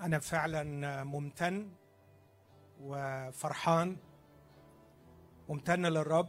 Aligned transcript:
أنا 0.00 0.18
فعلا 0.18 1.04
ممتن 1.04 1.70
وفرحان 2.80 3.96
ممتن 5.48 5.86
للرب 5.86 6.28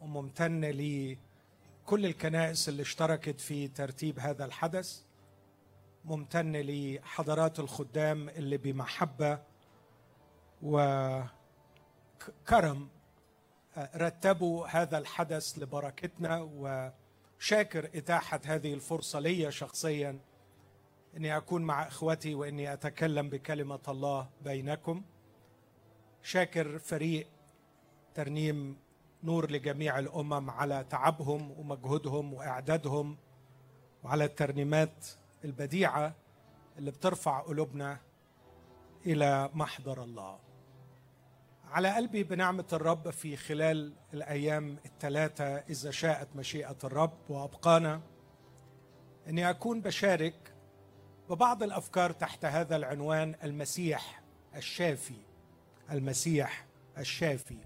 وممتن 0.00 0.60
لكل 0.64 2.06
الكنائس 2.06 2.68
اللي 2.68 2.82
اشتركت 2.82 3.40
في 3.40 3.68
ترتيب 3.68 4.18
هذا 4.18 4.44
الحدث 4.44 5.02
ممتن 6.04 6.52
لحضرات 6.56 7.60
الخدام 7.60 8.28
اللي 8.28 8.56
بمحبة 8.56 9.38
وكرم 10.62 11.28
رتبوا 13.78 14.66
هذا 14.66 14.98
الحدث 14.98 15.58
لبركتنا 15.58 16.40
وشاكر 16.40 17.90
إتاحة 17.94 18.40
هذه 18.44 18.74
الفرصة 18.74 19.18
لي 19.20 19.52
شخصياً 19.52 20.18
إني 21.16 21.36
أكون 21.36 21.62
مع 21.62 21.86
إخوتي 21.86 22.34
وإني 22.34 22.72
أتكلم 22.72 23.28
بكلمة 23.28 23.80
الله 23.88 24.28
بينكم. 24.44 25.02
شاكر 26.22 26.78
فريق 26.78 27.26
ترنيم 28.14 28.76
نور 29.22 29.50
لجميع 29.50 29.98
الأمم 29.98 30.50
على 30.50 30.84
تعبهم 30.90 31.50
ومجهودهم 31.50 32.34
وإعدادهم 32.34 33.16
وعلى 34.02 34.24
الترنيمات 34.24 35.06
البديعة 35.44 36.14
اللي 36.78 36.90
بترفع 36.90 37.40
قلوبنا 37.40 37.98
إلى 39.06 39.50
محضر 39.54 40.02
الله. 40.02 40.38
على 41.64 41.94
قلبي 41.94 42.22
بنعمة 42.22 42.64
الرب 42.72 43.10
في 43.10 43.36
خلال 43.36 43.92
الأيام 44.14 44.78
الثلاثة 44.86 45.44
إذا 45.44 45.90
شاءت 45.90 46.36
مشيئة 46.36 46.76
الرب 46.84 47.18
وأبقانا 47.28 48.00
إني 49.28 49.50
أكون 49.50 49.80
بشارك 49.80 50.53
وبعض 51.28 51.62
الأفكار 51.62 52.12
تحت 52.12 52.44
هذا 52.44 52.76
العنوان 52.76 53.34
المسيح 53.44 54.22
الشافي. 54.56 55.16
المسيح 55.90 56.66
الشافي. 56.98 57.58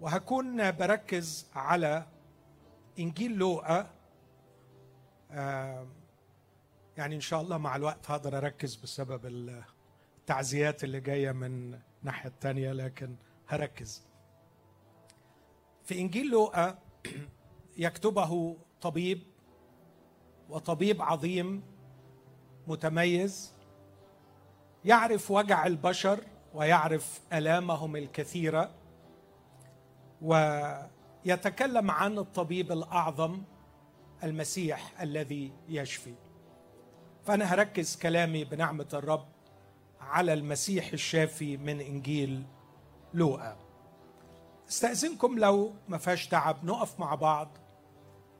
وهكون 0.00 0.70
بركز 0.70 1.46
على 1.54 2.06
إنجيل 2.98 3.32
لوقا. 3.32 3.90
يعني 6.96 7.14
إن 7.14 7.20
شاء 7.20 7.40
الله 7.40 7.58
مع 7.58 7.76
الوقت 7.76 8.10
هقدر 8.10 8.36
أركز 8.38 8.74
بسبب 8.74 9.26
التعزيات 10.18 10.84
اللي 10.84 11.00
جاية 11.00 11.32
من 11.32 11.78
الناحيه 12.00 12.28
الثانية 12.28 12.72
لكن 12.72 13.16
هركز. 13.48 14.06
في 15.84 16.00
إنجيل 16.00 16.30
لوقا 16.30 16.78
يكتبه 17.76 18.56
طبيب 18.80 19.22
وطبيب 20.48 21.02
عظيم 21.02 21.62
متميز 22.66 23.52
يعرف 24.84 25.30
وجع 25.30 25.66
البشر 25.66 26.20
ويعرف 26.54 27.20
آلامهم 27.32 27.96
الكثيرة 27.96 28.70
ويتكلم 30.22 31.90
عن 31.90 32.18
الطبيب 32.18 32.72
الأعظم 32.72 33.42
المسيح 34.24 35.00
الذي 35.00 35.52
يشفي. 35.68 36.14
فأنا 37.24 37.44
هركز 37.44 37.96
كلامي 37.96 38.44
بنعمة 38.44 38.88
الرب 38.92 39.26
على 40.00 40.32
المسيح 40.32 40.92
الشافي 40.92 41.56
من 41.56 41.80
إنجيل 41.80 42.42
لوقا. 43.14 43.56
استأذنكم 44.68 45.38
لو 45.38 45.72
ما 45.88 45.98
فيهاش 45.98 46.28
تعب 46.28 46.64
نقف 46.64 47.00
مع 47.00 47.14
بعض 47.14 47.48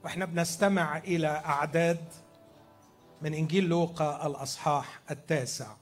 وإحنا 0.05 0.25
بنستمع 0.25 0.98
إلى 0.98 1.29
أعداد 1.29 2.05
من 3.23 3.35
إنجيل 3.35 3.65
لوقا 3.65 4.27
الأصحاح 4.27 5.01
التاسع. 5.11 5.77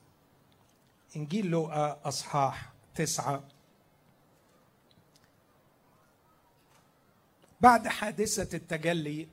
إنجيل 1.16 1.46
لوقا 1.46 2.00
أصحاح 2.04 2.72
تسعة. 2.94 3.42
بعد 7.60 7.88
حادثة 7.88 8.56
التجلي 8.56 9.28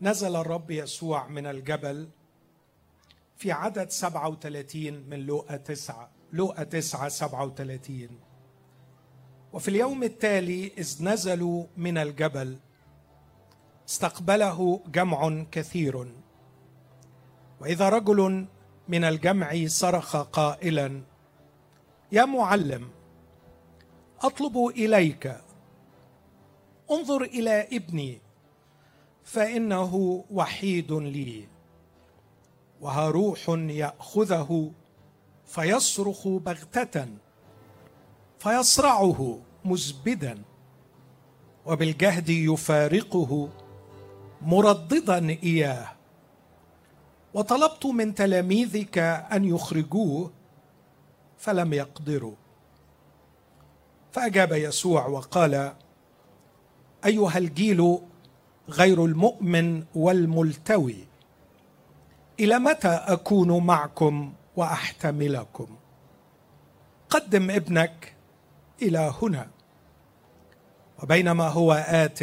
نزل 0.00 0.36
الرب 0.36 0.70
يسوع 0.70 1.28
من 1.28 1.46
الجبل 1.46 2.08
في 3.36 3.52
عدد 3.52 3.90
37 3.90 4.92
من 4.92 5.20
لوقا 5.20 5.56
تسعة 5.56 6.10
لوقا 6.32 6.64
تسعة 6.64 7.08
37 7.08 8.08
وفي 9.52 9.68
اليوم 9.68 10.02
التالي 10.02 10.72
إذ 10.78 11.04
نزلوا 11.04 11.66
من 11.76 11.98
الجبل 11.98 12.58
استقبله 13.88 14.80
جمع 14.86 15.44
كثير. 15.50 16.12
وإذا 17.62 17.88
رجل 17.88 18.46
من 18.88 19.04
الجمع 19.04 19.66
صرخ 19.66 20.16
قائلا 20.16 21.02
يا 22.12 22.24
معلم 22.24 22.88
أطلب 24.20 24.66
إليك 24.66 25.36
انظر 26.90 27.22
إلى 27.22 27.68
ابني 27.72 28.20
فإنه 29.24 30.24
وحيد 30.30 30.92
لي 30.92 31.48
وها 32.80 33.08
روح 33.08 33.48
يأخذه 33.48 34.70
فيصرخ 35.46 36.28
بغتة 36.28 37.08
فيصرعه 38.38 39.38
مزبدا 39.64 40.42
وبالجهد 41.66 42.28
يفارقه 42.28 43.48
مرددا 44.42 45.30
إياه. 45.30 46.01
وطلبت 47.34 47.86
من 47.86 48.14
تلاميذك 48.14 48.98
أن 49.32 49.44
يخرجوه 49.44 50.30
فلم 51.38 51.72
يقدروا. 51.72 52.34
فأجاب 54.12 54.52
يسوع 54.52 55.06
وقال 55.06 55.72
أيها 57.04 57.38
الجيل 57.38 57.98
غير 58.68 59.04
المؤمن 59.04 59.84
والملتوي 59.94 61.06
إلى 62.40 62.58
متى 62.58 62.88
أكون 62.88 63.66
معكم 63.66 64.32
وأحتملكم؟ 64.56 65.76
قدم 67.10 67.50
ابنك 67.50 68.14
إلى 68.82 69.14
هنا. 69.22 69.48
وبينما 71.02 71.48
هو 71.48 71.72
آت 71.72 72.20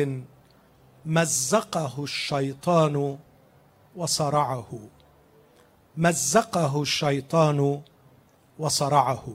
مزقه 1.06 2.04
الشيطان 2.04 3.18
وصرعه. 3.96 4.80
مزقه 6.00 6.82
الشيطان 6.82 7.82
وصرعه. 8.60 9.34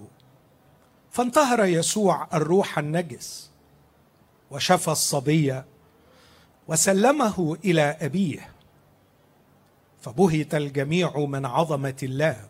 فانتهر 1.10 1.64
يسوع 1.64 2.28
الروح 2.34 2.78
النجس 2.78 3.50
وشفى 4.50 4.88
الصبي 4.88 5.62
وسلمه 6.68 7.56
إلى 7.64 7.96
أبيه. 8.00 8.48
فبهت 10.00 10.54
الجميع 10.54 11.18
من 11.18 11.46
عظمة 11.46 11.96
الله. 12.02 12.48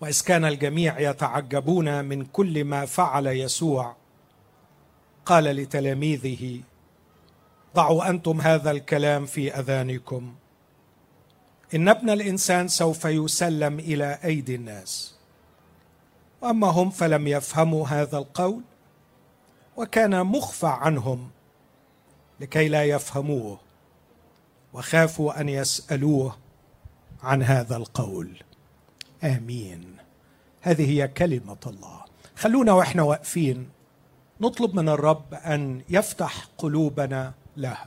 وإذ 0.00 0.22
كان 0.22 0.44
الجميع 0.44 1.00
يتعجبون 1.00 2.04
من 2.04 2.24
كل 2.24 2.64
ما 2.64 2.86
فعل 2.86 3.26
يسوع 3.26 3.96
قال 5.26 5.44
لتلاميذه 5.44 6.60
ضعوا 7.74 8.10
أنتم 8.10 8.40
هذا 8.40 8.70
الكلام 8.70 9.26
في 9.26 9.54
أذانكم. 9.54 10.34
إن 11.74 11.88
ابن 11.88 12.10
الإنسان 12.10 12.68
سوف 12.68 13.04
يسلم 13.04 13.78
إلى 13.78 14.18
أيدي 14.24 14.54
الناس. 14.54 15.14
وأما 16.42 16.66
هم 16.66 16.90
فلم 16.90 17.26
يفهموا 17.26 17.88
هذا 17.88 18.18
القول 18.18 18.62
وكان 19.76 20.26
مخفى 20.26 20.66
عنهم 20.66 21.30
لكي 22.40 22.68
لا 22.68 22.84
يفهموه 22.84 23.58
وخافوا 24.72 25.40
أن 25.40 25.48
يسألوه 25.48 26.36
عن 27.22 27.42
هذا 27.42 27.76
القول. 27.76 28.42
آمين. 29.24 29.96
هذه 30.60 30.90
هي 30.90 31.08
كلمة 31.08 31.56
الله. 31.66 32.04
خلونا 32.36 32.72
وإحنا 32.72 33.02
واقفين 33.02 33.68
نطلب 34.40 34.74
من 34.74 34.88
الرب 34.88 35.34
أن 35.34 35.82
يفتح 35.88 36.48
قلوبنا 36.58 37.32
لها. 37.56 37.86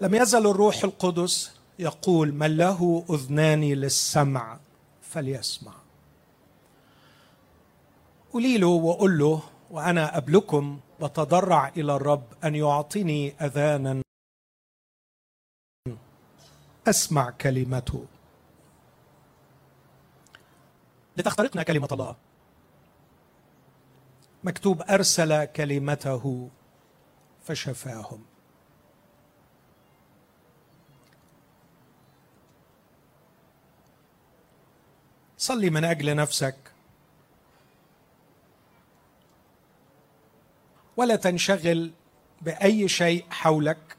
لم 0.00 0.14
يزل 0.14 0.46
الروح 0.46 0.84
القدس 0.84 1.55
يقول 1.78 2.32
من 2.32 2.56
له 2.56 3.04
أذنان 3.10 3.60
للسمع 3.60 4.58
فليسمع. 5.02 5.74
قولي 8.32 8.58
له 8.58 8.66
وقل 8.66 9.18
له 9.18 9.42
وأنا 9.70 10.16
قبلكم 10.16 10.80
بتضرع 11.00 11.68
إلى 11.68 11.96
الرب 11.96 12.24
أن 12.44 12.54
يعطيني 12.54 13.34
أذانا. 13.40 14.02
أسمع 16.88 17.30
كلمته. 17.30 18.06
لتخترقنا 21.16 21.62
كلمة 21.62 21.88
الله. 21.92 22.16
مكتوب 24.44 24.82
أرسل 24.82 25.44
كلمته 25.44 26.50
فشفاهم. 27.44 28.35
صلي 35.38 35.70
من 35.70 35.84
أجل 35.84 36.16
نفسك. 36.16 36.56
ولا 40.96 41.16
تنشغل 41.16 41.92
بأي 42.42 42.88
شيء 42.88 43.26
حولك. 43.30 43.96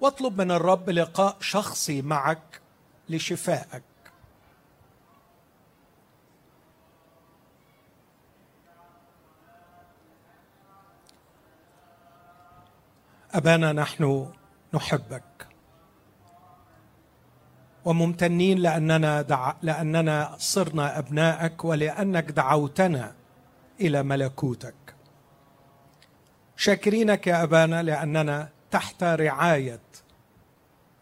واطلب 0.00 0.40
من 0.40 0.50
الرب 0.50 0.90
لقاء 0.90 1.36
شخصي 1.40 2.02
معك 2.02 2.60
لشفائك. 3.08 3.82
أبانا 13.34 13.72
نحن 13.72 14.32
نحبك. 14.74 15.33
وممتنين 17.84 18.58
لأننا 18.58 19.22
دع... 19.22 19.54
لأننا 19.62 20.36
صرنا 20.38 20.98
ابنائك 20.98 21.64
ولأنك 21.64 22.30
دعوتنا 22.30 23.14
إلى 23.80 24.02
ملكوتك. 24.02 24.74
شاكرينك 26.56 27.26
يا 27.26 27.42
أبانا 27.42 27.82
لأننا 27.82 28.48
تحت 28.70 29.02
رعاية 29.04 29.80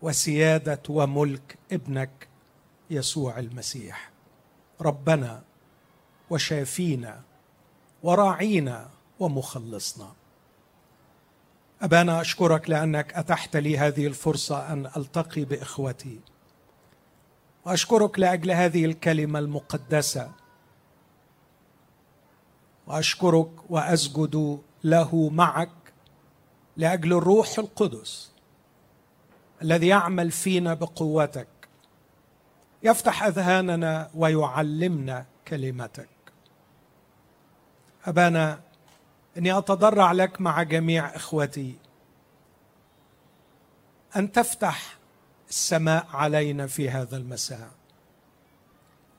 وسيادة 0.02 0.82
وملك 0.88 1.58
ابنك 1.72 2.28
يسوع 2.90 3.38
المسيح. 3.38 4.10
ربنا 4.80 5.42
وشافينا 6.30 7.20
وراعينا 8.02 8.88
ومخلصنا. 9.20 10.12
أبانا 11.82 12.20
أشكرك 12.20 12.70
لأنك 12.70 13.14
أتحت 13.14 13.56
لي 13.56 13.78
هذه 13.78 14.06
الفرصة 14.06 14.72
أن 14.72 14.86
ألتقي 14.96 15.44
بإخوتي. 15.44 16.20
وأشكرك 17.66 18.18
لأجل 18.18 18.50
هذه 18.50 18.84
الكلمة 18.84 19.38
المقدسة. 19.38 20.32
وأشكرك 22.86 23.70
وأسجد 23.70 24.60
له 24.84 25.28
معك 25.28 25.70
لأجل 26.76 27.12
الروح 27.12 27.58
القدس 27.58 28.32
الذي 29.62 29.86
يعمل 29.86 30.30
فينا 30.30 30.74
بقوتك 30.74 31.48
يفتح 32.82 33.22
أذهاننا 33.24 34.10
ويعلمنا 34.14 35.26
كلمتك. 35.48 36.08
أبانا 38.04 38.60
إني 39.38 39.58
أتضرع 39.58 40.12
لك 40.12 40.40
مع 40.40 40.62
جميع 40.62 41.16
إخوتي. 41.16 41.76
أن 44.16 44.32
تفتح 44.32 44.96
السماء 45.52 46.06
علينا 46.12 46.66
في 46.66 46.90
هذا 46.90 47.16
المساء. 47.16 47.70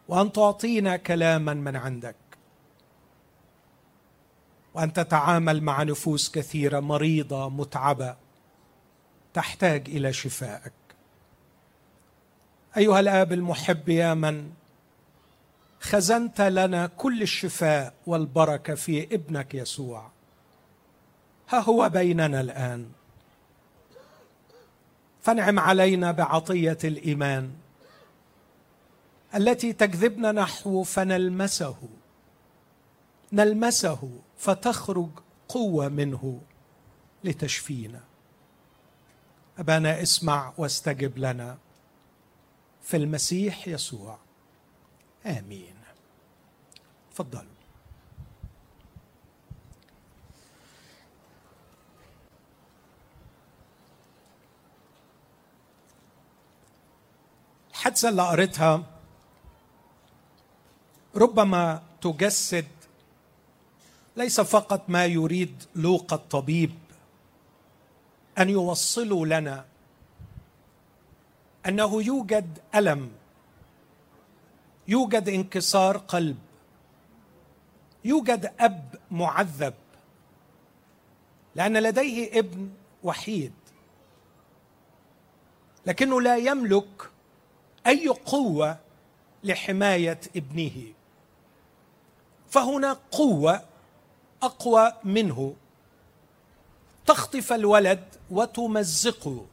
وأن 0.07 0.31
تعطينا 0.31 0.97
كلاما 0.97 1.53
من 1.53 1.75
عندك. 1.75 2.15
وأن 4.73 4.93
تتعامل 4.93 5.63
مع 5.63 5.83
نفوس 5.83 6.31
كثيرة 6.31 6.79
مريضة 6.79 7.49
متعبة 7.49 8.15
تحتاج 9.33 9.89
إلى 9.89 10.13
شفائك. 10.13 10.73
أيها 12.77 12.99
الآب 12.99 13.33
المحب 13.33 13.89
يا 13.89 14.13
من 14.13 14.51
خزنت 15.79 16.41
لنا 16.41 16.87
كل 16.87 17.21
الشفاء 17.21 17.93
والبركة 18.07 18.75
في 18.75 19.03
ابنك 19.03 19.55
يسوع. 19.55 20.11
ها 21.49 21.59
هو 21.59 21.89
بيننا 21.89 22.41
الآن. 22.41 22.91
فانعم 25.23 25.59
علينا 25.59 26.11
بعطية 26.11 26.77
الإيمان. 26.83 27.53
التي 29.35 29.73
تجذبنا 29.73 30.31
نحو 30.31 30.83
فنلمسه. 30.83 31.77
نلمسه 33.33 34.09
فتخرج 34.37 35.09
قوة 35.49 35.89
منه 35.89 36.41
لتشفينا. 37.23 38.01
أبانا 39.57 40.01
اسمع 40.01 40.53
واستجب 40.57 41.17
لنا. 41.17 41.57
في 42.81 42.97
المسيح 42.97 43.67
يسوع. 43.67 44.17
آمين. 45.25 45.75
تفضلوا. 47.11 47.52
الحادثه 57.83 58.09
اللي 58.09 58.21
قريتها 58.21 58.83
ربما 61.15 61.81
تجسد 62.01 62.67
ليس 64.17 64.41
فقط 64.41 64.89
ما 64.89 65.05
يريد 65.05 65.63
لوقا 65.75 66.15
الطبيب 66.15 66.73
أن 68.39 68.49
يوصلوا 68.49 69.25
لنا 69.25 69.65
أنه 71.65 72.03
يوجد 72.03 72.59
ألم 72.75 73.11
يوجد 74.87 75.29
انكسار 75.29 75.97
قلب 75.97 76.37
يوجد 78.05 78.53
أب 78.59 78.95
معذب 79.11 79.73
لأن 81.55 81.77
لديه 81.77 82.39
ابن 82.39 82.69
وحيد 83.03 83.53
لكنه 85.85 86.21
لا 86.21 86.37
يملك 86.37 87.12
أي 87.87 88.07
قوة 88.07 88.77
لحماية 89.43 90.19
ابنه. 90.35 90.93
فهنا 92.49 92.97
قوة 93.11 93.61
أقوى 94.43 94.93
منه. 95.03 95.55
تخطف 97.05 97.53
الولد 97.53 98.03
وتمزقه. 98.31 99.45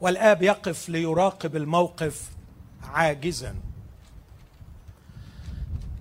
والآب 0.00 0.42
يقف 0.42 0.88
ليراقب 0.88 1.56
الموقف 1.56 2.30
عاجزا. 2.82 3.54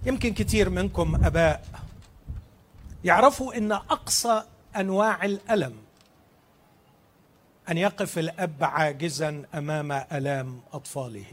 يمكن 0.05 0.33
كثير 0.33 0.69
منكم 0.69 1.25
أباء 1.25 1.65
يعرفوا 3.03 3.57
إن 3.57 3.71
أقصى 3.71 4.43
أنواع 4.75 5.25
الألم 5.25 5.82
أن 7.69 7.77
يقف 7.77 8.19
الأب 8.19 8.63
عاجزا 8.63 9.43
أمام 9.55 9.91
آلام 9.91 10.61
أطفاله. 10.73 11.25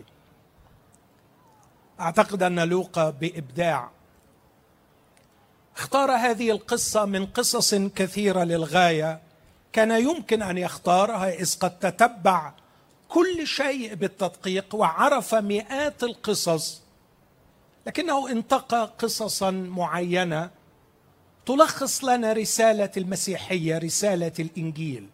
أعتقد 2.00 2.42
أن 2.42 2.60
لوقا 2.60 3.10
بإبداع 3.10 3.90
اختار 5.76 6.10
هذه 6.10 6.50
القصة 6.50 7.04
من 7.04 7.26
قصص 7.26 7.74
كثيرة 7.74 8.44
للغاية. 8.44 9.20
كان 9.72 9.90
يمكن 9.90 10.42
أن 10.42 10.58
يختارها 10.58 11.34
إذ 11.34 11.58
قد 11.58 11.78
تتبع 11.78 12.52
كل 13.08 13.46
شيء 13.46 13.94
بالتدقيق 13.94 14.74
وعرف 14.74 15.34
مئات 15.34 16.02
القصص 16.02 16.82
لكنه 17.86 18.30
انتقى 18.30 18.92
قصصا 18.98 19.50
معينة 19.50 20.50
تلخص 21.46 22.04
لنا 22.04 22.32
رسالة 22.32 22.90
المسيحية 22.96 23.78
رسالة 23.78 24.32
الإنجيل. 24.38 25.08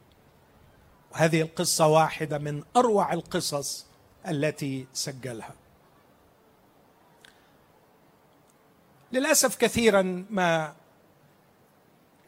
وهذه 1.16 1.42
القصة 1.42 1.86
واحدة 1.86 2.38
من 2.38 2.62
أروع 2.76 3.12
القصص 3.12 3.86
التي 4.28 4.86
سجلها. 4.92 5.54
للأسف 9.12 9.56
كثيرا 9.56 10.26
ما 10.30 10.74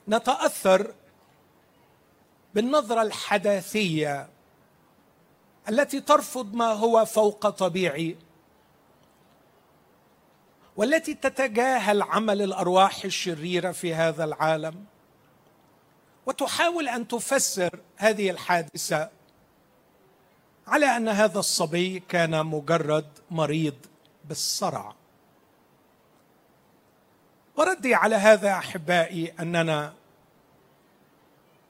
نتأثر 0.08 0.94
بالنظرة 2.54 3.02
الحداثية 3.02 4.28
التي 5.68 6.00
ترفض 6.00 6.54
ما 6.54 6.72
هو 6.72 7.04
فوق 7.04 7.48
طبيعي 7.48 8.16
والتي 10.76 11.14
تتجاهل 11.14 12.02
عمل 12.02 12.42
الأرواح 12.42 13.04
الشريرة 13.04 13.72
في 13.72 13.94
هذا 13.94 14.24
العالم. 14.24 14.84
وتحاول 16.28 16.88
أن 16.88 17.08
تفسر 17.08 17.80
هذه 17.96 18.30
الحادثة 18.30 19.10
على 20.66 20.86
أن 20.86 21.08
هذا 21.08 21.38
الصبي 21.38 22.00
كان 22.00 22.46
مجرد 22.46 23.06
مريض 23.30 23.74
بالصرع. 24.24 24.94
وردي 27.56 27.94
على 27.94 28.16
هذا 28.16 28.52
أحبائي 28.52 29.32
أننا 29.40 29.94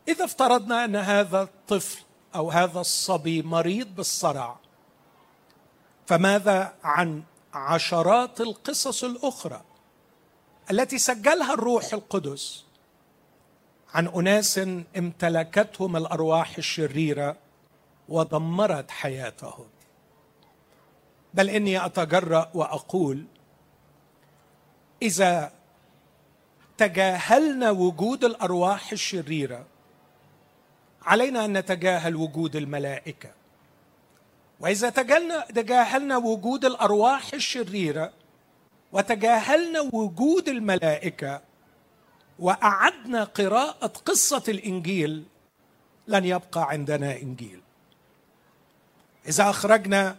إذا 0.08 0.24
افترضنا 0.24 0.84
أن 0.84 0.96
هذا 0.96 1.42
الطفل 1.42 2.02
أو 2.34 2.50
هذا 2.50 2.80
الصبي 2.80 3.42
مريض 3.42 3.94
بالصرع 3.94 4.56
فماذا 6.06 6.74
عن 6.84 7.22
عشرات 7.54 8.40
القصص 8.40 9.04
الأخرى 9.04 9.62
التي 10.70 10.98
سجلها 10.98 11.54
الروح 11.54 11.92
القدس؟ 11.92 12.67
عن 13.94 14.06
أناس 14.08 14.58
امتلكتهم 14.96 15.96
الأرواح 15.96 16.58
الشريرة 16.58 17.36
ودمرت 18.08 18.90
حياتهم. 18.90 19.66
بل 21.34 21.50
إني 21.50 21.86
أتجرأ 21.86 22.50
وأقول 22.54 23.24
إذا 25.02 25.52
تجاهلنا 26.78 27.70
وجود 27.70 28.24
الأرواح 28.24 28.92
الشريرة 28.92 29.66
علينا 31.02 31.44
أن 31.44 31.58
نتجاهل 31.58 32.16
وجود 32.16 32.56
الملائكة. 32.56 33.30
وإذا 34.60 34.90
تجاهلنا 35.54 36.16
وجود 36.16 36.64
الأرواح 36.64 37.34
الشريرة 37.34 38.12
وتجاهلنا 38.92 39.80
وجود 39.92 40.48
الملائكة 40.48 41.47
وأعدنا 42.38 43.24
قراءة 43.24 43.86
قصة 43.86 44.42
الإنجيل 44.48 45.24
لن 46.08 46.24
يبقى 46.24 46.70
عندنا 46.70 47.16
إنجيل. 47.16 47.60
إذا 49.28 49.50
أخرجنا 49.50 50.16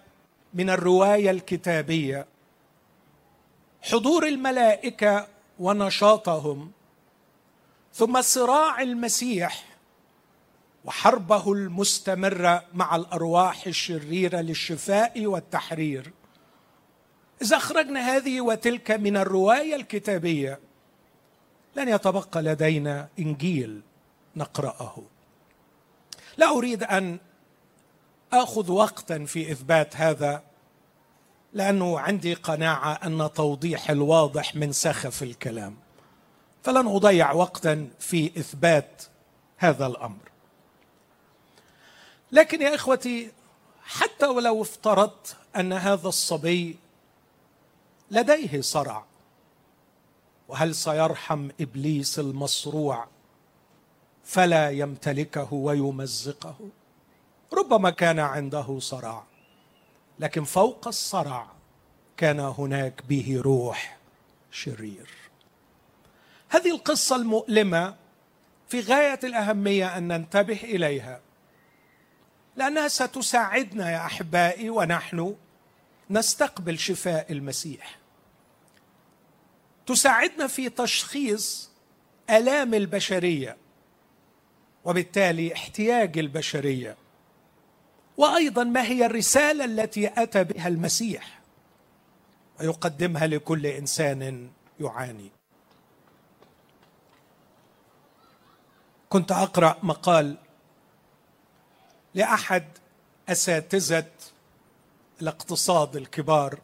من 0.53 0.69
الرواية 0.69 1.31
الكتابية 1.31 2.25
حضور 3.81 4.27
الملائكة 4.27 5.27
ونشاطهم 5.59 6.71
ثم 7.93 8.21
صراع 8.21 8.81
المسيح 8.81 9.65
وحربه 10.85 11.53
المستمره 11.53 12.65
مع 12.73 12.95
الأرواح 12.95 13.67
الشريرة 13.67 14.37
للشفاء 14.41 15.25
والتحرير. 15.25 16.11
إذا 17.41 17.57
أخرجنا 17.57 17.99
هذه 17.99 18.41
وتلك 18.41 18.91
من 18.91 19.17
الرواية 19.17 19.75
الكتابية 19.75 20.59
لن 21.75 21.89
يتبقى 21.89 22.41
لدينا 22.41 23.07
إنجيل 23.19 23.81
نقرأه. 24.35 25.03
لا 26.37 26.49
أريد 26.49 26.83
أن 26.83 27.19
آخذ 28.33 28.71
وقتا 28.71 29.25
في 29.25 29.51
إثبات 29.51 29.95
هذا 29.95 30.43
لأنه 31.53 31.99
عندي 31.99 32.33
قناعة 32.33 32.93
أن 32.93 33.29
توضيح 33.35 33.89
الواضح 33.89 34.55
من 34.55 34.71
سخف 34.71 35.23
الكلام. 35.23 35.77
فلن 36.63 36.87
أضيع 36.87 37.31
وقتا 37.31 37.89
في 37.99 38.39
إثبات 38.39 39.03
هذا 39.57 39.87
الأمر. 39.87 40.29
لكن 42.31 42.61
يا 42.61 42.75
إخوتي 42.75 43.31
حتى 43.83 44.25
ولو 44.25 44.61
افترضت 44.61 45.35
أن 45.55 45.73
هذا 45.73 46.07
الصبي 46.07 46.79
لديه 48.11 48.61
صرع 48.61 49.05
وهل 50.49 50.75
سيرحم 50.75 51.49
إبليس 51.61 52.19
المصروع؟ 52.19 53.07
فلا 54.23 54.69
يمتلكه 54.69 55.53
ويمزقه. 55.53 56.55
ربما 57.53 57.89
كان 57.89 58.19
عنده 58.19 58.79
صرع 58.79 59.23
لكن 60.19 60.43
فوق 60.43 60.87
الصرع 60.87 61.47
كان 62.17 62.39
هناك 62.39 63.01
به 63.09 63.41
روح 63.45 63.97
شرير. 64.51 65.09
هذه 66.49 66.71
القصة 66.71 67.15
المؤلمة 67.15 67.95
في 68.69 68.79
غاية 68.79 69.19
الأهمية 69.23 69.97
أن 69.97 70.07
ننتبه 70.07 70.59
إليها 70.63 71.21
لأنها 72.55 72.87
ستساعدنا 72.87 73.91
يا 73.91 74.05
أحبائي 74.05 74.69
ونحن 74.69 75.35
نستقبل 76.09 76.79
شفاء 76.79 77.31
المسيح. 77.31 77.98
تساعدنا 79.89 80.47
في 80.47 80.69
تشخيص 80.69 81.69
آلام 82.29 82.73
البشرية 82.73 83.57
وبالتالي 84.85 85.53
احتياج 85.53 86.17
البشرية. 86.17 86.97
وأيضا 88.17 88.63
ما 88.63 88.83
هي 88.83 89.05
الرسالة 89.05 89.65
التي 89.65 90.07
أتى 90.23 90.43
بها 90.43 90.67
المسيح؟ 90.67 91.39
ويقدمها 92.59 93.27
لكل 93.27 93.65
إنسان 93.65 94.49
يعاني. 94.79 95.31
كنت 99.09 99.31
أقرأ 99.31 99.77
مقال 99.83 100.37
لأحد 102.15 102.67
أساتذة 103.29 104.11
الاقتصاد 105.21 105.95
الكبار 105.95 106.59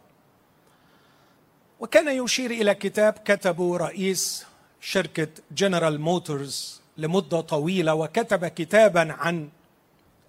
وكان 1.79 2.23
يشير 2.23 2.51
إلى 2.51 2.75
كتاب 2.75 3.13
كتبه 3.13 3.77
رئيس 3.77 4.45
شركة 4.81 5.27
جنرال 5.51 6.01
موتورز 6.01 6.81
لمدة 6.97 7.41
طويلة 7.41 7.93
وكتب 7.93 8.47
كتابا 8.47 9.13
عن 9.13 9.49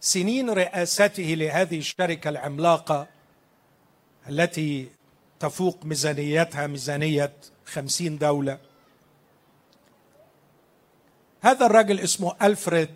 سنين 0.00 0.50
رئاسته 0.50 1.22
لهذه 1.22 1.78
الشركة 1.78 2.28
العملاقة 2.28 3.06
التي 4.28 4.88
تفوق 5.40 5.84
ميزانيتها 5.84 6.66
ميزانية 6.66 7.32
خمسين 7.66 8.18
دولة. 8.18 8.58
هذا 11.40 11.66
الرجل 11.66 12.00
اسمه 12.00 12.36
ألفريد 12.42 12.94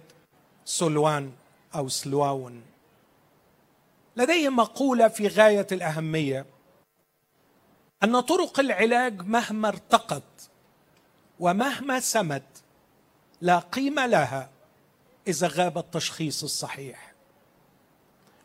سولوان 0.65 1.33
أو 1.75 1.89
سلواون. 1.89 2.63
لديه 4.17 4.49
مقولة 4.49 5.09
في 5.09 5.29
غاية 5.29 5.67
الأهمية 5.73 6.47
أن 8.05 8.21
طرق 8.21 8.61
العلاج 8.61 9.23
مهما 9.23 9.69
ارتقت 9.69 10.51
ومهما 11.41 12.01
سمت 12.01 12.63
لا 13.41 13.59
قيمة 13.59 14.07
لها 14.07 14.51
إذا 15.29 15.49
غاب 15.49 15.79
التشخيص 15.79 16.43
الصحيح. 16.43 17.13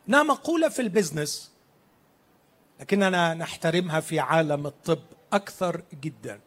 إنها 0.08 0.22
مقولة 0.22 0.68
في 0.68 0.82
ال 0.82 0.90
business 0.90 1.52
لكننا 2.80 3.34
نحترمها 3.34 4.00
في 4.00 4.20
عالم 4.20 4.66
الطب 4.66 5.02
أكثر 5.32 5.82
جدا. 6.02 6.40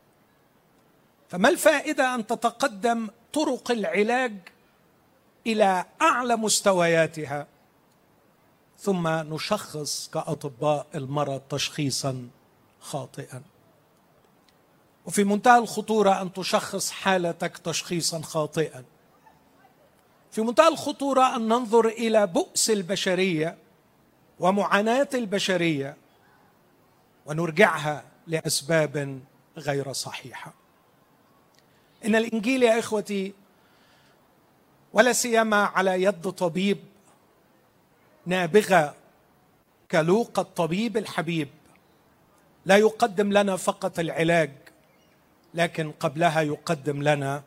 فما 1.30 1.50
الفائدة 1.50 2.16
أن 2.16 2.28
تتقدم 2.28 3.10
طرق 3.34 3.72
العلاج 3.72 4.34
إلى 5.48 5.86
أعلى 6.02 6.36
مستوياتها 6.36 7.48
ثم 8.78 9.08
نشخص 9.08 10.10
كأطباء 10.14 10.88
المرض 10.96 11.42
تشخيصا 11.50 12.30
خاطئا. 12.82 13.42
وفي 15.06 15.24
منتهى 15.24 15.58
الخطورة 15.58 16.22
أن 16.22 16.34
تشخص 16.34 16.92
حالتك 16.92 17.58
تشخيصا 17.58 18.22
خاطئا. 18.22 18.84
في 20.32 20.42
منتهى 20.42 20.68
الخطورة 20.68 21.36
أن 21.36 21.48
ننظر 21.48 21.88
إلى 21.88 22.28
بؤس 22.28 22.70
البشرية 22.70 23.58
ومعاناة 24.40 25.10
البشرية 25.14 25.98
ونرجعها 27.26 28.04
لأسباب 28.28 29.20
غير 29.58 29.94
صحيحة. 29.94 30.54
إن 32.06 32.16
الإنجيل 32.16 32.64
يا 32.64 32.80
إخوتي 32.80 33.34
ولا 34.94 35.14
سيما 35.14 35.64
على 35.64 36.04
يد 36.04 36.22
طبيب 36.32 36.78
نابغة 38.26 38.96
كلوقا 39.92 40.42
الطبيب 40.42 40.98
الحبيب 40.98 41.50
لا 42.70 42.78
يقدم 42.78 43.34
لنا 43.34 43.56
فقط 43.56 44.00
العلاج 44.00 44.52
لكن 45.54 45.92
قبلها 45.92 46.42
يقدم 46.42 47.04
لنا 47.04 47.44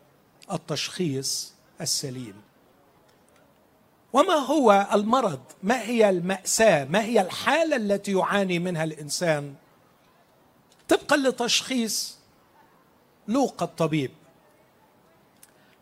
التشخيص 0.52 1.54
السليم. 1.80 2.34
وما 4.12 4.34
هو 4.34 4.88
المرض؟ 4.92 5.40
ما 5.62 5.82
هي 5.82 6.10
المأساة؟ 6.10 6.84
ما 6.84 7.04
هي 7.04 7.20
الحالة 7.20 7.76
التي 7.76 8.12
يعاني 8.12 8.58
منها 8.58 8.84
الإنسان؟ 8.84 9.54
طبقا 10.88 11.16
لتشخيص 11.16 12.18
لوقا 13.28 13.66
الطبيب. 13.66 14.10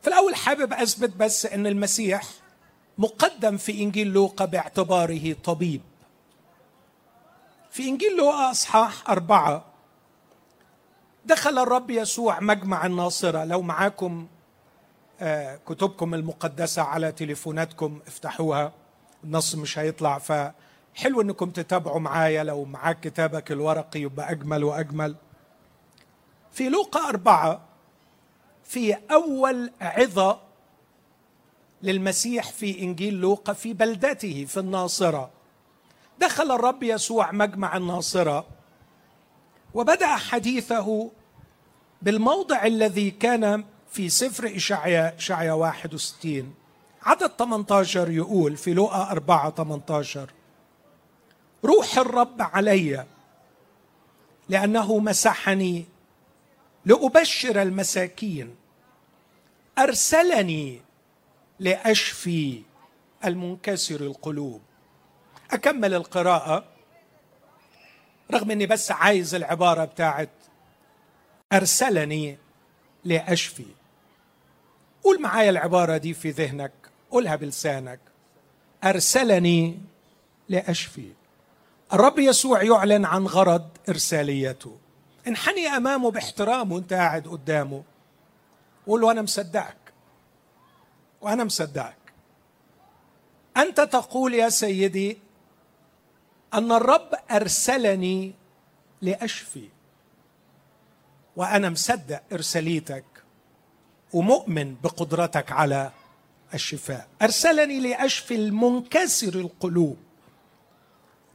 في 0.03 0.09
الأول 0.09 0.35
حابب 0.35 0.73
أثبت 0.73 1.17
بس 1.17 1.47
إن 1.47 1.67
المسيح 1.67 2.23
مقدم 2.99 3.57
في 3.57 3.83
إنجيل 3.83 4.07
لوقا 4.07 4.45
باعتباره 4.45 5.33
طبيب. 5.45 5.81
في 7.71 7.89
إنجيل 7.89 8.17
لوقا 8.17 8.51
أصحاح 8.51 9.11
أربعة. 9.11 9.65
دخل 11.25 11.59
الرب 11.59 11.91
يسوع 11.91 12.41
مجمع 12.41 12.87
الناصرة. 12.87 13.45
لو 13.45 13.63
معاكم 13.63 14.27
آه، 15.21 15.57
كتبكم 15.57 16.15
المقدسة 16.15 16.83
على 16.83 17.13
تليفوناتكم 17.13 18.01
افتحوها. 18.07 18.73
النص 19.25 19.55
مش 19.55 19.79
هيطلع 19.79 20.19
فحلو 20.19 21.21
إنكم 21.21 21.51
تتابعوا 21.51 22.01
معايا. 22.01 22.45
لو 22.45 22.65
معاك 22.65 23.01
كتابك 23.01 23.53
الورقي 23.53 24.01
يبقى 24.01 24.31
أجمل 24.31 24.65
وأجمل. 24.65 25.17
في 26.53 26.69
لوقا 26.69 27.09
أربعة 27.09 27.61
في 28.65 28.97
أول 29.11 29.73
عظة 29.81 30.41
للمسيح 31.83 32.51
في 32.51 32.81
إنجيل 32.83 33.15
لوقا 33.15 33.53
في 33.53 33.73
بلدته 33.73 34.45
في 34.45 34.61
الناصرة. 34.61 35.31
دخل 36.21 36.53
الرب 36.53 36.83
يسوع 36.83 37.33
مجمع 37.33 37.77
الناصرة 37.77 38.47
وبدأ 39.75 40.07
حديثه 40.07 41.11
بالموضع 42.03 42.67
الذي 42.67 43.11
كان 43.11 43.65
في 43.91 44.09
سفر 44.09 44.57
إشعياء 44.57 45.17
إشعياء 45.17 45.57
61 45.57 46.55
عدد 47.03 47.31
18 47.39 48.11
يقول 48.11 48.57
في 48.57 48.75
لقا 48.75 49.11
4 49.11 49.51
18 49.51 50.31
روح 51.65 51.99
الرب 51.99 52.43
علي 52.43 53.07
لأنه 54.49 54.99
مسحني 54.99 55.87
لأبشر 56.85 57.63
المساكين 57.63 58.57
أرسلني 59.79 60.81
لأشفي 61.59 62.63
المنكسر 63.25 64.01
القلوب. 64.01 64.61
أكمل 65.51 65.95
القراءة 65.95 66.65
رغم 68.33 68.51
إني 68.51 68.67
بس 68.67 68.91
عايز 68.91 69.35
العبارة 69.35 69.85
بتاعت 69.85 70.31
أرسلني 71.53 72.39
لأشفي. 73.05 73.67
قول 75.05 75.23
معايا 75.23 75.51
العبارة 75.51 75.97
دي 75.97 76.15
في 76.15 76.31
ذهنك 76.31 76.73
قولها 77.11 77.37
بلسانك. 77.37 78.01
أرسلني 78.85 79.79
لأشفي. 80.49 81.13
الرب 81.93 82.19
يسوع 82.19 82.63
يعلن 82.63 83.05
عن 83.05 83.27
غرض 83.27 83.69
إرساليته. 83.89 84.79
انحني 85.29 85.67
أمامه 85.67 86.11
باحترام 86.11 86.73
وأنت 86.73 86.93
قاعد 86.93 87.29
قدامه. 87.29 87.83
قول 88.87 89.01
له 89.01 89.11
أنا 89.11 89.23
مصدقك. 89.23 89.77
وأنا 91.21 91.45
مصدقك. 91.45 91.97
أنت 93.57 93.81
تقول 93.81 94.35
يا 94.35 94.49
سيدي 94.49 95.19
أن 96.55 96.73
الرب 96.73 97.11
أرسلني 97.31 98.35
لأشفي. 99.03 99.69
وأنا 101.37 101.71
مصدق 101.71 102.23
إرساليتك 102.33 103.05
ومؤمن 104.13 104.75
بقدرتك 104.75 105.53
على 105.53 105.91
الشفاء. 106.55 107.09
أرسلني 107.23 107.81
لأشفي 107.81 108.35
المنكسر 108.35 109.35
القلوب. 109.35 109.97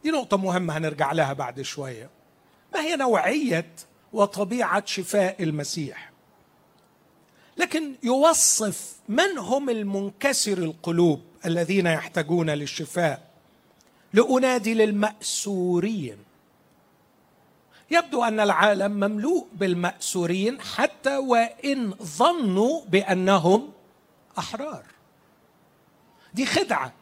دي 0.03 0.12
نقطة 0.12 0.38
مهمة 0.38 0.77
هنرجع 0.77 1.12
لها 1.12 1.34
بعد 1.34 1.62
شوية. 1.62 2.10
ما 2.74 2.81
هي 2.81 2.95
نوعية 2.95 3.72
وطبيعة 4.13 4.86
شفاء 4.86 5.43
المسيح؟ 5.43 6.12
لكن 7.57 7.95
يوصف 8.03 8.95
من 9.10 9.38
هم 9.38 9.69
المنكسر 9.69 10.57
القلوب 10.57 11.22
الذين 11.45 11.86
يحتاجون 11.88 12.50
للشفاء. 12.50 13.25
لأنادي 14.15 14.74
للمأسورين. 14.74 16.17
يبدو 17.91 18.24
أن 18.24 18.39
العالم 18.39 18.91
مملوء 18.91 19.48
بالمأسورين 19.53 20.62
حتى 20.62 21.17
وإن 21.17 21.93
ظنوا 22.03 22.81
بأنهم 22.86 23.72
أحرار. 24.38 24.84
دي 26.34 26.45
خدعة. 26.45 26.93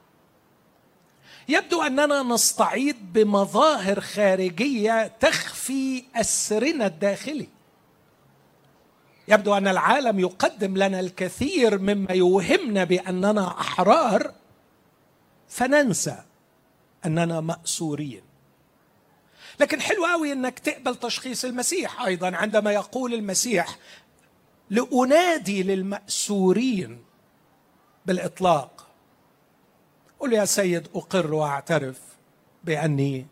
يبدو 1.49 1.81
أننا 1.81 2.23
نستعيد 2.23 3.13
بمظاهر 3.13 4.01
خارجية 4.01 5.07
تخفي 5.07 6.03
أسرنا 6.15 6.85
الداخلي. 6.85 7.49
يبدو 9.27 9.53
أن 9.53 9.67
العالم 9.67 10.19
يقدم 10.19 10.77
لنا 10.77 10.99
الكثير 10.99 11.77
مما 11.77 12.11
يوهمنا 12.11 12.83
بأننا 12.83 13.47
أحرار 13.47 14.33
فننسى 15.47 16.23
أننا 17.05 17.41
مأسورين. 17.41 18.21
لكن 19.59 19.81
حلو 19.81 20.05
قوي 20.05 20.31
إنك 20.31 20.59
تقبل 20.59 20.95
تشخيص 20.95 21.45
المسيح 21.45 22.01
أيضا 22.01 22.35
عندما 22.35 22.71
يقول 22.71 23.13
المسيح 23.13 23.77
لأنادي 24.69 25.63
للمأسورين 25.63 27.03
بالإطلاق. 28.05 28.87
قل 30.19 30.33
يا 30.33 30.45
سيد 30.45 30.87
أقر 30.95 31.33
وأعترف 31.33 31.99
بأني 32.63 33.27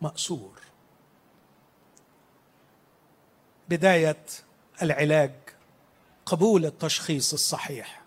مأسور. 0.00 0.60
بداية 3.68 4.24
العلاج 4.82 5.32
قبول 6.26 6.66
التشخيص 6.66 7.32
الصحيح. 7.32 8.02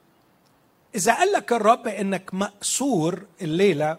إذا 0.95 1.13
قال 1.13 1.31
لك 1.31 1.53
الرب 1.53 1.87
إنك 1.87 2.33
مأسور 2.33 3.25
الليلة 3.41 3.97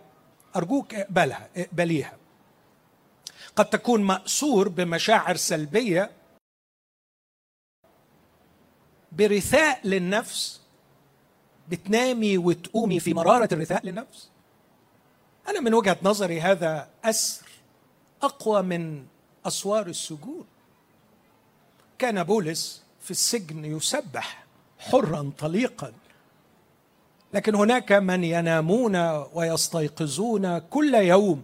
أرجوك 0.56 0.94
اقبلها 0.94 1.48
اقبليها 1.56 2.16
قد 3.56 3.70
تكون 3.70 4.02
مأسور 4.02 4.68
بمشاعر 4.68 5.36
سلبية 5.36 6.10
برثاء 9.12 9.86
للنفس 9.86 10.60
بتنامي 11.68 12.38
وتقومي 12.38 13.00
في 13.00 13.14
مراره 13.14 13.48
الرثاء 13.52 13.86
للنفس. 13.86 14.30
أنا 15.48 15.60
من 15.60 15.74
وجهة 15.74 15.96
نظري 16.02 16.40
هذا 16.40 16.88
أسر 17.04 17.46
أقوى 18.22 18.62
من 18.62 19.06
أسوار 19.46 19.86
السجون. 19.86 20.46
كان 21.98 22.22
بولس 22.22 22.82
في 23.00 23.10
السجن 23.10 23.64
يسبح 23.64 24.44
حرا 24.78 25.32
طليقا. 25.38 25.92
لكن 27.34 27.54
هناك 27.54 27.92
من 27.92 28.24
ينامون 28.24 28.96
ويستيقظون 29.32 30.58
كل 30.58 30.94
يوم 30.94 31.42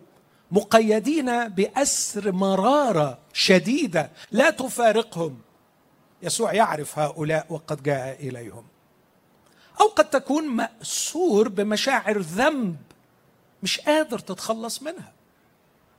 مقيدين 0.51 1.49
بأسر 1.49 2.33
مرارة 2.33 3.19
شديدة 3.33 4.11
لا 4.31 4.51
تفارقهم. 4.51 5.39
يسوع 6.23 6.55
يعرف 6.55 6.99
هؤلاء 6.99 7.47
وقد 7.51 7.83
جاء 7.83 8.29
إليهم. 8.29 8.65
أو 9.81 9.87
قد 9.87 10.11
تكون 10.11 10.49
مأسور 10.49 11.49
بمشاعر 11.49 12.19
ذنب 12.19 12.77
مش 13.63 13.81
قادر 13.81 14.19
تتخلص 14.19 14.83
منها. 14.83 15.13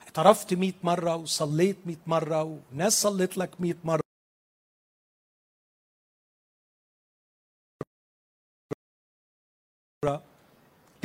اعترفت 0.03 0.53
مئة 0.53 0.73
مرة 0.83 1.15
وصليت 1.15 1.77
مئة 1.85 2.03
مرة 2.07 2.59
وناس 2.73 3.01
صليت 3.01 3.37
لك 3.37 3.49
مئة 3.59 3.75
مرة. 3.83 4.10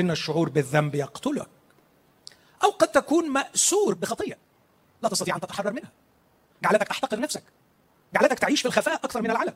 إن 0.01 0.11
الشعور 0.11 0.49
بالذنب 0.49 0.95
يقتلك 0.95 1.49
أو 2.65 2.71
قد 2.71 2.89
تكون 2.89 3.29
مأسور 3.31 3.95
بخطية 3.95 4.39
لا 5.03 5.09
تستطيع 5.09 5.37
أن 5.37 5.41
تتحرر 5.41 5.73
منها. 5.73 5.93
جعلتك 6.63 6.89
تحتقر 6.89 7.21
نفسك 7.21 7.43
جعلتك 8.15 8.39
تعيش 8.39 8.61
في 8.61 8.69
الخفاء 8.69 8.95
أكثر 8.95 9.23
من 9.23 9.31
العلم. 9.31 9.55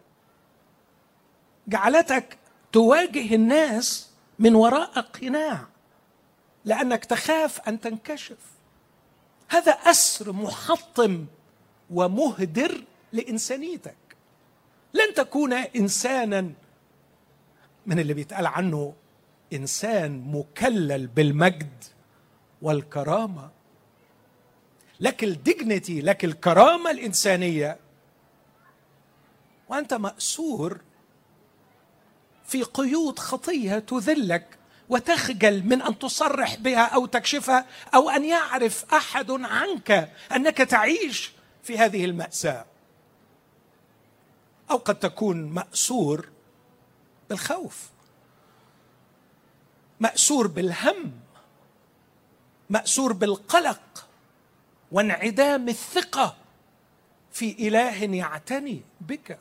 جعلتك 1.69 2.39
تواجه 2.73 3.35
الناس 3.35 4.11
من 4.39 4.55
وراء 4.55 5.01
قناع 5.01 5.67
لأنك 6.65 7.05
تخاف 7.05 7.61
أن 7.69 7.81
تنكشف. 7.81 8.39
هذا 9.49 9.73
أسر 9.73 10.33
محطم 10.33 11.27
ومهدر 11.91 12.85
لإنسانيتك. 13.13 13.97
لن 14.95 15.15
تكون 15.15 15.53
إنسانا 15.53 16.53
من 17.87 17.99
اللي 17.99 18.15
بيتقال 18.15 18.47
عنه 18.47 18.95
إنسان 19.53 20.33
مكلل 20.33 21.07
بالمجد 21.07 21.85
والكرامة. 22.63 23.51
لك 25.01 25.25
الديجنتي 25.25 26.01
لك 26.01 26.25
الكرامة 26.25 26.91
الإنسانية. 26.91 27.79
وأنت 29.69 29.95
مأسور 29.95 30.81
في 32.47 32.63
قيود 32.63 33.19
خطية 33.19 33.79
تذلك 33.79 34.59
وتخجل 34.89 35.63
من 35.67 35.83
أن 35.83 35.99
تصرح 35.99 36.55
بها 36.55 36.87
أو 36.87 37.07
تكشفها 37.07 37.67
أو 37.95 38.11
أن 38.11 38.25
يعرف 38.25 38.95
أحد 38.95 39.31
عنك 39.31 40.13
أنك 40.33 40.57
تعيش 40.57 41.33
في 41.63 41.79
هذه 41.79 42.05
المأساة. 42.05 42.67
أو 44.71 44.77
قد 44.77 44.99
تكون 44.99 45.51
مأسور 45.51 46.29
بالخوف. 47.31 47.90
مأسور 50.01 50.47
بالهم 50.47 51.13
مأسور 52.71 53.13
بالقلق 53.13 54.07
وانعدام 54.93 55.69
الثقة 55.69 56.37
في 57.33 57.69
إله 57.69 58.05
يعتني 58.17 58.83
بك. 59.01 59.39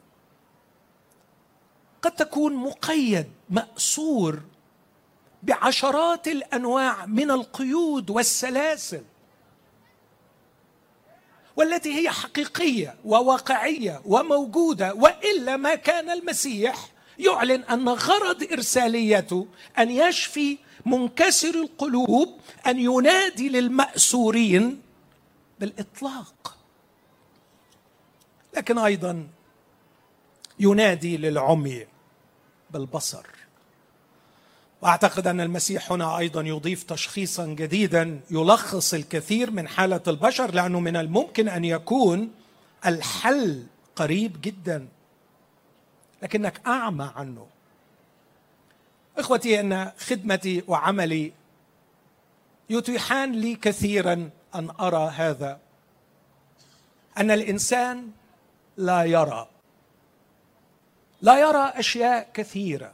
قد 2.01 2.11
تكون 2.11 2.53
مقيد 2.55 3.31
مأسور 3.49 4.39
بعشرات 5.43 6.27
الأنواع 6.27 7.05
من 7.05 7.31
القيود 7.31 8.09
والسلاسل 8.09 9.03
والتي 11.55 11.95
هي 11.95 12.09
حقيقية 12.09 12.95
وواقعية 13.05 14.01
وموجودة 14.05 14.93
وإلا 14.93 15.57
ما 15.57 15.75
كان 15.75 16.09
المسيح 16.09 16.89
يعلن 17.19 17.63
أن 17.63 17.89
غرض 17.89 18.43
إرساليته 18.51 19.47
أن 19.79 19.91
يشفي 19.91 20.57
منكسر 20.85 21.49
القلوب 21.49 22.39
أن 22.67 22.79
ينادي 22.79 23.49
للمأسورين 23.49 24.81
بالإطلاق. 25.59 26.57
لكن 28.57 28.77
أيضا 28.77 29.27
ينادي 30.59 31.17
للعمي 31.17 31.85
بالبصر. 32.71 33.25
وأعتقد 34.81 35.27
أن 35.27 35.41
المسيح 35.41 35.91
هنا 35.91 36.17
أيضا 36.17 36.41
يضيف 36.41 36.83
تشخيصا 36.83 37.45
جديدا 37.45 38.19
يلخص 38.31 38.93
الكثير 38.93 39.51
من 39.51 39.67
حالة 39.67 40.01
البشر 40.07 40.51
لأنه 40.51 40.79
من 40.79 40.95
الممكن 40.95 41.49
أن 41.49 41.65
يكون 41.65 42.31
الحل 42.85 43.63
قريب 43.95 44.41
جدا. 44.41 44.87
لكنك 46.21 46.61
أعمى 46.67 47.11
عنه. 47.15 47.47
إخوتي 49.17 49.59
إن 49.59 49.91
خدمتي 49.97 50.63
وعملي 50.67 51.31
يتيحان 52.69 53.31
لي 53.31 53.55
كثيرا 53.55 54.29
أن 54.55 54.69
أرى 54.79 55.11
هذا. 55.15 55.59
أن 57.17 57.31
الإنسان 57.31 58.11
لا 58.77 59.03
يرى. 59.03 59.47
لا 61.21 61.39
يرى 61.39 61.73
أشياء 61.75 62.29
كثيرة. 62.33 62.93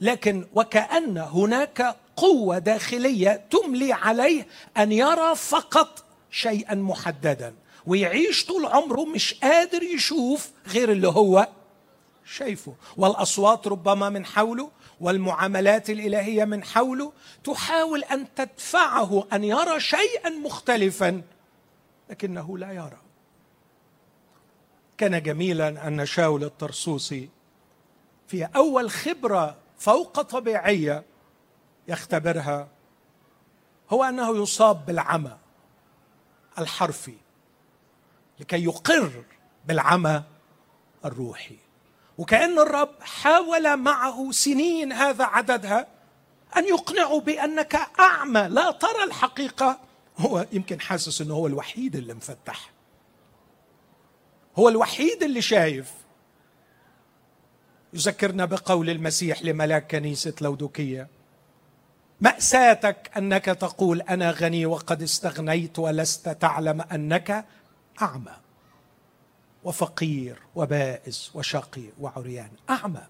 لكن 0.00 0.46
وكأن 0.54 1.18
هناك 1.18 1.96
قوة 2.16 2.58
داخلية 2.58 3.44
تملي 3.50 3.92
عليه 3.92 4.46
أن 4.76 4.92
يرى 4.92 5.34
فقط 5.36 6.04
شيئا 6.30 6.74
محددا 6.74 7.54
ويعيش 7.86 8.46
طول 8.46 8.66
عمره 8.66 9.04
مش 9.04 9.34
قادر 9.34 9.82
يشوف 9.82 10.50
غير 10.68 10.92
اللي 10.92 11.08
هو 11.08 11.48
شايفه. 12.24 12.74
والأصوات 12.96 13.66
ربما 13.66 14.08
من 14.08 14.26
حوله 14.26 14.70
والمعاملات 15.00 15.90
الإلهية 15.90 16.44
من 16.44 16.64
حوله. 16.64 17.12
تحاول 17.44 18.04
أن 18.04 18.34
تدفعه 18.34 19.26
أن 19.32 19.44
يرى 19.44 19.80
شيئا 19.80 20.30
مختلفا 20.30 21.22
لكنه 22.10 22.58
لا 22.58 22.72
يرى. 22.72 22.98
كان 24.98 25.22
جميلا 25.22 25.88
أن 25.88 26.06
شاول 26.06 26.44
الطرسوسي 26.44 27.28
في 28.26 28.44
أول 28.44 28.90
خبرة 28.90 29.56
فوق 29.78 30.20
طبيعية 30.20 31.04
يختبرها 31.88 32.68
هو 33.90 34.04
أنه 34.04 34.42
يصاب 34.42 34.86
بالعمى 34.86 35.36
الحرفي 36.58 37.14
لكي 38.40 38.64
يقر 38.64 39.24
بالعمى 39.66 40.22
الروحي. 41.04 41.63
وكأن 42.18 42.58
الرب 42.58 42.90
حاول 43.00 43.76
معه 43.76 44.30
سنين 44.30 44.92
هذا 44.92 45.24
عددها 45.24 45.86
أن 46.56 46.64
يقنعه 46.64 47.20
بأنك 47.20 47.80
أعمى 48.00 48.40
لا 48.40 48.70
ترى 48.70 49.04
الحقيقة. 49.04 49.78
هو 50.18 50.46
يمكن 50.52 50.80
حاسس 50.80 51.20
أنه 51.20 51.34
هو 51.34 51.46
الوحيد 51.46 51.96
اللي 51.96 52.14
مفتح. 52.14 52.70
هو 54.56 54.68
الوحيد 54.68 55.22
اللي 55.22 55.42
شايف. 55.42 55.92
يذكرنا 57.92 58.44
بقول 58.44 58.90
المسيح 58.90 59.42
لملاك 59.42 59.90
كنيسة 59.90 60.34
لودوكية. 60.40 61.08
مأساتك 62.20 63.10
أنك 63.16 63.44
تقول 63.44 64.00
أنا 64.00 64.30
غني 64.30 64.66
وقد 64.66 65.02
استغنيت 65.02 65.78
ولست 65.78 66.28
تعلم 66.28 66.80
أنك 66.80 67.44
أعمى. 68.02 68.43
وفقير 69.64 70.38
وبائس 70.54 71.30
وشقي 71.34 71.82
وعريان 72.00 72.50
أعمى. 72.70 73.02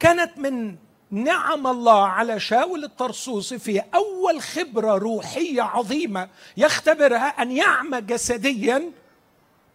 كانت 0.00 0.38
من 0.38 0.76
نعم 1.10 1.66
الله 1.66 2.06
على 2.06 2.40
شاول 2.40 2.84
الطرسوسي 2.84 3.58
في 3.58 3.82
أول 3.94 4.42
خبرة 4.42 4.98
روحية 4.98 5.62
عظيمة 5.62 6.28
يختبرها 6.56 7.26
أن 7.42 7.50
يعمى 7.52 8.00
جسديا. 8.00 8.90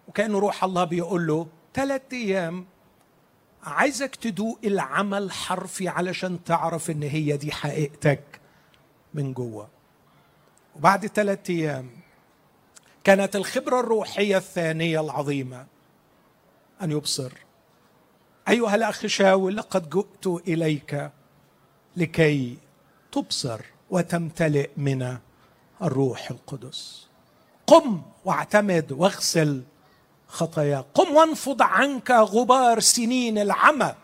وكأن 0.08 0.32
روح 0.32 0.64
الله 0.64 0.84
بيقول 0.84 1.28
له 1.28 1.48
ثلاثة 1.74 2.18
أيام 2.18 2.66
عايزك 3.64 4.16
تدوق 4.16 4.60
العمل 4.64 5.24
الحرفي 5.24 5.88
علشان 5.88 6.44
تعرف 6.44 6.90
إن 6.90 7.04
هي 7.04 7.38
دي 7.38 7.52
حقيقتك 7.52 8.24
من 9.14 9.34
جوه. 9.34 9.68
وبعد 10.76 11.08
ثلاثة 11.08 11.54
أيام 11.54 11.90
كانت 13.08 13.36
الخبرة 13.36 13.80
الروحية 13.80 14.38
الثانية 14.38 15.02
العظيمة. 15.02 15.66
أن 16.82 16.92
يبصر. 16.92 17.32
أيها 18.50 18.76
الأخ 18.76 19.06
شاول 19.06 19.58
لقد 19.58 19.90
جئت 19.90 20.28
إليك 20.48 21.12
لكي 21.98 22.58
تبصر 23.12 23.62
وتمتلئ 23.90 24.70
من 24.78 25.18
الروح 25.82 26.32
القدس. 26.32 27.08
قم 27.68 28.02
واعتمد 28.26 28.92
واغسل 28.92 29.64
خطاياك 30.28 30.86
قم 30.94 31.16
وانفض 31.16 31.62
عنك 31.62 32.12
غبار 32.12 32.80
سنين 32.80 33.38
العمى. 33.38 33.96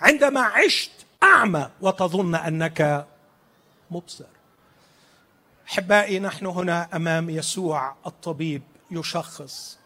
عندما 0.00 0.40
عشت 0.40 0.92
أعمى 1.22 1.70
وتظن 1.80 2.34
أنك 2.34 3.06
مبصر. 3.90 4.24
أحبائي 5.68 6.18
نحن 6.18 6.46
هنا 6.46 6.88
أمام 6.96 7.30
يسوع 7.30 7.94
الطبيب 8.06 8.62
يشخص. 8.90 9.78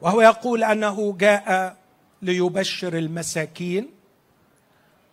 وهو 0.00 0.20
يقول 0.20 0.64
أنه 0.64 1.16
جاء 1.18 1.76
ليبشر 2.22 2.98
المساكين. 2.98 3.90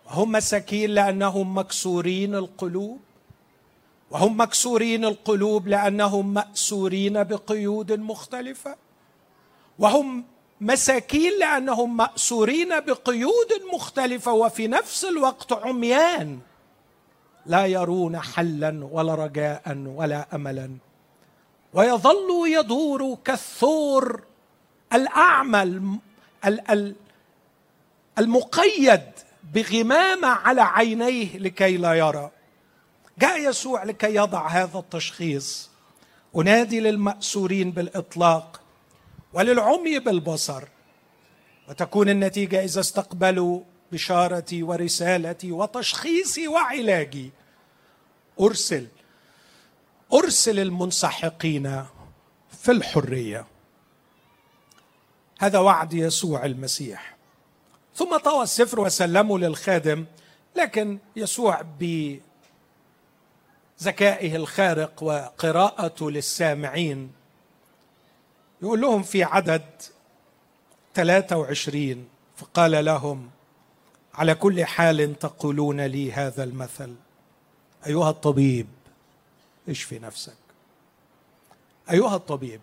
وهم 0.06 0.32
مساكين 0.32 0.90
لأنهم 0.90 1.58
مكسورين 1.58 2.36
القلوب. 2.36 3.00
وهم 4.12 4.42
مكسورين 4.42 5.06
القلوب 5.06 5.68
لأنهم 5.68 6.34
مأسورين 6.34 7.24
بقيود 7.24 7.92
مختلفة. 7.92 8.76
وهم 9.80 10.26
مساكين 10.62 11.40
لأنهم 11.40 11.98
مأسورين 11.98 12.80
بقيود 12.80 13.52
مختلفة. 13.74 14.34
وفي 14.34 14.68
نفس 14.68 15.06
الوقت 15.06 15.54
عميان. 15.54 16.40
لا 17.48 17.66
يرون 17.66 18.20
حلا 18.20 18.88
ولا 18.92 19.16
رجاء 19.16 19.78
ولا 19.86 20.28
املا. 20.34 20.70
ويظل 21.74 22.30
يدور 22.48 23.18
كالثور 23.26 24.24
الاعمى 24.94 25.82
المقيد 28.20 29.02
بغمامه 29.54 30.28
على 30.28 30.62
عينيه 30.62 31.38
لكي 31.38 31.78
لا 31.78 31.94
يرى. 31.94 32.32
جاء 33.20 33.50
يسوع 33.50 33.84
لكي 33.84 34.16
يضع 34.16 34.48
هذا 34.48 34.80
التشخيص. 34.80 35.70
أنادي 36.36 36.80
للمأسورين 36.80 37.72
بالإطلاق 37.72 38.62
وللعمي 39.34 40.00
بالبصر. 40.00 40.64
وتكون 41.70 42.10
النتيجة 42.10 42.64
إذا 42.64 42.80
استقبلوا 42.80 43.62
بشارتي 43.92 44.64
ورسالتي 44.64 45.52
وتشخيصي 45.52 46.48
وعلاجي. 46.48 47.32
أرسل 48.40 48.88
أرسل 50.14 50.60
المنسحقين 50.60 51.86
في 52.60 52.72
الحرية. 52.72 53.46
هذا 55.40 55.60
وعد 55.60 55.94
يسوع 55.94 56.46
المسيح. 56.46 57.18
ثم 57.96 58.18
طوى 58.18 58.44
السفر 58.44 58.80
وسلمه 58.80 59.40
للخادم 59.40 60.06
لكن 60.56 61.00
يسوع 61.16 61.62
بذكائه 63.80 64.36
الخارق 64.36 65.04
وقراءته 65.04 66.12
للسامعين 66.12 67.12
يقول 68.62 68.82
لهم 68.82 69.04
في 69.04 69.24
عدد 69.24 69.66
23 70.94 72.08
فقال 72.36 72.86
لهم 72.86 73.30
على 74.14 74.36
كل 74.36 74.66
حال 74.66 75.20
تقولون 75.20 75.82
لي 75.82 76.12
هذا 76.12 76.44
المثل. 76.44 76.96
أيها 77.88 78.10
الطبيب 78.10 78.68
اشفي 79.70 80.00
نفسك. 80.00 80.38
أيها 81.92 82.16
الطبيب 82.16 82.62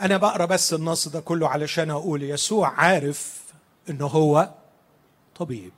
أنا 0.00 0.16
بقرأ 0.16 0.44
بس 0.44 0.74
النص 0.74 1.08
ده 1.08 1.20
كله 1.20 1.48
علشان 1.48 1.90
أقول 1.90 2.22
يسوع 2.22 2.68
عارف 2.68 3.42
إنه 3.90 4.06
هو 4.06 4.50
طبيب 5.36 5.72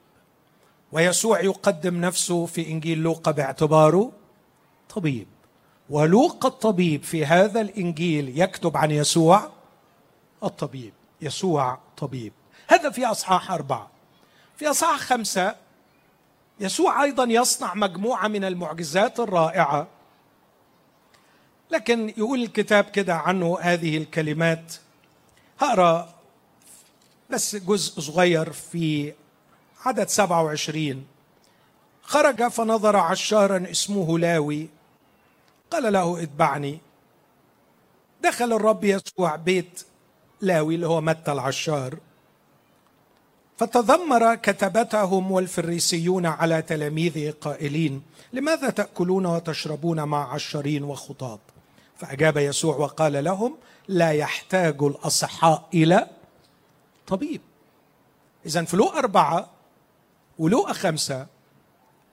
ويسوع 0.93 1.41
يقدم 1.41 2.01
نفسه 2.01 2.47
في 2.47 2.69
إنجيل 2.69 2.99
لوقا 2.99 3.31
باعتباره 3.31 4.13
طبيب 4.95 5.27
ولوقا 5.91 6.49
الطبيب 6.49 7.03
في 7.03 7.27
هذا 7.27 7.61
الإنجيل 7.61 8.41
يكتب 8.41 8.77
عن 8.77 8.91
يسوع 8.91 9.51
الطبيب 10.45 10.93
يسوع 11.21 11.79
طبيب. 11.97 12.33
هذا 12.69 12.91
في 12.91 13.07
أصحاح 13.07 13.51
أربعة. 13.51 13.91
في 14.57 14.71
أصحاح 14.71 14.97
خمسة 15.01 15.57
يسوع 16.61 17.03
أيضا 17.03 17.25
يصنع 17.25 17.75
مجموعة 17.75 18.29
من 18.29 18.45
المعجزات 18.45 19.21
الرائعة. 19.21 19.87
لكن 21.71 22.09
يقول 22.09 22.43
الكتاب 22.43 22.85
كده 22.85 23.15
عنه 23.15 23.59
هذه 23.61 23.97
الكلمات. 23.97 24.75
هقرأ 25.61 26.15
بس 27.31 27.57
جزء 27.57 28.01
صغير 28.01 28.53
في 28.53 29.13
عدد 29.85 30.09
27 30.09 31.07
خرج 32.03 32.49
فنظر 32.49 32.97
عشارا 32.97 33.71
اسمه 33.71 34.19
لاوي. 34.19 34.69
قال 35.71 35.93
له 35.93 36.23
اتبعني. 36.23 36.81
دخل 38.23 38.53
الرب 38.53 38.85
يسوع 38.85 39.37
بيت 39.37 39.83
لاوي 40.41 40.75
اللي 40.75 40.87
هو 40.87 41.01
متى 41.01 41.33
العشار. 41.33 41.99
فتذمر 43.61 44.35
كتبتهم 44.35 45.33
والفريسيون 45.33 46.27
على 46.27 46.63
تلاميذه 46.63 47.35
قائلين 47.41 48.03
لماذا 48.33 48.71
تأكلون 48.71 49.27
وتشربون 49.27 50.03
مع 50.03 50.35
عشرين 50.35 50.85
وخطاط 50.85 51.41
فأجاب 51.97 52.37
يسوع 52.37 52.77
وقال 52.77 53.25
لهم 53.25 53.57
لا 53.89 54.13
يحتاج 54.13 54.83
الأصحاء 54.83 55.69
إلى 55.75 56.07
طبيب. 57.07 57.41
اذا 58.47 58.65
في 58.65 58.77
لوقا 58.77 58.99
أربعة 58.99 59.51
ولوقا 60.39 60.73
خمسة 60.73 61.27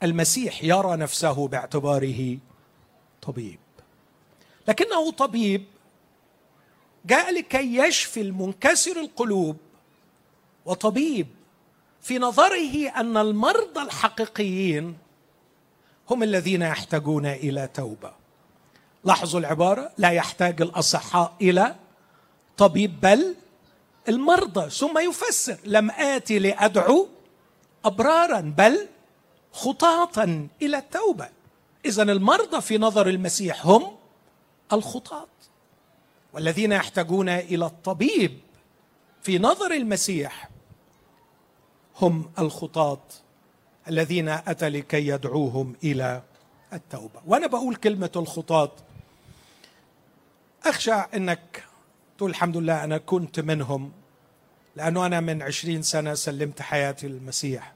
المسيح 0.04 0.64
يرى 0.64 0.98
نفسه 0.98 1.48
باعتباره 1.48 2.38
طبيب. 3.22 3.60
لكنه 4.68 5.12
طبيب 5.12 5.66
جاء 7.06 7.34
لكي 7.34 7.78
يشفي 7.78 8.22
المنكسر 8.22 9.00
القلوب 9.00 9.58
وطبيب 10.66 11.37
في 12.08 12.20
نظره 12.20 12.90
أن 12.90 13.18
المرضى 13.18 13.82
الحقيقيين 13.82 14.98
هم 16.10 16.24
الذين 16.24 16.62
يحتاجون 16.62 17.26
إلى 17.26 17.70
توبة. 17.74 18.14
لاحظوا 19.04 19.40
العبارة؟ 19.40 19.92
لا 19.98 20.12
يحتاج 20.12 20.62
الأصحاء 20.62 21.34
إلى 21.42 21.76
طبيب 22.58 23.02
بل 23.02 23.36
المرضى. 24.10 24.70
ثم 24.70 24.98
يفسر 24.98 25.58
لم 25.66 25.92
آتي 25.92 26.40
لأدعو 26.40 27.08
أبرارا 27.86 28.40
بل 28.58 28.88
خطاطا 29.52 30.48
إلى 30.62 30.78
التوبة. 30.78 31.30
اذا 31.86 32.04
المرضى 32.04 32.62
في 32.62 32.78
نظر 32.78 33.08
المسيح 33.08 33.66
هم 33.66 33.96
الخطاط. 34.74 35.30
والذين 36.34 36.72
يحتاجون 36.72 37.30
إلى 37.30 37.66
الطبيب 37.66 38.40
في 39.22 39.40
نظر 39.40 39.72
المسيح 39.72 40.50
هم 42.02 42.32
الخطاة 42.40 43.02
الذين 43.88 44.30
أتى 44.30 44.70
لكي 44.70 45.08
يدعوهم 45.08 45.76
إلى 45.84 46.22
التوبة. 46.74 47.22
وأنا 47.26 47.48
بقول 47.48 47.76
كلمة 47.76 48.12
الخطاة 48.16 48.72
أخشى 50.66 50.92
أنك 50.94 51.64
تقول 52.18 52.30
الحمد 52.30 52.58
لله 52.58 52.84
أنا 52.84 52.98
كنت 52.98 53.40
منهم 53.40 53.92
لأنه 54.76 55.06
أنا 55.06 55.20
من 55.20 55.42
عشرين 55.42 55.82
سنة 55.82 56.14
سلمت 56.14 56.62
حياتي 56.62 57.08
للمسيح 57.08 57.74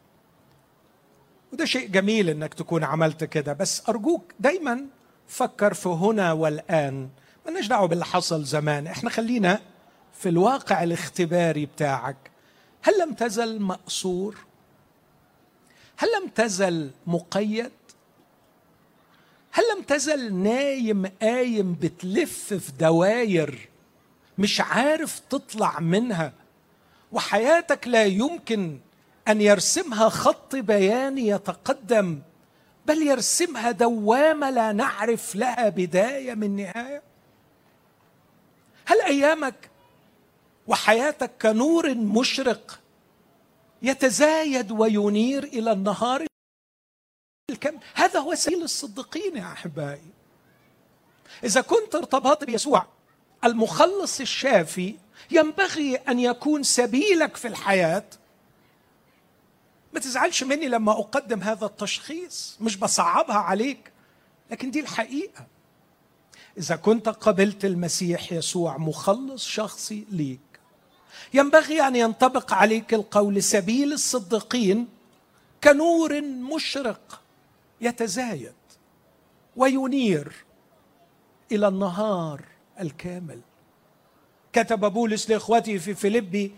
وده 1.53 1.65
شيء 1.65 1.87
جميل 1.87 2.29
أنك 2.29 2.53
تكون 2.53 2.83
عملت 2.83 3.23
كده 3.23 3.53
بس 3.53 3.89
أرجوك 3.89 4.33
دايما 4.39 4.85
فكر 5.27 5.73
في 5.73 5.89
هنا 5.89 6.31
والآن. 6.31 7.09
مالناش 7.45 7.67
دعوة 7.67 7.87
باللي 7.87 8.05
حصل 8.05 8.43
زمان 8.43 8.87
إحنا 8.87 9.09
خلينا 9.09 9.59
في 10.13 10.29
الواقع 10.29 10.83
الاختباري 10.83 11.65
بتاعك. 11.65 12.30
هل 12.81 12.99
لم 12.99 13.13
تزل 13.13 13.59
مأسور 13.59 14.37
هل 15.97 16.09
لم 16.21 16.27
تزل 16.29 16.91
مقيد؟ 17.07 17.71
هل 19.51 19.63
لم 19.75 19.83
تزل 19.83 20.33
نايم 20.33 21.05
قايم 21.21 21.73
بتلف 21.73 22.53
في 22.53 22.71
دواير 22.71 23.69
مش 24.37 24.61
عارف 24.61 25.19
تطلع 25.29 25.79
منها؟ 25.79 26.33
وحياتك 27.11 27.87
لا 27.87 28.03
يمكن 28.05 28.79
أن 29.27 29.41
يرسمها 29.41 30.09
خط 30.09 30.55
بياني 30.55 31.27
يتقدم 31.27 32.21
بل 32.85 33.01
يرسمها 33.07 33.71
دوامة 33.71 34.49
لا 34.49 34.71
نعرف 34.71 35.35
لها 35.35 35.69
بداية 35.69 36.33
من 36.33 36.55
نهاية؟ 36.55 37.01
هل 38.85 39.01
أيامك 39.01 39.70
وحياتك 40.67 41.31
كنور 41.41 41.93
مشرق 41.95 42.79
يتزايد 43.81 44.71
وينير 44.71 45.43
إلى 45.43 45.71
النهار 45.71 46.25
الكم. 47.49 47.77
هذا 47.93 48.19
هو 48.19 48.35
سبيل 48.35 48.63
الصديقين 48.63 49.37
يا 49.37 49.51
أحبائي. 49.51 50.11
إذا 51.43 51.61
كنت 51.61 51.95
ارتبطت 51.95 52.43
بيسوع 52.43 52.85
المخلص 53.43 54.19
الشافي 54.19 54.95
ينبغي 55.31 55.95
أن 55.95 56.19
يكون 56.19 56.63
سبيلك 56.63 57.37
في 57.37 57.47
الحياة. 57.47 58.05
ما 59.93 59.99
تزعلش 59.99 60.43
مني 60.43 60.67
لما 60.67 60.91
أقدم 60.91 61.41
هذا 61.41 61.65
التشخيص 61.65 62.57
مش 62.61 62.77
بصعبها 62.77 63.35
عليك 63.35 63.91
لكن 64.51 64.71
دي 64.71 64.79
الحقيقة. 64.79 65.45
إذا 66.57 66.75
كنت 66.75 67.09
قبلت 67.09 67.65
المسيح 67.65 68.31
يسوع 68.31 68.77
مخلص 68.77 69.45
شخصي 69.45 70.05
ليك 70.11 70.50
ينبغي 71.33 71.87
أن 71.87 71.95
ينطبق 71.95 72.53
عليك 72.53 72.93
القول 72.93 73.43
سبيل 73.43 73.93
الصديقين 73.93 74.87
كنور 75.63 76.21
مشرق 76.21 77.21
يتزايد 77.81 78.53
وينير 79.55 80.45
إلى 81.51 81.67
النهار 81.67 82.41
الكامل. 82.79 83.39
كتب 84.53 84.79
بولس 84.93 85.29
لإخوته 85.29 85.77
في 85.77 85.93
فيلبي 85.93 86.51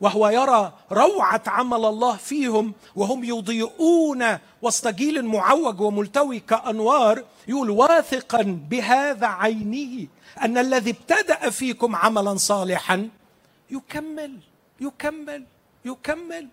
وهو 0.00 0.28
يرى 0.28 0.72
روعة 0.92 1.42
عمل 1.46 1.84
الله 1.84 2.16
فيهم 2.16 2.72
وهم 2.96 3.24
يضيئون 3.24 4.38
وسط 4.62 4.88
جيل 4.88 5.24
معوج 5.24 5.80
وملتوي 5.80 6.40
كأنوار 6.40 7.24
يقول 7.48 7.70
واثقا 7.70 8.42
بهذا 8.70 9.26
عينه 9.26 10.06
أن 10.42 10.58
الذي 10.58 10.90
ابتدأ 10.90 11.50
فيكم 11.50 11.96
عملا 11.96 12.36
صالحا 12.36 13.08
يكمل 13.72 14.38
يكمل 14.80 15.44
يكمل. 15.84 16.48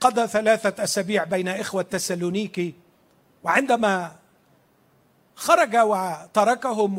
قضى 0.00 0.26
ثلاثة 0.26 0.84
أسابيع 0.84 1.24
بين 1.24 1.48
إخوة 1.48 1.82
تسالونيكي 1.82 2.74
وعندما 3.44 4.16
خرج 5.36 5.76
وتركهم 5.76 6.98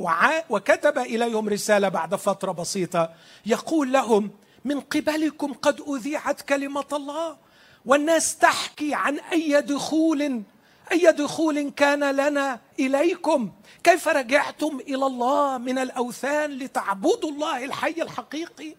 وكتب 0.49 0.97
إليهم 0.97 1.49
رسالة 1.49 1.89
بعد 1.89 2.15
فترة 2.15 2.51
بسيطة 2.51 3.13
يقول 3.45 3.93
لهم 3.93 4.31
من 4.65 4.79
قبلكم 4.79 5.53
قد 5.53 5.81
أذيعت 5.81 6.41
كلمة 6.41 6.85
الله 6.93 7.37
والناس 7.85 8.37
تحكي 8.37 8.93
عن 8.93 9.19
أي 9.19 9.61
دخول 9.61 10.41
أي 10.91 11.11
دخول 11.11 11.69
كان 11.69 12.15
لنا 12.15 12.59
إليكم؟ 12.79 13.51
كيف 13.83 14.07
رجعتم 14.07 14.79
إلى 14.87 15.05
الله 15.05 15.57
من 15.57 15.77
الأوثان 15.77 16.51
لتعبدوا 16.51 17.31
الله 17.31 17.65
الحي 17.65 18.01
الحقيقي؟ 18.01 18.75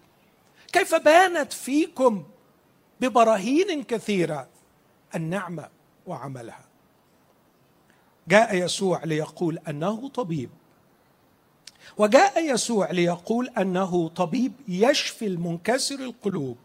كيف 0.72 0.94
بانت 0.94 1.52
فيكم 1.52 2.24
ببراهين 3.00 3.82
كثيرة 3.82 4.48
النعمة 5.14 5.68
وعملها؟ 6.06 6.64
جاء 8.28 8.54
يسوع 8.56 9.04
ليقول 9.04 9.58
أنه 9.68 10.08
طبيب. 10.08 10.50
وجاء 11.98 12.54
يسوع 12.54 12.90
ليقول 12.90 13.48
أنه 13.58 14.08
طبيب 14.08 14.52
يشفي 14.68 15.26
المنكسر 15.26 15.94
القلوب. 15.94 16.56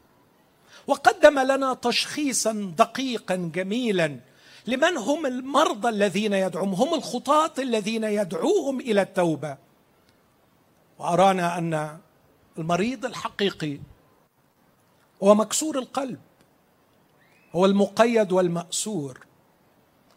وقدم 0.87 1.39
لنا 1.39 1.73
تشخيصا 1.73 2.73
دقيقا 2.77 3.35
جميلا 3.35 4.19
لمن 4.67 4.97
هم 4.97 5.25
المرضى 5.25 5.89
الذين 5.89 6.33
يدعوهم؟ 6.33 6.73
هم 6.73 6.93
الخطاة 6.93 7.51
الذين 7.59 8.03
يدعوهم 8.03 8.79
إلى 8.79 9.01
التوبة. 9.01 9.57
وأرانا 10.99 11.57
أن 11.57 11.97
المريض 12.57 13.05
الحقيقي 13.05 13.79
هو 15.23 15.35
مكسور 15.35 15.79
القلب. 15.79 16.19
هو 17.55 17.65
المقيد 17.65 18.31
والمأسور. 18.31 19.19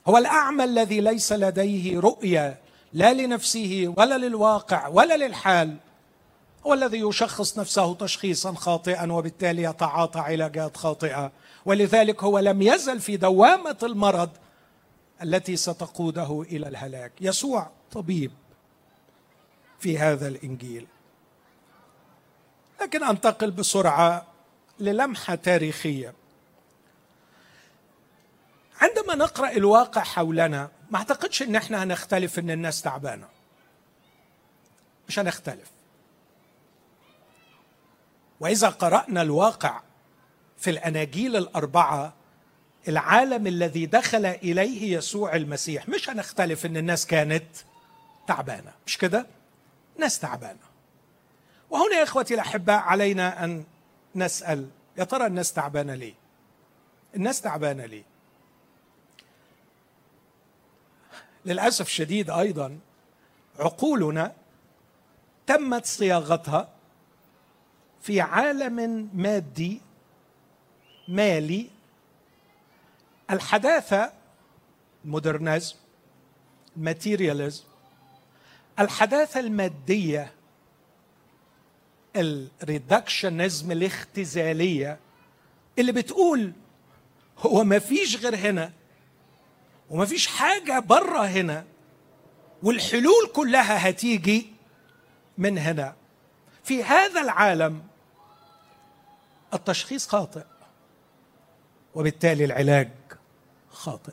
هو 0.06 0.18
الأعمى 0.18 0.64
الذي 0.64 1.00
ليس 1.00 1.32
لديه 1.32 2.00
رؤية 2.00 2.58
لا 2.92 3.12
لنفسه 3.12 3.94
ولا 3.96 4.18
للواقع 4.18 4.88
ولا 4.88 5.16
للحال. 5.16 5.76
هو 6.66 6.74
الذي 6.74 7.00
يشخص 7.00 7.58
نفسه 7.58 7.94
تشخيصا 7.94 8.54
خاطئا 8.54 9.12
وبالتالي 9.12 9.62
يتعاطى 9.62 10.20
علاجات 10.20 10.76
خاطئة. 10.76 11.32
ولذلك 11.64 12.24
هو 12.24 12.38
لم 12.38 12.62
يزل 12.62 13.00
في 13.00 13.16
دوامة 13.16 13.78
المرض 13.82 14.30
التي 15.22 15.56
ستقوده 15.56 16.42
إلى 16.42 16.68
الهلاك. 16.68 17.12
يسوع 17.20 17.70
طبيب 17.92 18.32
في 19.78 19.98
هذا 19.98 20.28
الإنجيل. 20.28 20.86
لكن 22.82 23.04
أنتقل 23.04 23.50
بسرعة 23.50 24.26
للمحة 24.80 25.34
تاريخية. 25.34 26.14
عندما 28.80 29.14
نقرأ 29.14 29.50
الواقع 29.50 30.02
حولنا 30.02 30.70
ما 30.90 30.98
أعتقدش 30.98 31.42
إن 31.42 31.56
إحنا 31.56 31.82
هنختلف 31.82 32.38
إن 32.38 32.50
الناس 32.50 32.82
تعبانة. 32.82 33.28
مش 35.08 35.18
هنختلف. 35.18 35.73
وإذا 38.44 38.68
قرأنا 38.68 39.22
الواقع 39.22 39.80
في 40.56 40.70
الأناجيل 40.70 41.36
الأربعة 41.36 42.12
العالم 42.88 43.46
الذي 43.46 43.86
دخل 43.86 44.26
إليه 44.26 44.96
يسوع 44.96 45.36
المسيح 45.36 45.88
مش 45.88 46.10
هنختلف 46.10 46.66
إن 46.66 46.76
الناس 46.76 47.06
كانت 47.06 47.44
تعبانة 48.28 48.72
مش 48.86 48.98
كده؟ 48.98 49.26
ناس 49.98 50.18
تعبانة. 50.18 50.58
وهنا 51.70 51.96
يا 51.96 52.02
إخوتي 52.02 52.34
الاحباء 52.34 52.78
علينا 52.78 53.44
أن 53.44 53.64
نسأل 54.14 54.68
يا 54.98 55.04
ترى 55.04 55.26
الناس 55.26 55.52
تعبانة 55.52 55.94
ليه؟ 55.94 56.14
الناس 57.16 57.40
تعبانة 57.40 57.86
ليه؟ 57.86 58.04
للأسف 61.44 61.86
الشديد 61.86 62.30
أيضا 62.30 62.78
عقولنا 63.58 64.32
تمت 65.46 65.86
صياغتها 65.86 66.73
في 68.04 68.20
عالم 68.20 69.08
مادي 69.14 69.80
مالي 71.08 71.70
الحداثة 73.30 74.12
ال 75.04 75.11
modernism 75.11 75.74
ال 76.76 76.84
materialism 76.84 77.64
الحداثة 78.78 79.40
المادية 79.40 80.32
ال 82.16 82.28
reductionism 82.28 83.72
الاختزالية 83.72 84.98
اللي 85.78 85.92
بتقول 85.92 86.52
هو 87.38 87.64
ما 87.64 87.78
فيش 87.78 88.16
غير 88.16 88.36
هنا 88.36 88.72
وما 89.90 90.04
فيش 90.04 90.26
حاجة 90.26 90.78
بره 90.78 91.26
هنا 91.26 91.64
والحلول 92.62 93.30
كلها 93.32 93.90
هتيجي 93.90 94.46
من 95.38 95.58
هنا. 95.58 95.96
في 96.64 96.84
هذا 96.84 97.20
العالم 97.20 97.93
التشخيص 99.54 100.08
خاطئ 100.08 100.44
وبالتالي 101.94 102.44
العلاج 102.44 102.90
خاطئ. 103.70 104.12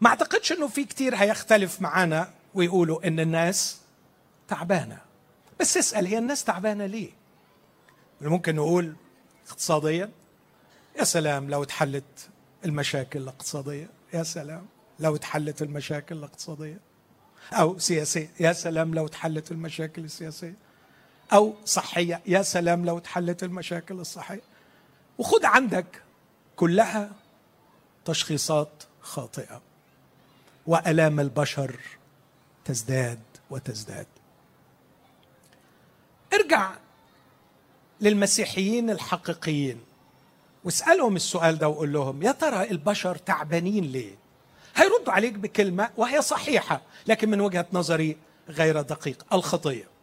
ما 0.00 0.08
أعتقدش 0.08 0.52
إنه 0.52 0.68
في 0.68 0.84
كتير 0.84 1.14
هيختلف 1.16 1.80
معانا 1.80 2.30
ويقولوا 2.54 3.06
إن 3.08 3.20
الناس 3.20 3.80
تعبانة. 4.48 5.00
بس 5.60 5.76
اسأل 5.76 6.06
هي 6.06 6.18
الناس 6.18 6.44
تعبانة 6.44 6.86
ليه؟ 6.86 7.10
ممكن 8.20 8.56
نقول 8.56 8.94
اقتصاديا 9.48 10.10
يا 10.98 11.04
سلام 11.04 11.50
لو 11.50 11.62
اتحلت 11.62 12.28
المشاكل 12.64 13.22
الاقتصادية 13.22 13.88
يا 14.14 14.22
سلام 14.22 14.66
لو 15.00 15.16
اتحلت 15.16 15.62
المشاكل 15.62 16.16
الاقتصادية. 16.16 16.80
أو 17.52 17.78
سياسية 17.78 18.30
يا 18.40 18.52
سلام 18.52 18.94
لو 18.94 19.06
اتحلت 19.06 19.50
المشاكل 19.52 20.04
السياسية. 20.04 20.54
أو 21.32 21.54
صحية. 21.64 22.20
يا 22.26 22.42
سلام 22.42 22.84
لو 22.84 22.98
اتحلت 22.98 23.42
المشاكل 23.42 23.94
الصحية. 23.94 24.42
وخد 25.18 25.44
عندك 25.44 26.02
كلها 26.56 27.10
تشخيصات 28.04 28.82
خاطئة. 29.00 29.62
وألام 30.66 31.20
البشر 31.20 31.80
تزداد 32.64 33.20
وتزداد. 33.50 34.06
ارجع 36.34 36.70
للمسيحيين 38.00 38.90
الحقيقيين. 38.90 39.80
واسألهم 40.64 41.16
السؤال 41.16 41.58
ده 41.58 41.68
وقول 41.68 41.92
لهم 41.92 42.22
يا 42.22 42.32
ترى 42.32 42.70
البشر 42.70 43.16
تعبانين 43.16 43.84
ليه؟ 43.84 44.14
هيردوا 44.76 45.12
عليك 45.12 45.32
بكلمة 45.32 45.90
وهي 45.96 46.22
صحيحة 46.22 46.80
لكن 47.06 47.30
من 47.30 47.40
وجهة 47.40 47.66
نظري 47.72 48.16
غير 48.48 48.80
دقيقة. 48.82 49.36
الخطية. 49.36 49.93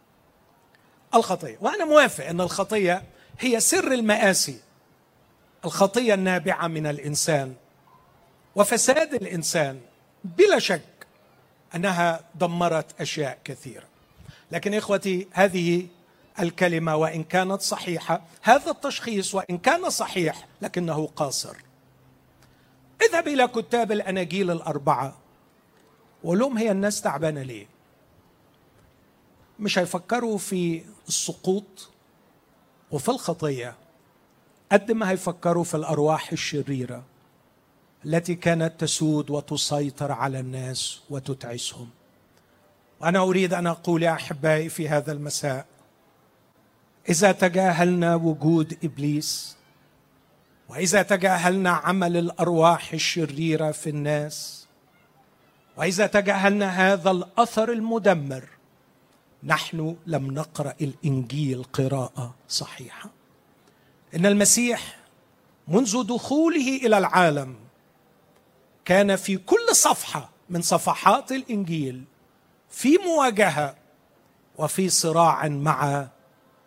الخطية. 1.15 1.57
وأنا 1.61 1.85
موافق 1.85 2.25
إن 2.25 2.41
الخطية 2.41 3.03
هي 3.39 3.59
سر 3.59 3.91
المآسي. 3.91 4.59
الخطية 5.65 6.13
النابعة 6.13 6.67
من 6.67 6.87
الإنسان. 6.87 7.55
وفساد 8.55 9.13
الإنسان 9.13 9.79
بلا 10.23 10.59
شك 10.59 10.81
أنها 11.75 12.19
دمرت 12.35 13.01
أشياء 13.01 13.39
كثيرة. 13.43 13.83
لكن 14.51 14.73
إخوتي 14.73 15.27
هذه 15.31 15.87
الكلمة 16.39 16.95
وإن 16.95 17.23
كانت 17.23 17.61
صحيحة 17.61 18.21
هذا 18.41 18.71
التشخيص 18.71 19.35
وإن 19.35 19.57
كان 19.57 19.89
صحيح 19.89 20.47
لكنه 20.61 21.07
قاصر. 21.15 21.55
اذهب 23.01 23.27
إلى 23.27 23.47
كتاب 23.47 23.91
الأناجيل 23.91 24.51
الأربعة. 24.51 25.17
وقول 26.23 26.39
لهم 26.39 26.57
هي 26.57 26.71
الناس 26.71 27.01
تعبانة 27.01 27.41
ليه؟ 27.41 27.70
مش 29.61 29.79
هيفكروا 29.79 30.37
في 30.37 30.83
السقوط 31.07 31.89
وفي 32.91 33.09
الخطية 33.09 33.75
قد 34.71 34.91
ما 34.91 35.09
هيفكروا 35.09 35.63
في 35.63 35.75
الأرواح 35.77 36.31
الشريرة 36.31 37.03
التي 38.05 38.35
كانت 38.35 38.73
تسود 38.79 39.29
وتسيطر 39.29 40.11
على 40.11 40.39
الناس 40.39 41.01
وتتعسهم 41.09 41.89
وأنا 42.99 43.19
أريد 43.19 43.53
أن 43.53 43.67
أقول 43.67 44.03
يا 44.03 44.11
أحبائي 44.11 44.69
في 44.69 44.89
هذا 44.89 45.11
المساء 45.11 45.65
إذا 47.09 47.31
تجاهلنا 47.31 48.15
وجود 48.15 48.77
إبليس 48.83 49.57
وإذا 50.69 51.01
تجاهلنا 51.01 51.69
عمل 51.69 52.17
الأرواح 52.17 52.93
الشريرة 52.93 53.71
في 53.71 53.89
الناس 53.89 54.67
وإذا 55.77 56.07
تجاهلنا 56.07 56.69
هذا 56.93 57.11
الأثر 57.11 57.71
المدمر 57.71 58.43
نحن 59.43 59.95
لم 60.05 60.31
نقرأ 60.31 60.73
الإنجيل 60.81 61.63
قراءة 61.63 62.35
صحيحة. 62.49 63.09
إن 64.15 64.25
المسيح 64.25 64.99
منذ 65.67 66.03
دخوله 66.03 66.77
إلى 66.77 66.97
العالم 66.97 67.55
كان 68.85 69.15
في 69.15 69.37
كل 69.37 69.75
صفحة 69.75 70.29
من 70.49 70.61
صفحات 70.61 71.31
الإنجيل 71.31 72.03
في 72.69 72.97
مواجهة 72.97 73.75
وفي 74.57 74.89
صراع 74.89 75.47
مع 75.47 76.07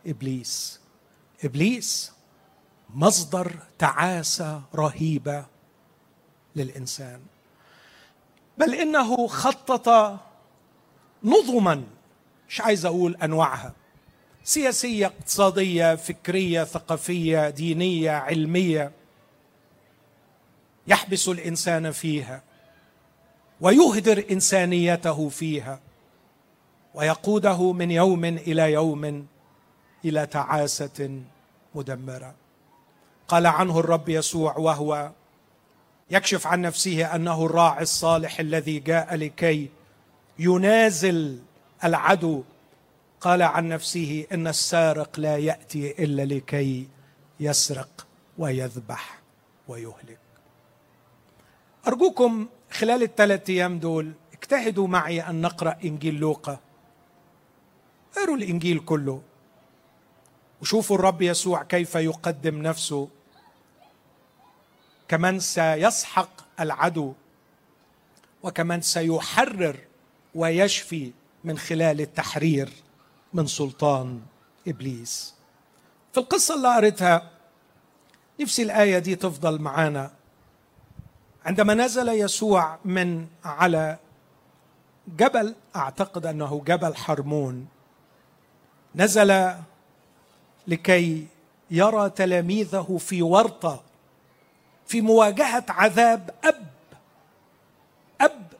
إبليس. 0.07 0.81
إبليس 1.45 2.13
مصدر 2.95 3.57
تعاسة 3.79 4.63
رهيبة 4.75 5.47
للإنسان 6.57 7.21
بل 8.59 8.75
إنه 8.75 9.27
خطط 9.27 10.19
نظما 11.25 11.85
مش 12.55 12.61
عايز 12.61 12.87
أقول 12.87 13.17
أنواعها. 13.23 13.73
سياسية 14.45 15.07
اقتصادية 15.07 15.95
فكرية 15.95 16.65
ثقافية 16.65 17.51
دينية 17.51 18.11
علمية. 18.11 18.93
يحبس 20.87 21.29
الإنسان 21.29 21.91
فيها 21.91 22.43
ويهدر 23.61 24.25
إنسانيته 24.31 25.29
فيها 25.29 25.81
ويقوده 26.95 27.73
من 27.73 27.91
يوم 27.91 28.25
إلى 28.25 28.73
يوم 28.73 29.27
إلى 30.05 30.27
تعاسة 30.27 31.23
مدمرة. 31.75 32.35
قال 33.29 33.47
عنه 33.47 33.81
الرب 33.81 34.09
يسوع 34.09 34.57
وهو 34.57 35.11
يكشف 36.11 36.47
عن 36.47 36.61
نفسه 36.61 37.15
أنه 37.15 37.47
الراعي 37.47 37.83
الصالح 37.83 38.41
الذي 38.41 38.79
جاء 38.79 39.15
لكي 39.15 39.69
ينازل 40.39 41.39
العدو. 41.85 42.43
قال 43.21 43.43
عن 43.43 43.69
نفسه 43.69 44.27
إن 44.33 44.47
السارق 44.47 45.21
لا 45.21 45.37
يأتي 45.39 46.05
إلا 46.05 46.23
لكي 46.23 46.89
يسرق 47.41 48.07
ويذبح 48.39 49.21
ويهلك. 49.69 50.19
أرجوكم 51.87 52.49
خلال 52.73 53.03
الثلاث 53.03 53.51
أيام 53.51 53.79
دول 53.79 54.13
اجتهدوا 54.33 54.89
معي 54.89 55.21
أن 55.21 55.41
نقرأ 55.41 55.77
إنجيل 55.85 56.15
لوقا. 56.15 56.59
اقروا 58.17 58.37
الإنجيل 58.37 58.79
كله. 58.79 59.23
وشوفوا 60.61 60.97
الرب 60.97 61.23
يسوع 61.23 61.63
كيف 61.63 61.95
يقدم 61.95 62.63
نفسه. 62.63 63.09
كمن 65.09 65.41
سيسحق 65.41 66.31
العدو. 66.61 67.13
وكمن 68.43 68.81
سيحرر 68.81 69.77
ويشفي 70.35 71.13
من 71.45 71.59
خلال 71.59 72.01
التحرير 72.01 72.71
من 73.33 73.47
سلطان 73.47 74.21
إبليس. 74.69 75.35
في 76.13 76.21
القصة 76.21 76.55
اللي 76.55 76.75
قريتها 76.77 77.31
نفسي 78.41 78.63
الآية 78.63 78.99
دي 78.99 79.17
تفضل 79.17 79.59
معانا. 79.61 80.11
عندما 81.45 81.75
نزل 81.75 82.09
يسوع 82.09 82.79
من 82.85 83.27
على 83.45 83.99
جبل 85.19 85.55
أعتقد 85.77 86.27
أنه 86.27 86.63
جبل 86.67 86.95
حرمون 86.97 87.67
نزل 88.95 89.55
لكي 90.67 91.27
يرى 91.71 92.11
تلاميذه 92.11 92.97
في 93.01 93.23
ورطة 93.23 93.83
في 94.87 95.01
مواجهة 95.01 95.65
عذاب 95.69 96.35
أب 96.45 96.67
أب 98.21 98.53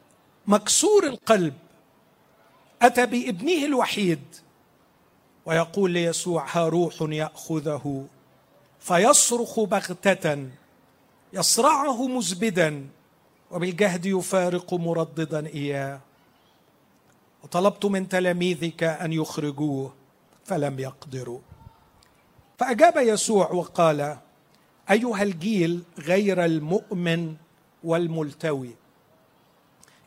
مكسور 0.47 1.07
القلب. 1.07 1.55
أتى 2.85 3.07
بابنه 3.07 3.65
الوحيد. 3.65 4.23
ويقول 5.47 5.91
ليسوع 5.91 6.47
ها 6.51 6.69
روح 6.69 6.95
يأخذه. 7.01 8.07
فيصرخ 8.81 9.61
بغتة 9.61 10.49
يصرعه 11.33 12.07
مزبدا 12.07 12.87
وبالجهد 13.51 14.07
يفارق 14.07 14.75
مرددا 14.75 15.47
إياه. 15.47 16.01
وطلبت 17.45 17.85
من 17.85 18.09
تلاميذك 18.09 18.83
أن 18.83 19.13
يخرجوه 19.13 19.93
فلم 20.45 20.81
يقدروا. 20.81 21.41
فأجاب 22.59 22.97
يسوع 22.97 23.51
وقال 23.51 24.17
أيها 24.91 25.23
الجيل 25.23 25.83
غير 25.99 26.45
المؤمن 26.45 27.37
والملتوي 27.85 28.77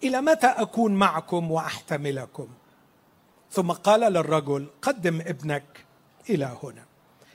إلى 0.03 0.21
متى 0.21 0.47
أكون 0.47 0.93
معكم 0.93 1.51
وأحتملكم؟ 1.51 2.47
ثم 3.51 3.71
قال 3.71 4.13
للرجل 4.13 4.67
قدم 4.81 5.21
ابنك 5.21 5.85
إلى 6.29 6.57
هنا. 6.63 6.83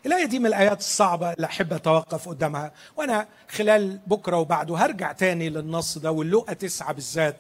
الآية 0.07 0.25
دي 0.25 0.39
من 0.39 0.47
الآيات 0.47 0.79
الصعبة 0.79 1.33
اللي 1.33 1.47
أحب 1.47 1.73
أتوقف 1.73 2.29
قدامها. 2.29 2.73
وأنا 2.97 3.29
خلال 3.51 4.01
بكرة 4.07 4.37
وبعده 4.37 4.77
هرجع 4.77 5.13
تاني 5.13 5.51
للنص 5.51 5.99
ده 5.99 6.11
واللقى 6.13 6.55
تسعة 6.55 6.93
بالذات. 6.93 7.37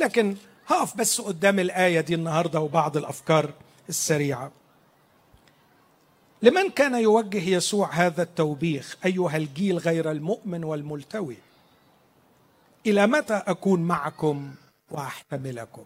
لكن 0.00 0.36
هقف 0.66 0.96
بس 0.96 1.20
قدام 1.20 1.58
الآية 1.58 2.00
دي 2.00 2.14
النهاردة 2.14 2.60
وبعض 2.60 2.96
الأفكار 2.96 3.50
السريعة. 3.88 4.52
لمن 6.42 6.70
كان 6.70 6.94
يوجه 6.94 7.48
يسوع 7.48 7.90
هذا 7.92 8.22
التوبيخ 8.22 8.96
أيها 9.04 9.36
الجيل 9.36 9.78
غير 9.78 10.10
المؤمن 10.10 10.64
والملتوي؟ 10.64 11.36
إلى 12.86 13.06
متى 13.06 13.34
أكون 13.34 13.82
معكم 13.82 14.54
وأحتملكم؟ 14.90 15.84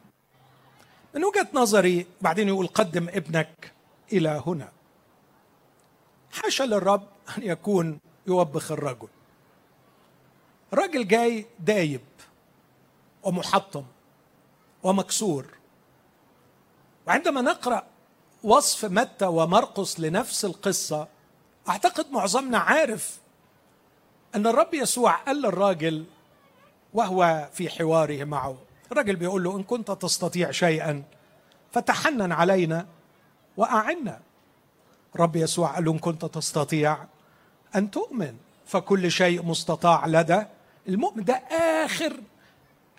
من 1.17 1.25
وجهة 1.25 1.49
نظري 1.55 2.07
بعدين 2.21 2.49
يقول 2.49 2.67
قدم 2.67 3.09
ابنك 3.09 3.73
إلى 4.12 4.43
هنا. 4.47 4.73
حاشا 6.33 6.62
للرب 6.62 7.07
أن 7.39 7.43
يكون 7.43 7.99
يوبخ 8.27 8.73
الرجل. 8.73 9.09
الراجل 10.73 11.09
جاي 11.09 11.47
دايب 11.59 12.01
ومحطم 13.23 13.85
ومكسور. 14.83 15.47
وعندما 17.07 17.41
نقرأ 17.41 17.87
وصف 18.43 18.85
متى 18.85 19.27
ومرقس 19.27 20.01
لنفس 20.01 20.45
القصة 20.45 21.09
أعتقد 21.69 22.11
معظمنا 22.12 22.59
عارف 22.59 23.19
أن 24.35 24.47
الرب 24.47 24.75
يسوع 24.75 25.12
قال 25.14 25.43
للراجل 25.43 26.05
وهو 26.95 27.49
في 27.53 27.69
حواره 27.69 28.25
معه. 28.25 28.57
الراجل 28.93 29.16
بيقول 29.16 29.45
له 29.45 29.57
إن 29.57 29.62
كنت 29.62 29.91
تستطيع 29.91 30.51
شيئا 30.51 31.03
فتحنن 31.72 32.32
علينا 32.32 32.87
وأعنا. 33.57 34.20
رب 35.16 35.37
يسوع 35.37 35.74
قال 35.74 35.84
له 35.84 35.93
إن 35.93 35.99
كنت 35.99 36.24
تستطيع 36.24 36.99
أن 37.76 37.91
تؤمن 37.91 38.37
فكل 38.66 39.11
شيء 39.11 39.43
مستطاع 39.43 40.07
لدى 40.07 40.43
المؤمن. 40.89 41.24
ده 41.24 41.34
آخر 41.84 42.12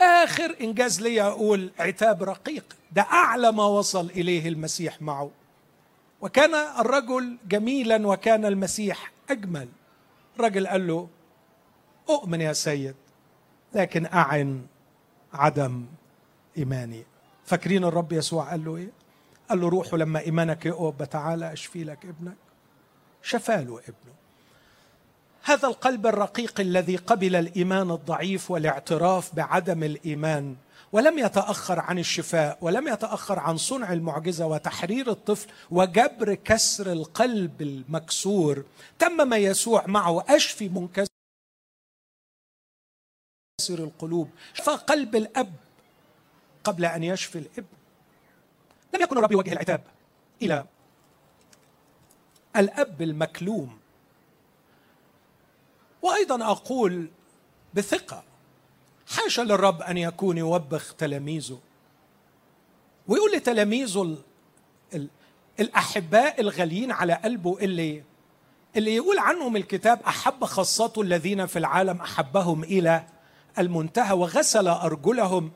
آخر 0.02 0.56
إنجاز 0.62 1.02
لي 1.02 1.22
أقول 1.22 1.72
عتاب 1.80 2.24
رقيق. 2.24 2.76
ده 2.92 3.02
أعلى 3.02 3.52
ما 3.52 3.66
وصل 3.66 4.06
إليه 4.06 4.48
المسيح 4.48 5.02
معه. 5.02 5.32
وكان 6.22 6.56
الرجل 6.56 7.38
جميلا 7.48 8.08
وكان 8.08 8.46
المسيح 8.46 9.12
أجمل. 9.30 9.68
الرجل 10.40 10.68
قال 10.68 10.88
له 10.88 11.08
أؤمن 12.10 12.42
يا 12.42 12.54
سيد 12.54 12.96
لكن 13.74 14.06
أعن 14.06 14.66
عدم 15.38 15.86
إيماني. 16.58 17.06
فاكرين 17.46 17.84
الرب 17.84 18.14
يسوع 18.14 18.50
قال 18.50 18.66
له 18.66 18.76
إيه؟ 18.76 18.90
قال 19.50 19.62
له 19.62 19.70
روحوا 19.70 19.98
لما 19.98 20.20
إيمانك 20.20 20.66
يقوى 20.66 20.94
تعالى 21.12 21.54
أشفي 21.54 21.84
لك 21.84 22.06
ابنك. 22.06 22.38
شفاله 23.22 23.80
ابنه. 23.80 24.18
هذا 25.44 25.68
القلب 25.68 26.08
الرقيق 26.08 26.60
الذي 26.60 26.96
قبل 26.96 27.36
الإيمان 27.36 27.92
الضعيف 27.92 28.52
والاعتراف 28.52 29.36
بعدم 29.36 29.84
الإيمان 29.84 30.56
ولم 30.92 31.20
يتأخر 31.20 31.80
عن 31.80 32.00
الشفاء 32.00 32.58
ولم 32.62 32.88
يتأخر 32.88 33.40
عن 33.40 33.58
صنع 33.58 33.94
المعجزة 33.94 34.46
وتحرير 34.48 35.12
الطفل 35.12 35.48
وجبر 35.72 36.34
كسر 36.34 36.92
القلب 36.92 37.62
المكسور 37.62 38.64
تمم 39.00 39.34
يسوع 39.34 39.84
معه 39.88 40.24
أشفي 40.30 40.70
منكسر 40.70 41.17
القلوب. 43.70 44.30
شفى 44.54 44.72
قلب 44.72 45.16
الأب 45.16 45.54
قبل 46.64 46.86
أن 46.86 47.04
يشفي 47.04 47.38
الإبن. 47.38 47.78
لم 48.94 49.02
يكن 49.02 49.18
الرب 49.18 49.32
يوجه 49.32 49.54
العتاب 49.54 49.84
إلى 50.42 50.66
الأب 52.56 53.02
المكلوم. 53.02 53.80
وأيضا 56.02 56.52
أقول 56.52 57.08
بثقة 57.74 58.24
حاشا 59.08 59.42
للرب 59.42 59.82
أن 59.82 59.98
يكون 59.98 60.38
يوبخ 60.38 60.94
تلاميذه 60.94 61.60
ويقول 63.08 63.32
لتلاميذه 63.32 64.02
ال... 64.02 64.18
ال... 64.94 65.10
الأحباء 65.60 66.42
الغاليين 66.42 66.92
على 66.92 67.14
قلبه 67.14 67.58
اللي 67.60 68.04
اللي 68.76 68.96
يقول 68.96 69.20
عنهم 69.20 69.56
الكتاب 69.56 70.02
أحب 70.02 70.46
خاصته 70.46 71.02
الذين 71.02 71.46
في 71.46 71.60
العالم 71.60 72.02
أحبهم 72.02 72.64
إلى 72.64 73.06
المنتهى 73.60 74.14
وغسل 74.14 74.68
أرجلهم. 74.68 75.52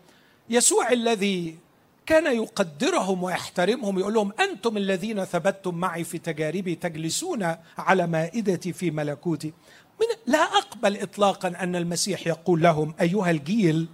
يسوع 0.50 0.92
الذي 0.92 1.58
كان 2.06 2.36
يقدرهم 2.36 3.24
ويحترمهم 3.24 4.00
يقول 4.00 4.14
لهم 4.14 4.34
أنتم 4.40 4.78
الذين 4.78 5.26
ثبتتم 5.26 5.76
معي 5.76 6.04
في 6.04 6.18
تجاربي 6.18 6.76
تجلسون 6.76 7.56
على 7.78 8.08
مائدتي 8.08 8.74
في 8.74 8.92
ملكوتي. 8.92 9.54
من 10.02 10.08
لا 10.26 10.44
أقبل 10.44 11.02
اطلاقا 11.02 11.48
أن 11.48 11.76
المسيح 11.76 12.28
يقول 12.28 12.62
لهم 12.62 12.94
أيها 13.02 13.32
الجيل 13.32 13.88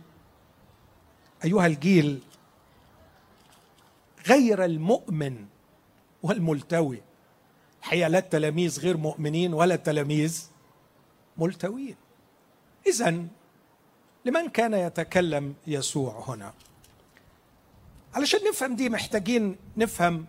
أيها 1.46 1.66
الجيل 1.66 2.20
غير 4.28 4.66
المؤمن 4.66 5.46
والملتوي. 6.24 7.02
الحقيقة 7.80 8.08
لا 8.08 8.20
التلاميذ 8.20 8.80
غير 8.80 8.98
مؤمنين 8.98 9.54
ولا 9.54 9.76
التلاميذ 9.76 10.44
ملتوين 11.38 11.96
اذا 12.88 13.26
لمن 14.28 14.50
كان 14.50 14.74
يتكلم 14.74 15.56
يسوع 15.68 16.24
هنا. 16.28 16.54
علشان 18.14 18.40
نفهم 18.50 18.76
دي 18.76 18.90
محتاجين 18.90 19.56
نفهم 19.78 20.26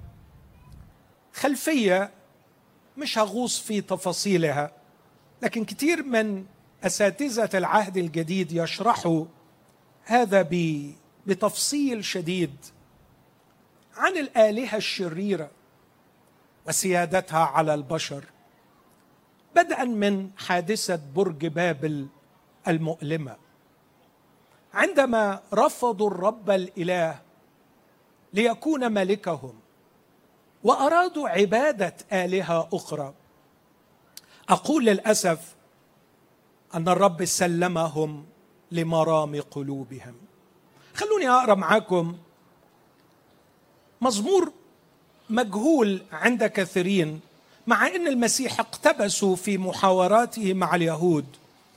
خلفية 1.33 2.11
مش 2.97 3.19
هغوص 3.19 3.61
في 3.61 3.81
تفاصيلها 3.81 4.73
لكن 5.43 5.65
كثير 5.65 6.03
من 6.03 6.47
أساتذة 6.85 7.59
العهد 7.59 7.97
الجديد 7.97 8.53
يشرحوا 8.53 9.25
هذا 10.05 10.49
بتفصيل 11.27 12.05
شديد 12.05 12.57
عن 13.97 14.17
الآلهة 14.17 14.77
الشريرة 14.77 15.51
وسيادتها 16.69 17.45
على 17.45 17.75
البشر 17.75 18.25
بدءا 19.57 19.85
من 19.85 20.31
حادثة 20.37 21.01
برج 21.15 21.47
بابل 21.47 22.07
المؤلمة. 22.69 23.48
عندما 24.79 25.41
رفضوا 25.55 26.11
الرب 26.11 26.51
الإله 26.51 27.21
ليكون 28.35 28.93
ملكهم 28.93 29.55
وأرادوا 30.65 31.29
عبادة 31.29 31.95
آلهة 32.13 32.69
أخرى 32.73 33.15
أقول 34.49 34.85
للأسف 34.85 35.55
أن 36.75 36.89
الرب 36.89 37.25
سلمهم 37.25 38.27
لمرام 38.73 39.41
قلوبهم. 39.41 40.15
خلوني 40.95 41.29
أقرأ 41.29 41.55
معاكم 41.55 42.17
مزمور 44.01 44.53
مجهول 45.31 46.03
عند 46.13 46.45
كثيرين 46.45 47.21
مع 47.67 47.87
إن 47.87 48.07
المسيح 48.07 48.61
اقتبسوا 48.61 49.37
في 49.37 49.59
محاوراته 49.59 50.55
مع 50.55 50.75
اليهود 50.75 51.27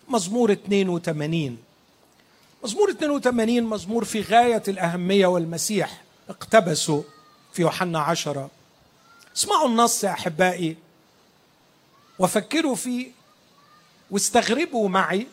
مزمور 0.09 0.51
82 0.51 1.57
مزمور 2.64 2.89
82 2.89 3.64
مزمور 3.64 4.05
في 4.05 4.22
غاية 4.22 4.64
الأهمية 4.68 5.28
والمسيح 5.28 6.01
اقتبسوا 6.30 7.03
في 7.53 7.62
يوحنا 7.62 7.99
عشرة. 7.99 8.49
اسمعوا 9.36 9.68
النص 9.68 10.03
يا 10.03 10.12
أحبائي 10.12 10.78
وفكروا 12.20 12.76
فيه 12.76 13.12
واستغربوا 14.12 14.89
معي 14.89 15.28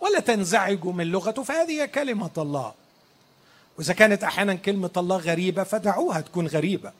ولا 0.00 0.20
تنزعجوا 0.20 0.92
من 0.92 1.06
لغته 1.06 1.42
فهذه 1.42 1.84
كلمة 1.84 2.30
الله. 2.38 2.74
وإذا 3.78 3.92
كانت 3.94 4.24
أحيانا 4.24 4.54
كلمة 4.54 4.90
الله 4.96 5.16
غريبة 5.16 5.62
فدعوها 5.62 6.20
تكون 6.20 6.46
غريبة. 6.46 6.92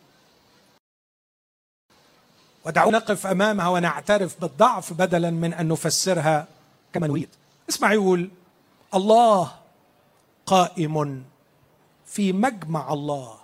ودعونا 2.65 2.99
نقف 2.99 3.27
أمامها 3.27 3.69
ونعترف 3.69 4.41
بالضعف 4.41 4.93
بدلا 4.93 5.31
من 5.31 5.55
أن 5.55 5.69
نفسرها 5.69 6.49
كما 6.93 7.07
نريد. 7.07 7.29
اسمع 7.69 7.93
يقول 7.93 8.31
الله 8.97 9.53
قائم 10.47 11.25
في 12.07 12.33
مجمع 12.33 12.93
الله 12.93 13.39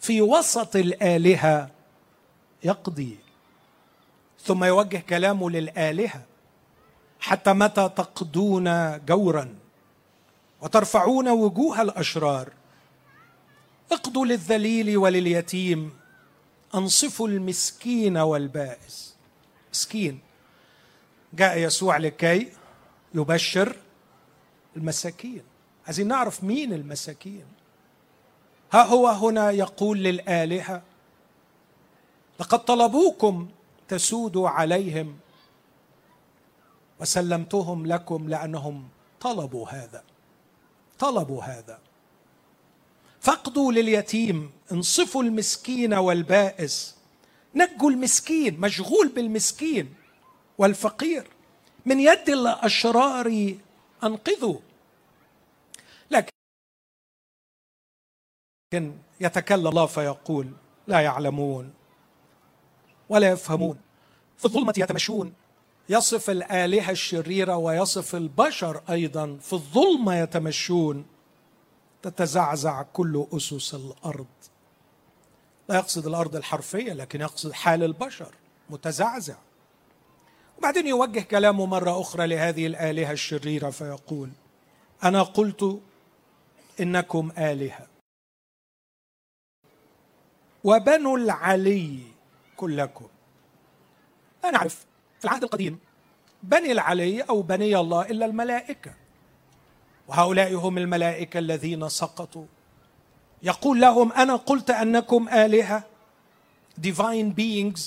في 0.00 0.22
وسط 0.22 0.76
الآلهة 0.76 1.70
يقضي 2.64 3.18
ثم 4.42 4.64
يوجه 4.64 4.98
كلامه 5.08 5.50
للآلهة 5.50 6.22
حتى 7.20 7.52
متى 7.52 7.88
تقضون 7.88 8.98
جورا 9.06 9.54
وترفعون 10.60 11.28
وجوه 11.28 11.82
الأشرار. 11.82 12.52
اقضوا 13.92 14.26
للذليل 14.26 14.96
ولليتيم 14.96 15.98
أنصفوا 16.74 17.28
المسكين 17.28 18.16
والبائس. 18.16 19.14
مسكين. 19.72 20.20
جاء 21.32 21.58
يسوع 21.58 21.96
لكي 21.96 22.52
يبشر 23.14 23.76
المساكين. 24.76 25.42
عايزين 25.86 26.08
نعرف 26.08 26.44
مين 26.44 26.72
المساكين. 26.72 27.44
ها 28.72 28.82
هو 28.84 29.08
هنا 29.08 29.50
يقول 29.50 29.98
للآلهة 29.98 30.82
لقد 32.40 32.64
طلبوكم 32.64 33.48
تسودوا 33.88 34.48
عليهم 34.48 35.16
وسلمتهم 37.00 37.86
لكم 37.86 38.28
لأنهم 38.28 38.88
طلبوا 39.20 39.68
هذا 39.68 40.04
طلبوا 40.98 41.42
هذا. 41.42 41.78
فاقضوا 43.20 43.72
لليتيم 43.72 44.50
انصفوا 44.72 45.22
المسكين 45.22 45.94
والبائس. 45.94 46.96
نجوا 47.54 47.90
المسكين 47.90 48.60
مشغول 48.60 49.08
بالمسكين 49.08 49.94
والفقير. 50.58 51.26
من 51.86 52.00
يد 52.00 52.28
الأشرار 52.28 53.54
انقذوا 54.04 54.58
لكن 56.10 56.30
يتكلم 59.20 59.66
الله 59.66 59.86
فيقول 59.86 60.50
لا 60.86 61.00
يعلمون 61.00 61.74
ولا 63.08 63.30
يفهمون. 63.30 63.78
في 64.38 64.44
الظلمة 64.44 64.74
يتمشون. 64.76 65.34
يصف 65.88 66.30
الآلهة 66.30 66.90
الشريرة 66.90 67.56
ويصف 67.56 68.14
البشر 68.14 68.82
أيضا. 68.90 69.38
في 69.42 69.52
الظلمة 69.52 70.14
يتمشون. 70.14 71.06
تتزعزع 72.02 72.82
كل 72.82 73.26
أسس 73.32 73.74
الأرض. 73.74 74.26
لا 75.68 75.76
يقصد 75.76 76.06
الأرض 76.06 76.36
الحرفية 76.36 76.92
لكن 76.92 77.20
يقصد 77.20 77.52
حال 77.52 77.82
البشر. 77.82 78.34
متزعزع. 78.70 79.36
وبعدين 80.58 80.86
يوجه 80.86 81.20
كلامه 81.20 81.66
مرة 81.66 82.00
أخرى 82.00 82.26
لهذه 82.26 82.66
الآلهة 82.66 83.12
الشريرة 83.12 83.70
فيقول 83.70 84.30
أنا 85.04 85.22
قلت 85.22 85.80
إنكم 86.80 87.32
آلهة. 87.38 87.86
وبنو 90.64 91.16
العلي 91.16 91.98
كلكم. 92.56 93.08
أنا 94.44 94.56
أعرف 94.56 94.86
في 95.18 95.24
العهد 95.24 95.42
القديم 95.42 95.78
بني 96.42 96.72
العلي 96.72 97.22
أو 97.22 97.42
بني 97.42 97.76
الله 97.76 98.02
إلا 98.02 98.26
الملائكة. 98.26 98.94
وهؤلاء 100.08 100.54
هم 100.54 100.78
الملائكة 100.78 101.38
الذين 101.38 101.88
سقطوا. 101.88 102.46
يقول 103.42 103.80
لهم 103.80 104.12
أنا 104.12 104.36
قلت 104.36 104.70
أنكم 104.70 105.28
آلهة. 105.28 105.84
Divine 106.80 107.32
beings 107.38 107.80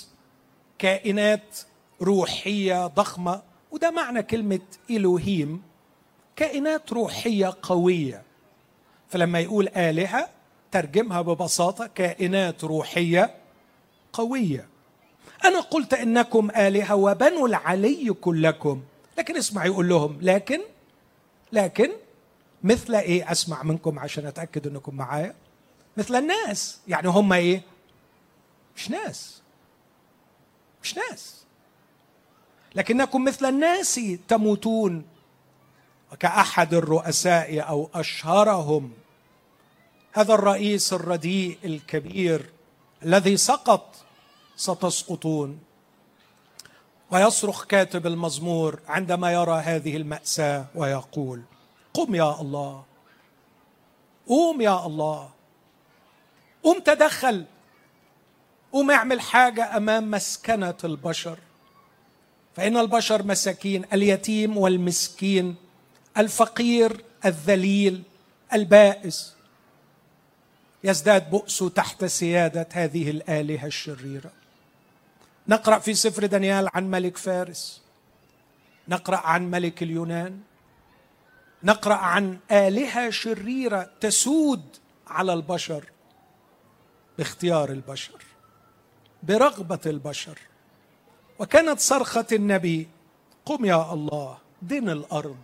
كائنات 0.79 1.59
روحية 2.01 2.87
ضخمة 2.87 3.41
وده 3.71 3.91
معنى 3.91 4.23
كلمة 4.23 4.59
إلوهيم 4.89 5.61
كائنات 6.35 6.93
روحية 6.93 7.53
قوية. 7.61 8.23
فلما 9.09 9.39
يقول 9.39 9.67
آلهة 9.67 10.29
ترجمها 10.71 11.21
ببساطة 11.21 11.87
كائنات 11.87 12.63
روحية 12.63 13.35
قوية. 14.13 14.67
أنا 15.45 15.59
قلت 15.59 15.93
إنكم 15.93 16.49
آلهة 16.51 16.95
وبنو 16.95 17.45
العلي 17.45 18.13
كلكم. 18.13 18.81
لكن 19.17 19.37
اسمع 19.37 19.65
يقول 19.65 19.89
لهم 19.89 20.17
لكن؟ 20.21 20.59
لكن؟ 21.51 21.91
مثل 22.63 22.95
إيه؟ 22.95 23.31
أسمع 23.31 23.63
منكم 23.63 23.99
عشان 23.99 24.25
أتأكد 24.25 24.67
إنكم 24.67 24.95
معايا. 24.95 25.35
مثل 25.97 26.15
الناس. 26.15 26.79
يعني 26.87 27.07
هم 27.07 27.33
إيه؟ 27.33 27.61
مش 28.75 28.89
ناس. 28.89 29.41
مش 30.83 30.97
ناس. 30.97 31.46
لكنكم 32.77 33.23
مثل 33.23 33.45
الناس 33.45 33.99
تموتون. 34.27 35.05
وكأحد 36.11 36.73
الرؤساء 36.73 37.69
أو 37.69 37.89
أشهرهم 37.93 38.93
هذا 40.13 40.33
الرئيس 40.33 40.93
الرديء 40.93 41.57
الكبير 41.65 42.49
الذي 43.03 43.37
سقط 43.37 43.95
ستسقطون. 44.55 45.59
ويصرخ 47.11 47.65
كاتب 47.65 48.07
المزمور 48.07 48.79
عندما 48.87 49.33
يرى 49.33 49.59
هذه 49.59 49.97
المأساة 49.97 50.65
ويقول 50.75 51.41
قم 51.93 52.15
يا 52.15 52.41
الله 52.41 52.83
قوم 54.27 54.61
يا 54.61 54.85
الله 54.85 55.29
قوم 56.63 56.79
تدخل 56.79 57.45
قوم 58.71 58.91
اعمل 58.91 59.21
حاجة 59.21 59.77
أمام 59.77 60.11
مسكنة 60.11 60.77
البشر. 60.83 61.37
فإن 62.57 62.77
البشر 62.77 63.23
مساكين 63.23 63.85
اليتيم 63.93 64.57
والمسكين 64.57 65.55
الفقير 66.17 67.03
الذليل 67.25 68.03
البائس 68.53 69.33
يزداد 70.83 71.29
بؤسه 71.29 71.69
تحت 71.69 72.05
سيادة 72.05 72.67
هذه 72.73 73.09
الآلهة 73.09 73.65
الشريرة. 73.65 74.31
نقرأ 75.47 75.79
في 75.79 75.93
سفر 75.93 76.25
دانيال 76.25 76.69
عن 76.73 76.91
ملك 76.91 77.17
فارس. 77.17 77.81
نقرأ 78.87 79.17
عن 79.17 79.51
ملك 79.51 79.83
اليونان. 79.83 80.39
نقرأ 81.63 81.95
عن 81.95 82.37
آلهة 82.51 83.09
شريرة 83.09 83.89
تسود 83.99 84.63
على 85.07 85.33
البشر 85.33 85.85
باختيار 87.17 87.69
البشر 87.71 88.21
برغبة 89.23 89.79
البشر. 89.85 90.39
وكانت 91.39 91.79
صرخة 91.79 92.25
النبي 92.31 92.87
قم 93.45 93.65
يا 93.65 93.93
الله 93.93 94.37
دن 94.61 94.89
الأرض 94.89 95.37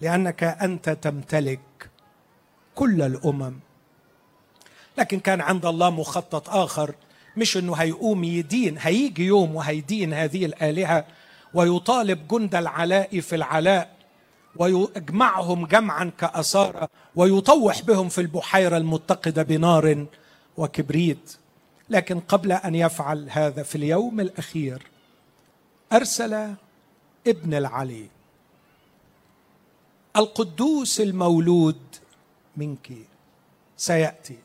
لأنك 0.00 0.44
أنت 0.44 0.90
تمتلك 0.90 1.90
كل 2.74 3.02
الأمم. 3.02 3.54
لكن 4.98 5.20
كان 5.20 5.40
عند 5.40 5.66
الله 5.66 5.90
مخطط 5.90 6.50
آخر 6.50 6.94
مش 7.36 7.56
إنه 7.56 7.74
هيقوم 7.74 8.24
يدين 8.24 8.78
هيجي 8.78 9.26
يوم 9.26 9.56
وهيدين 9.56 10.12
هذه 10.12 10.44
الآلهة 10.44 11.04
ويطالب 11.54 12.28
جند 12.28 12.54
العلاء 12.54 13.20
في 13.20 13.36
العلاء 13.36 13.94
ويجمعهم 14.56 15.66
جمعا 15.66 16.12
كأسارة 16.18 16.88
ويطوح 17.16 17.82
بهم 17.82 18.08
في 18.08 18.20
البحيرة 18.20 18.76
المتقدة 18.76 19.42
بنار 19.42 20.06
وكبريت. 20.56 21.36
لكن 21.90 22.20
قبل 22.20 22.52
أن 22.52 22.74
يفعل 22.74 23.30
هذا 23.30 23.62
في 23.62 23.74
اليوم 23.74 24.20
الأخير 24.20 24.82
أرسل 25.92 26.54
ابن 27.26 27.54
العلي 27.54 28.08
القدوس 30.16 31.00
المولود 31.00 31.82
منك 32.56 32.92
سيأتي 33.76 34.38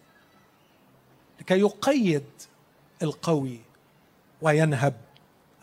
لكي 1.40 1.60
يقيد 1.60 2.26
القوي 3.02 3.60
وينهب 4.42 4.96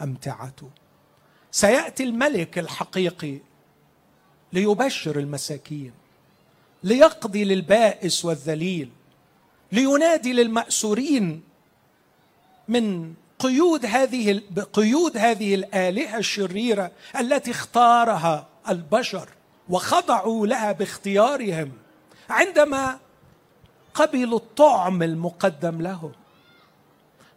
أمتعته. 0.03 0.71
سيأتي 1.51 2.03
الملك 2.03 2.59
الحقيقي 2.59 3.39
ليبشر 4.53 5.19
المساكين 5.19 5.93
ليقضي 6.83 7.45
للبائس 7.45 8.25
والذليل 8.25 8.91
لينادي 9.73 10.33
للمأسورين 10.33 11.43
من 12.69 13.15
قيود 13.39 13.87
هذه 13.87 14.43
قيود 14.73 15.17
هذه 15.17 15.55
الآلهة 15.55 16.19
الشريرة 16.19 16.91
التي 17.21 17.51
اختارها 17.51 18.47
البشر 18.69 19.29
وخضعوا 19.69 20.47
لها 20.47 20.73
باختيارهم 20.73 21.73
عندما 22.31 22.99
قبلوا 23.95 24.39
الطعم 24.39 25.03
المقدم 25.03 25.83
لهم. 25.83 26.13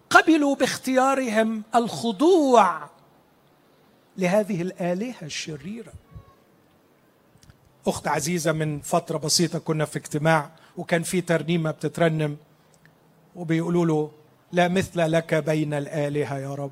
قبلوا 0.10 0.56
باختيارهم 0.56 1.64
الخضوع 1.76 2.90
لهذه 4.18 4.62
الآلهة 4.62 5.22
الشريرة. 5.22 5.94
أخت 7.88 8.08
عزيزة 8.08 8.52
من 8.52 8.80
فترة 8.80 9.18
بسيطة 9.18 9.60
كنا 9.60 9.86
في 9.86 10.00
اجتماع 10.00 10.52
وكان 10.78 11.04
في 11.04 11.22
ترنيمة 11.22 11.72
بتترنم 11.72 12.38
وبيقولوا 13.36 13.86
له 13.86 14.12
لا 14.52 14.68
مثل 14.68 15.12
لك 15.12 15.34
بين 15.34 15.74
الآلهة 15.74 16.38
يا 16.38 16.56
رب. 16.56 16.72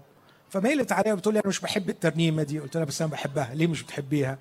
فميلت 0.49 0.91
عليها 0.91 1.15
بتقول 1.15 1.33
لي 1.33 1.39
أنا 1.39 1.47
مش 1.47 1.59
بحب 1.59 1.89
الترنيمة 1.89 2.43
دي. 2.43 2.59
قلت 2.59 2.77
لها 2.77 2.85
بس 2.85 3.01
أنا 3.01 3.11
بحبها. 3.11 3.53
ليه 3.53 3.67
مش 3.67 3.83
بتحبيها؟ 3.83 4.37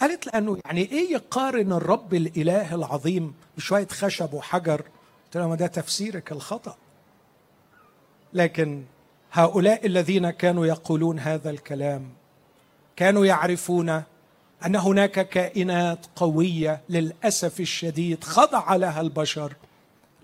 قالت 0.00 0.26
لأنه 0.26 0.58
يعني 0.64 0.80
إيه 0.80 1.12
يقارن 1.12 1.72
الرب 1.72 2.14
الإله 2.14 2.74
العظيم 2.74 3.34
بشوية 3.56 3.86
خشب 3.86 4.34
وحجر؟ 4.34 4.82
قلت 5.24 5.36
لها 5.36 5.46
ما 5.46 5.54
ده 5.56 5.66
تفسيرك 5.66 6.32
الخطأ. 6.32 6.76
لكن 8.32 8.84
هؤلاء 9.32 9.86
الذين 9.86 10.30
كانوا 10.30 10.66
يقولون 10.66 11.18
هذا 11.18 11.50
الكلام 11.50 12.08
كانوا 12.96 13.26
يعرفون 13.26 14.02
أن 14.66 14.76
هناك 14.76 15.28
كائنات 15.28 16.06
قوية 16.16 16.80
للأسف 16.88 17.60
الشديد 17.60 18.24
خضع 18.24 18.76
لها 18.76 19.00
البشر 19.00 19.52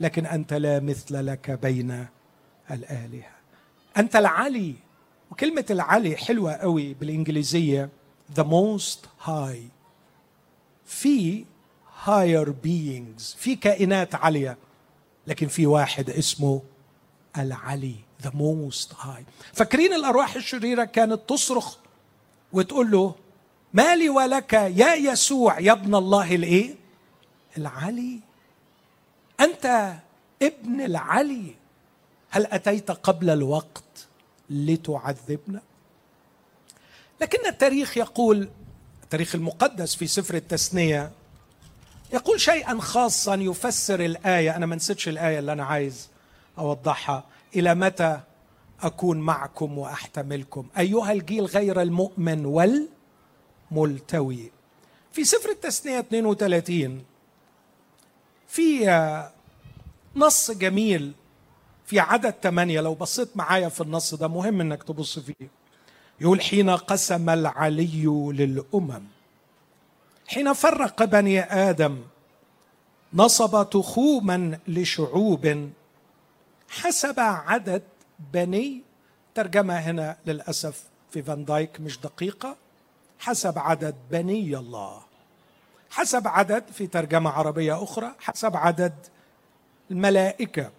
لكن 0.01 0.27
أنت 0.27 0.53
لا 0.55 0.81
مثل 0.81 1.27
لك 1.27 1.51
بين 1.51 2.07
الآلهة. 2.71 3.31
أنت 3.97 4.17
العلي 4.17 4.75
وكلمة 5.31 5.65
العلي 5.71 6.17
حلوة 6.17 6.53
قوي 6.53 6.95
بالإنجليزية 6.95 7.89
the 8.39 8.43
most 8.45 9.27
high 9.27 9.71
في 10.87 11.45
higher 12.07 12.49
beings 12.65 13.37
في 13.37 13.57
كائنات 13.57 14.15
عالية 14.15 14.57
لكن 15.27 15.49
في 15.49 15.67
واحد 15.67 16.11
اسمه 16.11 16.63
العلي 17.39 17.95
the 18.23 18.31
most 18.31 18.93
high 18.93 19.25
فاكرين 19.53 19.93
الأرواح 19.93 20.35
الشريرة 20.35 20.85
كانت 20.85 21.21
تصرخ 21.29 21.77
وتقول 22.53 22.91
له 22.91 23.15
ما 23.75 23.97
لي 23.97 24.09
ولك 24.09 24.53
يا 24.53 24.95
يسوع 24.95 25.61
يا 25.61 25.73
ابن 25.73 25.95
الله 25.95 26.35
الإيه؟ 26.35 26.75
العلي 27.59 28.21
أنت 29.41 29.95
ابن 30.43 30.81
العلي 30.81 31.55
هل 32.37 32.47
أتيت 32.47 32.91
قبل 32.91 33.31
الوقت 33.31 34.07
لتعذبنا؟ 34.51 35.63
لكن 37.21 37.47
التاريخ 37.47 37.97
يقول 37.97 38.49
التاريخ 39.03 39.35
المقدس 39.35 39.95
في 39.95 40.07
سفر 40.07 40.35
التثنية 40.35 41.11
يقول 42.13 42.41
شيئا 42.41 42.81
خاصا 42.81 43.35
يفسر 43.35 44.01
الآية. 44.01 44.57
أنا 44.57 44.67
ما 44.67 44.77
نسيتش 44.77 45.09
الآية 45.09 45.39
اللي 45.39 45.53
أنا 45.53 45.65
عايز 45.65 46.09
أوضحها. 46.59 47.25
إلى 47.57 47.75
متى 47.75 48.21
أكون 48.83 49.21
معكم 49.21 49.79
وأحتملكم؟ 49.79 50.67
أيها 50.79 51.13
الجيل 51.13 51.45
غير 51.45 51.83
المؤمن 51.83 52.47
والملتوي. 53.73 54.51
في 55.13 55.25
سفر 55.25 55.51
التثنية 55.51 55.99
32 55.99 57.05
في 58.49 58.87
نص 60.17 60.51
جميل 60.51 61.13
في 61.87 62.01
عدد 62.01 62.35
ثمانية 62.43 62.81
لو 62.81 62.95
بصيت 62.95 63.37
معايا 63.37 63.69
في 63.69 63.81
النص 63.81 64.15
ده 64.15 64.29
مهم 64.29 64.61
إنك 64.61 64.83
تبص 64.83 65.19
فيه. 65.19 65.49
يقول 66.21 66.41
حين 66.41 66.71
قسم 66.71 67.31
العلي 67.31 68.07
للأمم. 68.33 69.05
حين 70.29 70.53
فرق 70.53 71.05
بني 71.05 71.41
آدم 71.41 72.03
نصب 73.15 73.71
تخوما 73.71 74.59
لشعوب 74.69 75.71
حسب 76.69 77.21
عدد 77.21 77.83
بني. 78.33 78.83
ترجمة 79.35 79.75
هنا 79.75 80.17
للأسف 80.27 80.83
في 81.11 81.23
فان 81.23 81.45
دايك 81.45 81.81
مش 81.81 81.99
دقيقة. 82.01 82.57
حسب 83.19 83.59
عدد 83.59 83.95
بني 84.11 84.57
الله. 84.57 85.03
حسب 85.91 86.29
عدد 86.29 86.65
في 86.73 86.87
ترجمة 86.87 87.31
عربية 87.31 87.83
أخرى 87.83 88.13
حسب 88.21 88.57
عدد 88.57 88.95
الملائكة. 89.91 90.71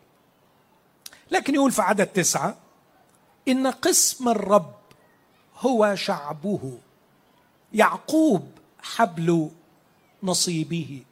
لكن 1.32 1.56
يقول 1.56 1.72
في 1.72 1.82
عدد 1.82 2.08
تسعة 2.08 2.58
إن 3.48 3.68
قسم 3.68 4.30
الرب 4.30 4.74
هو 5.60 5.96
شعبه 5.96 6.78
يعقوب 7.74 8.52
حبل 8.82 9.50
نصيبه. 10.24 11.04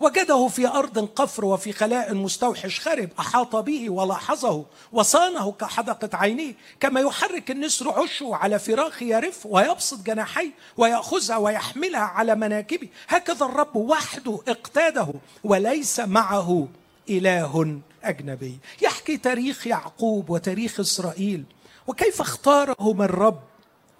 وجده 0.00 0.48
في 0.48 0.68
أرض 0.68 0.98
قفر 0.98 1.44
وفي 1.44 1.72
خلاء 1.72 2.14
مستوحش 2.14 2.80
خرب 2.80 3.08
أحاط 3.18 3.56
به 3.56 3.90
ولاحظه 3.90 4.64
وصانه 4.92 5.52
كحدقة 5.52 6.18
عينيه 6.18 6.54
كما 6.80 7.00
يحرك 7.00 7.50
النسر 7.50 7.90
عشه 7.90 8.34
على 8.34 8.58
فراخ 8.58 9.02
يرف 9.02 9.46
ويبسط 9.46 10.02
جناحيه 10.02 10.50
ويأخذها 10.76 11.36
ويحملها 11.36 12.00
على 12.00 12.34
مناكبه. 12.34 12.88
هكذا 13.08 13.46
الرب 13.46 13.76
وحده 13.76 14.40
اقتاده 14.48 15.08
وليس 15.44 16.00
معه 16.00 16.68
إله 17.10 17.80
اجنبي 18.04 18.58
يحكي 18.82 19.16
تاريخ 19.16 19.66
يعقوب 19.66 20.30
وتاريخ 20.30 20.80
إسرائيل. 20.80 21.44
وكيف 21.86 22.20
اختارهم 22.20 23.02
الرب 23.02 23.40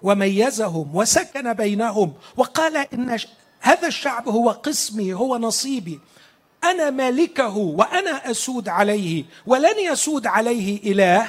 وميزهم 0.01 0.95
وسكن 0.95 1.53
بينهم. 1.53 2.13
وقال 2.37 2.77
إن 2.77 3.19
هذا 3.59 3.87
الشعب 3.87 4.29
هو 4.29 4.49
قسمي 4.49 5.13
هو 5.13 5.37
نصيبي. 5.37 5.99
أنا 6.63 6.89
مالكه 6.89 7.57
وأنا 7.57 8.31
أسود 8.31 8.69
عليه. 8.69 9.25
ولن 9.45 9.79
يسود 9.79 10.27
عليه 10.27 10.91
إله 10.91 11.27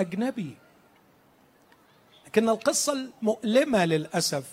أجنبي. 0.00 0.56
لكن 2.26 2.48
القصة 2.48 2.92
المؤلمة 2.92 3.84
للأسف 3.84 4.44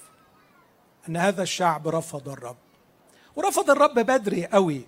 إن 1.09 1.17
هذا 1.17 1.43
الشعب 1.43 1.87
رفض 1.87 2.29
الرب. 2.29 2.57
ورفض 3.35 3.69
الرب 3.69 3.93
بدري 3.93 4.45
قوي. 4.45 4.81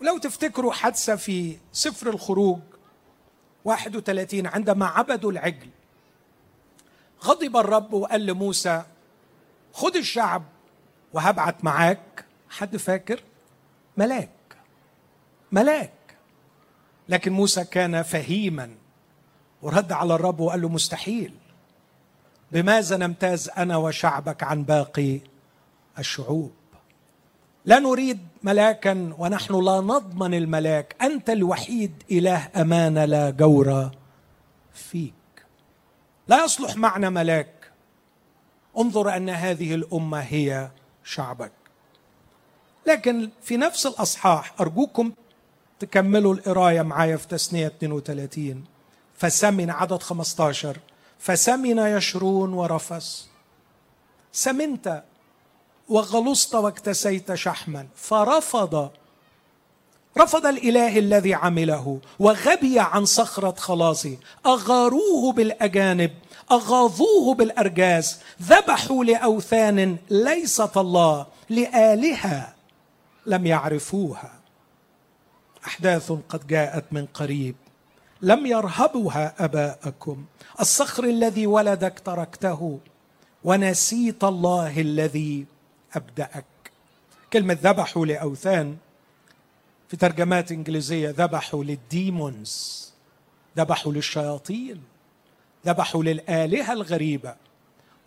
ولو 0.00 0.18
تفتكروا 0.18 0.72
حادثة 0.72 1.16
في 1.16 1.56
سفر 1.72 2.10
الخروج 2.10 2.60
31 3.64 4.46
عندما 4.46 4.86
عبدوا 4.86 5.32
العجل 5.32 5.70
غضب 7.24 7.56
الرب 7.56 7.92
وقال 7.92 8.26
لموسى 8.26 8.82
خد 9.72 9.96
الشعب 9.96 10.42
وهبعت 11.12 11.64
معاك. 11.64 12.24
حد 12.50 12.76
فاكر؟ 12.76 13.22
ملاك 13.96 14.30
ملاك. 15.52 15.92
لكن 17.08 17.32
موسى 17.32 17.64
كان 17.64 18.02
فهيما 18.02 18.74
ورد 19.62 19.92
على 19.92 20.14
الرب 20.14 20.40
وقال 20.40 20.60
له 20.60 20.68
مستحيل. 20.68 21.34
بماذا 22.52 22.96
نمتاز 22.96 23.48
أنا 23.48 23.76
وشعبك 23.76 24.42
عن 24.42 24.64
باقي 24.64 25.20
الشعوب؟ 25.98 26.52
لا 27.66 27.78
نريد 27.78 28.18
ملاكا 28.42 29.14
ونحن 29.18 29.64
لا 29.64 29.80
نضمن 29.80 30.34
الملاك. 30.34 30.96
أنت 31.02 31.30
الوحيد 31.30 32.02
إله 32.10 32.48
أمانة 32.56 33.04
لا 33.04 33.30
جور 33.30 33.90
فيك. 34.74 35.14
لا 36.28 36.44
يصلح 36.44 36.76
معنا 36.76 37.10
ملاك. 37.10 37.72
انظر 38.78 39.16
أن 39.16 39.28
هذه 39.28 39.74
الأمة 39.74 40.18
هي 40.20 40.70
شعبك. 41.04 41.52
لكن 42.86 43.30
في 43.42 43.56
نفس 43.56 43.86
الأصحاح 43.86 44.60
أرجوكم 44.60 45.12
تكملوا 45.78 46.34
القراية 46.34 46.82
معايا 46.82 47.16
في 47.16 47.28
تثنيه 47.28 47.66
32 47.66 48.64
فسمن 49.14 49.70
عدد 49.70 50.02
15 50.02 50.76
فسمن 51.18 51.78
يشرون 51.78 52.52
ورفس. 52.52 53.28
سمنت 54.32 55.02
وغلصت 55.88 56.54
واكتسيت 56.54 57.34
شحما. 57.34 57.86
فرفض. 57.94 58.90
رفض 60.18 60.46
الإله 60.46 60.98
الذي 60.98 61.34
عمله 61.34 62.00
وغبي 62.18 62.80
عن 62.80 63.04
صخرة 63.04 63.54
خلاصه. 63.58 64.16
أغاروه 64.46 65.32
بالأجانب 65.32 66.10
أغاظوه 66.52 67.34
بالأرجاز. 67.34 68.18
ذبحوا 68.42 69.04
لأوثان 69.04 69.96
ليست 70.10 70.76
الله 70.76 71.26
لآلهة 71.50 72.54
لم 73.26 73.46
يعرفوها. 73.46 74.32
أحداث 75.66 76.12
قد 76.28 76.46
جاءت 76.46 76.84
من 76.92 77.06
قريب. 77.06 77.56
لم 78.22 78.46
يرهبها 78.46 79.34
أباءكم. 79.38 80.24
الصخر 80.60 81.04
الذي 81.04 81.46
ولدك 81.46 82.00
تركته. 82.04 82.78
ونسيت 83.44 84.24
الله 84.24 84.80
الذي 84.80 85.46
أبدأك. 85.96 86.44
كلمة 87.32 87.58
ذبحوا 87.62 88.06
لأوثان 88.06 88.76
في 89.88 89.96
ترجمات 89.96 90.52
إنجليزية 90.52 91.14
ذبحوا 91.18 91.64
للديمونز 91.64 92.86
ذبحوا 93.56 93.92
للشياطين 93.92 94.82
ذبحوا 95.66 96.02
للآلهة 96.02 96.72
الغريبة. 96.72 97.36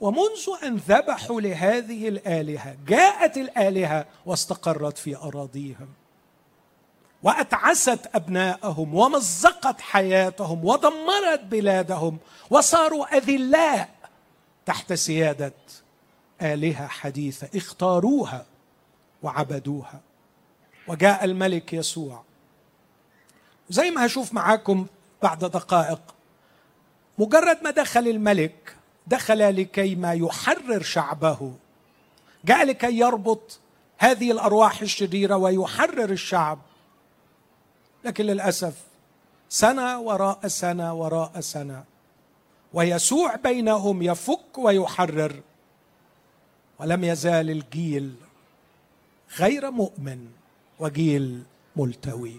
ومنذ 0.01 0.49
أن 0.63 0.75
ذبحوا 0.75 1.41
لهذه 1.41 2.07
الآلهة 2.07 2.75
جاءت 2.87 3.37
الآلهة 3.37 4.05
واستقرت 4.25 4.97
في 4.97 5.15
أراضيهم. 5.15 5.87
وأتعست 7.23 8.09
أبناءهم 8.15 8.95
ومزقت 8.95 9.81
حياتهم 9.81 10.65
ودمرت 10.65 11.43
بلادهم 11.43 12.17
وصاروا 12.49 13.17
أذلاء 13.17 13.89
تحت 14.65 14.93
سيادة 14.93 15.53
آلهة 16.41 16.87
حديثة 16.87 17.49
اختاروها 17.55 18.45
وعبدوها. 19.23 20.01
وجاء 20.87 21.25
الملك 21.25 21.73
يسوع. 21.73 22.23
زي 23.69 23.91
ما 23.91 24.05
هشوف 24.05 24.33
معاكم 24.33 24.85
بعد 25.23 25.39
دقائق 25.39 26.01
مجرد 27.17 27.57
ما 27.63 27.71
دخل 27.71 28.07
الملك 28.07 28.75
دخل 29.07 29.55
لكي 29.61 29.95
ما 29.95 30.13
يحرر 30.13 30.81
شعبه. 30.81 31.53
جاء 32.45 32.65
لكي 32.65 32.99
يربط 32.99 33.59
هذه 33.97 34.31
الأرواح 34.31 34.81
الشريرة 34.81 35.35
ويحرر 35.35 36.09
الشعب. 36.09 36.59
لكن 38.03 38.25
للأسف 38.25 38.73
سنة 39.49 39.99
وراء 39.99 40.47
سنة 40.47 40.93
وراء 40.93 41.39
سنة 41.39 41.83
ويسوع 42.73 43.35
بينهم 43.35 44.01
يفك 44.01 44.57
ويحرر. 44.57 45.41
ولم 46.79 47.03
يزال 47.03 47.49
الجيل 47.49 48.13
غير 49.39 49.71
مؤمن 49.71 50.27
وجيل 50.79 51.43
ملتوي. 51.75 52.35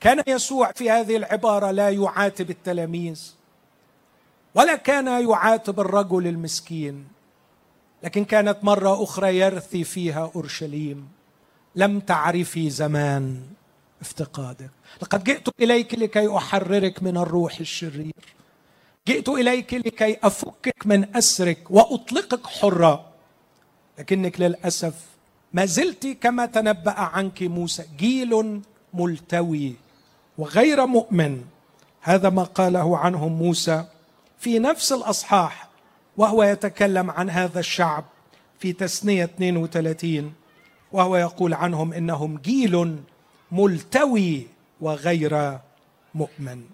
كان 0.00 0.22
يسوع 0.26 0.72
في 0.72 0.90
هذه 0.90 1.16
العبارة 1.16 1.70
لا 1.70 1.90
يعاتب 1.90 2.50
التلاميذ 2.50 3.34
ولا 4.54 4.76
كان 4.76 5.28
يعاتب 5.28 5.80
الرجل 5.80 6.26
المسكين 6.26 7.08
لكن 8.02 8.24
كانت 8.24 8.64
مرة 8.64 9.02
أخرى 9.02 9.38
يرثي 9.38 9.84
فيها 9.84 10.30
أورشليم. 10.34 11.08
لم 11.76 12.00
تعرفي 12.00 12.70
زمان 12.70 13.42
افتقادك. 14.00 14.70
لقد 15.02 15.24
جئت 15.24 15.48
إليك 15.60 15.94
لكي 15.94 16.36
أحررك 16.36 17.02
من 17.02 17.16
الروح 17.16 17.60
الشرير. 17.60 18.14
جئت 19.08 19.28
إليك 19.28 19.74
لكي 19.74 20.18
أفكك 20.22 20.86
من 20.86 21.16
أسرك 21.16 21.70
وأطلقك 21.70 22.46
حرة. 22.46 23.09
لكنك 24.00 24.40
للأسف 24.40 24.94
ما 25.52 25.64
زلت 25.64 26.06
كما 26.06 26.46
تنبأ 26.46 27.00
عنك 27.00 27.42
موسى 27.42 27.84
جيل 27.98 28.62
ملتوي 28.94 29.74
وغير 30.38 30.86
مؤمن. 30.86 31.44
هذا 32.00 32.30
ما 32.30 32.42
قاله 32.42 32.98
عنهم 32.98 33.32
موسى 33.32 33.84
في 34.38 34.58
نفس 34.58 34.92
الأصحاح 34.92 35.68
وهو 36.16 36.42
يتكلم 36.42 37.10
عن 37.10 37.30
هذا 37.30 37.60
الشعب 37.60 38.04
في 38.58 38.72
تثنيه 38.72 39.24
32 39.24 40.32
وهو 40.92 41.16
يقول 41.16 41.54
عنهم 41.54 41.92
إنهم 41.92 42.38
جيل 42.38 42.96
ملتوي 43.52 44.46
وغير 44.80 45.58
مؤمن. 46.14 46.64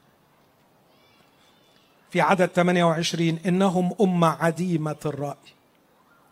في 2.11 2.21
عدد 2.21 2.47
28 2.47 3.39
إنهم 3.47 3.95
أمة 4.01 4.29
عديمة 4.29 4.97
الرأي. 5.07 5.56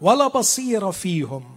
ولا 0.04 0.26
بصير 0.28 0.92
فيهم. 0.92 1.56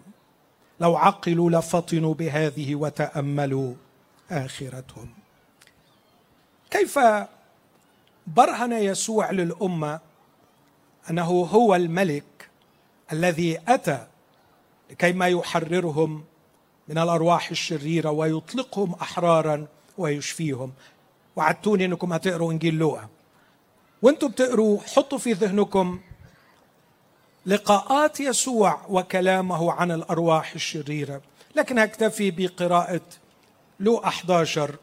لو 0.80 0.96
عقلوا 0.98 1.52
لفطنوا 1.52 2.14
بهذه 2.14 2.76
وتأملوا 2.76 3.74
آخرتهم. 4.32 5.10
كيف 6.72 7.00
برهن 8.28 8.72
يسوع 8.72 9.32
للأمة 9.32 10.00
أنه 11.10 11.24
هو 11.24 11.76
الملك 11.76 12.50
الذي 13.14 13.60
أتى 13.68 14.08
لكي 14.92 15.14
ما 15.14 15.28
يحررهم 15.28 16.24
من 16.88 16.98
الأرواح 16.98 17.50
الشريرة 17.50 18.12
ويطلقهم 18.12 18.94
أحرارا 18.94 19.68
ويشفيهم. 19.98 20.72
وعدتوني 21.36 21.86
إنكم 21.86 22.14
هتقروا 22.14 22.52
إنجيل 22.52 22.76
لوقا. 22.76 23.08
وأنتم 24.02 24.28
بتقروا 24.28 24.80
حطوا 24.80 25.18
في 25.18 25.34
ذهنكم 25.34 26.00
لقاءات 27.48 28.20
يسوع 28.20 28.82
وكلامه 28.90 29.72
عن 29.72 29.92
الأرواح 29.92 30.54
الشريرة. 30.54 31.22
لكن 31.56 31.80
هكتفي 31.80 32.32
بقراءة 32.32 33.02
لوقا 33.80 34.08
11 34.08 34.76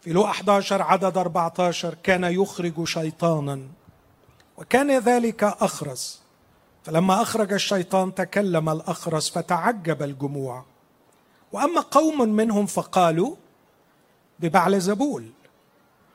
في 0.00 0.12
لوقا 0.12 0.30
11 0.30 0.82
عدد 0.82 1.18
14 1.18 1.94
كان 2.02 2.24
يخرج 2.24 2.84
شيطانا 2.84 3.60
وكان 4.56 4.98
ذلك 4.98 5.44
أخرس. 5.44 6.22
فلما 6.84 7.22
أخرج 7.22 7.52
الشيطان 7.52 8.14
تكلم 8.14 8.68
الأخرس 8.68 9.30
فتعجب 9.30 10.02
الجموع. 10.02 10.64
وأما 11.52 11.80
قوم 11.80 12.28
منهم 12.28 12.66
فقالوا 12.66 13.36
ببعلزبول 14.40 15.30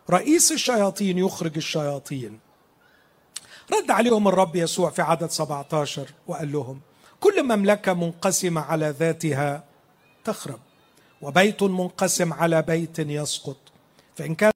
رئيس 0.10 0.52
الشياطين 0.52 1.18
يخرج 1.18 1.58
الشياطين. 1.58 2.40
رد 3.74 3.92
عليهم 3.92 4.28
الرب 4.28 4.56
يسوع 4.56 4.90
في 4.90 5.02
عدد 5.02 5.30
17 5.30 6.10
وقال 6.28 6.52
لهم 6.52 6.80
كل 7.20 7.44
مملكة 7.44 7.94
منقسمة 7.94 8.62
على 8.62 8.90
ذاتها 9.00 9.64
تخرب 10.24 10.60
وبيت 11.22 11.64
منقسم 11.64 12.34
على 12.34 12.62
بيت 12.62 13.00
يسقط. 13.00 13.58
فإن 14.16 14.36
كان 14.36 14.52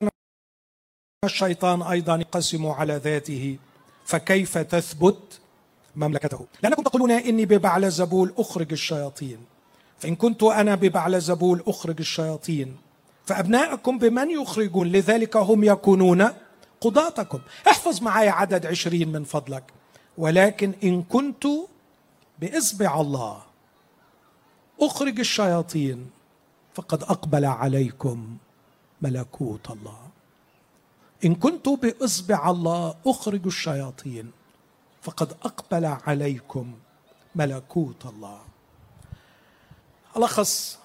الشيطان 1.26 1.82
أيضا 1.82 2.16
ينقسم 2.16 2.68
على 2.68 2.96
ذاته 2.96 3.58
فكيف 4.06 4.58
تثبت 4.58 5.40
مملكته? 5.96 6.46
لأنكم 6.64 6.84
تقولون 6.84 7.12
إني 7.12 7.46
ببعل 7.46 7.92
زبول 7.92 8.34
أخرج 8.38 8.72
الشياطين. 8.72 9.38
فإن 10.00 10.16
كنت 10.16 10.44
أنا 10.44 10.76
ببعل 10.76 11.22
زبول 11.22 11.64
أخرج 11.68 12.00
الشياطين 12.00 12.78
فأبناءكم 13.26 13.98
بمن 13.98 14.32
يخرجون؟ 14.32 14.88
لذلك 14.88 15.38
هم 15.38 15.64
يكونون 15.64 16.30
قضاتكم. 16.84 17.40
احفظ 17.68 18.02
معي 18.02 18.30
عدد 18.30 18.66
عشرين 18.66 19.12
من 19.12 19.24
فضلك. 19.24 19.64
ولكن 20.18 20.74
إن 20.84 21.04
كنت 21.04 21.48
بإصبع 22.40 23.02
الله 23.02 23.44
أخرج 24.82 25.20
الشياطين 25.20 26.12
فقد 26.74 27.04
أقبل 27.04 27.46
عليكم 27.46 28.38
ملكوت 29.02 29.72
الله. 29.72 30.08
إن 31.26 31.36
كنت 31.36 31.70
بإصبع 31.70 32.50
الله 32.50 32.96
أخرج 33.08 33.46
الشياطين 33.46 34.32
فقد 35.02 35.32
أقبل 35.32 35.86
عليكم 35.86 36.74
ملكوت 37.36 38.06
الله. 38.06 38.42
ألخص 40.18 40.80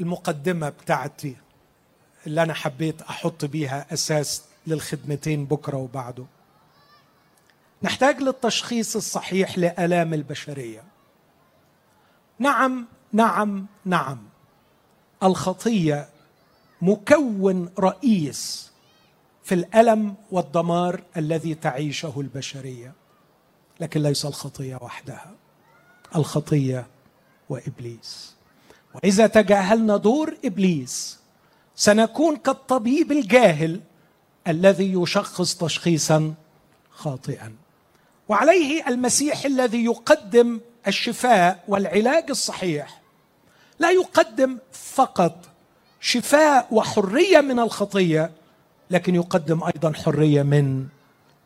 المقدمة 0.00 0.68
بتاعتي 0.68 1.36
اللي 2.26 2.42
أنا 2.42 2.54
حبيت 2.54 3.02
أحط 3.02 3.44
بيها 3.44 3.86
أساس 3.92 4.42
للخدمتين 4.68 5.44
بكرة 5.44 5.76
وبعده. 5.76 6.24
نحتاج 7.82 8.20
للتشخيص 8.20 8.96
الصحيح 8.96 9.58
لآلام 9.58 10.14
البشرية. 10.14 10.84
نعم 12.38 12.86
نعم 13.12 13.66
نعم. 13.84 14.18
الخطية 15.22 16.08
مكون 16.82 17.70
رئيس 17.78 18.72
في 19.44 19.54
الألم 19.54 20.14
والدمار 20.30 21.02
الذي 21.16 21.54
تعيشه 21.54 22.14
البشرية. 22.16 22.92
لكن 23.80 24.02
ليس 24.02 24.26
الخطية 24.26 24.78
وحدها. 24.82 25.34
الخطية 26.16 26.86
وإبليس. 27.48 28.34
وإذا 28.94 29.26
تجاهلنا 29.26 29.96
دور 29.96 30.36
إبليس 30.44 31.18
سنكون 31.74 32.36
كالطبيب 32.36 33.12
الجاهل 33.12 33.80
الذي 34.46 34.92
يشخص 34.92 35.54
تشخيصا 35.54 36.34
خاطئا. 36.90 37.52
وعليه 38.28 38.88
المسيح 38.88 39.44
الذي 39.44 39.84
يقدم 39.84 40.60
الشفاء 40.86 41.64
والعلاج 41.68 42.24
الصحيح. 42.30 43.00
لا 43.78 43.90
يقدم 43.90 44.58
فقط 44.72 45.48
شفاء 46.00 46.68
وحرية 46.70 47.40
من 47.40 47.58
الخطية 47.58 48.30
لكن 48.90 49.14
يقدم 49.14 49.64
أيضا 49.64 49.92
حرية 49.92 50.42
من 50.42 50.86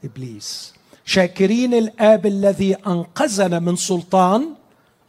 إبليس. 0.05 0.75
شاكرين 1.05 1.75
الآب 1.75 2.27
الذي 2.27 2.75
أنقذنا 2.75 3.59
من 3.59 3.77
سلطان 3.77 4.55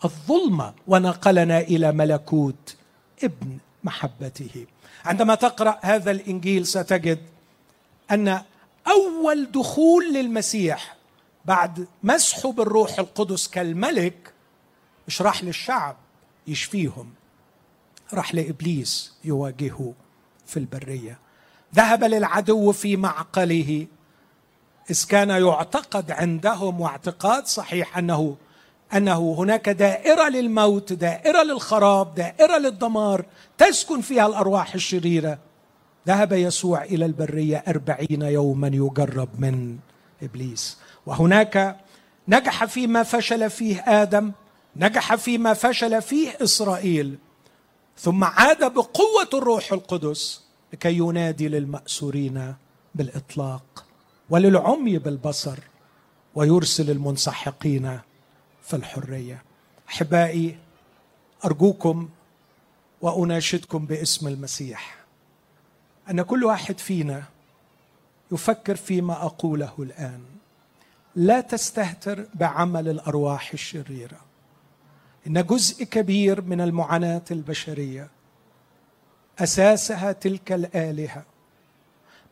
الظلمة 0.05 0.73
ونقلنا 0.87 1.59
إلى 1.59 1.91
ملكوت 1.91 2.75
ابن 3.23 3.57
محبته. 3.83 4.65
عندما 5.05 5.35
تقرأ 5.35 5.79
هذا 5.81 6.11
الإنجيل 6.11 6.67
ستجد 6.67 7.19
أن 8.13 8.41
أول 8.87 9.51
دخول 9.51 10.13
للمسيح 10.13 10.95
بعد 11.45 11.87
مسحه 12.03 12.51
بالروح 12.51 12.99
القدس 12.99 13.47
كالملك 13.47 14.33
مش 15.07 15.21
راح 15.21 15.43
للشعب 15.43 15.95
يشفيهم. 16.47 17.13
راح 18.13 18.35
لإبليس 18.35 19.13
يواجهه 19.23 19.93
في 20.45 20.57
البرية. 20.57 21.19
ذهب 21.75 22.03
للعدو 22.03 22.71
في 22.71 22.97
معقله. 22.97 23.87
إذ 24.91 25.05
كان 25.05 25.29
يعتقد 25.29 26.11
عندهم 26.11 26.81
واعتقاد 26.81 27.45
صحيح 27.45 27.97
أنه 27.97 28.35
أنه 28.93 29.35
هناك 29.37 29.69
دائرة 29.69 30.29
للموت 30.29 30.93
دائرة 30.93 31.43
للخراب 31.43 32.15
دائرة 32.15 32.57
للدمار 32.57 33.25
تسكن 33.57 34.01
فيها 34.01 34.27
الأرواح 34.27 34.73
الشريرة. 34.73 35.39
ذهب 36.07 36.33
يسوع 36.33 36.83
إلى 36.83 37.05
البرية 37.05 37.63
أربعين 37.67 38.21
يوما 38.21 38.67
يجرب 38.67 39.29
من 39.39 39.77
إبليس. 40.23 40.77
وهناك 41.05 41.79
نجح 42.27 42.65
فيما 42.65 43.03
فشل 43.03 43.49
فيه 43.49 43.81
آدم 43.81 44.31
نجح 44.75 45.15
فيما 45.15 45.53
فشل 45.53 46.01
فيه 46.01 46.37
إسرائيل 46.41 47.17
ثم 47.97 48.23
عاد 48.23 48.73
بقوة 48.73 49.29
الروح 49.33 49.73
القدس 49.73 50.41
لكي 50.73 50.97
ينادي 50.97 51.47
للمأسورين 51.47 52.53
بالإطلاق 52.95 53.85
وللعمي 54.29 54.97
بالبصر 54.97 55.59
ويرسل 56.35 56.89
المنسحقين 56.91 57.99
في 58.63 58.75
الحرية. 58.75 59.43
أحبائي 59.89 60.57
أرجوكم 61.45 62.09
وأناشدكم 63.01 63.85
باسم 63.85 64.27
المسيح. 64.27 65.02
أن 66.09 66.21
كل 66.21 66.43
واحد 66.43 66.79
فينا 66.79 67.23
يفكر 68.31 68.75
فيما 68.75 69.13
أقوله 69.25 69.73
الآن. 69.79 70.21
لا 71.15 71.41
تستهتر 71.41 72.25
بعمل 72.33 72.89
الأرواح 72.89 73.53
الشريرة. 73.53 74.19
إن 75.27 75.43
جزء 75.43 75.83
كبير 75.83 76.41
من 76.41 76.61
المعاناة 76.61 77.21
البشرية 77.31 78.09
أساسها 79.39 80.11
تلك 80.11 80.51
الآلهة. 80.51 81.23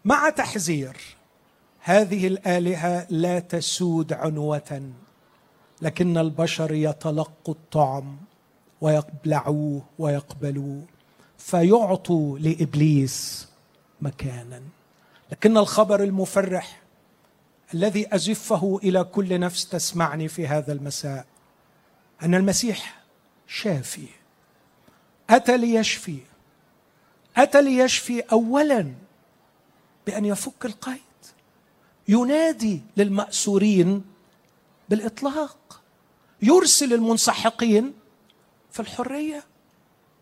مع 0.05 0.29
تحذير 0.29 0.97
هذه 1.79 2.27
الآلهة 2.27 3.07
لا 3.09 3.39
تسود 3.39 4.13
عنوة 4.13 4.91
لكن 5.81 6.17
البشر 6.17 6.73
يتلقوا 6.73 7.53
الطعم 7.53 8.17
ويبلعوه 8.81 9.81
ويقبلوه 9.99 10.81
فيعطوا 11.37 12.39
لإبليس 12.39 13.47
مكانا. 14.01 14.61
لكن 15.31 15.57
الخبر 15.57 16.03
المفرح 16.03 16.81
الذي 17.73 18.15
أزفه 18.15 18.79
إلى 18.83 19.03
كل 19.03 19.39
نفس 19.39 19.69
تسمعني 19.69 20.27
في 20.27 20.47
هذا 20.47 20.73
المساء 20.73 21.25
أن 22.23 22.35
المسيح 22.35 23.01
شافي 23.47 24.07
أتى 25.29 25.57
ليشفي 25.57 26.19
أتى 27.37 27.61
ليشفي 27.61 28.19
اولا 28.19 28.93
بأن 30.07 30.25
يفك 30.25 30.65
القيد 30.65 31.01
ينادي 32.07 32.81
للمأسورين 32.97 34.03
بالإطلاق 34.89 35.81
يرسل 36.41 36.93
المنسحقين 36.93 37.93
في 38.71 38.79
الحرية. 38.79 39.43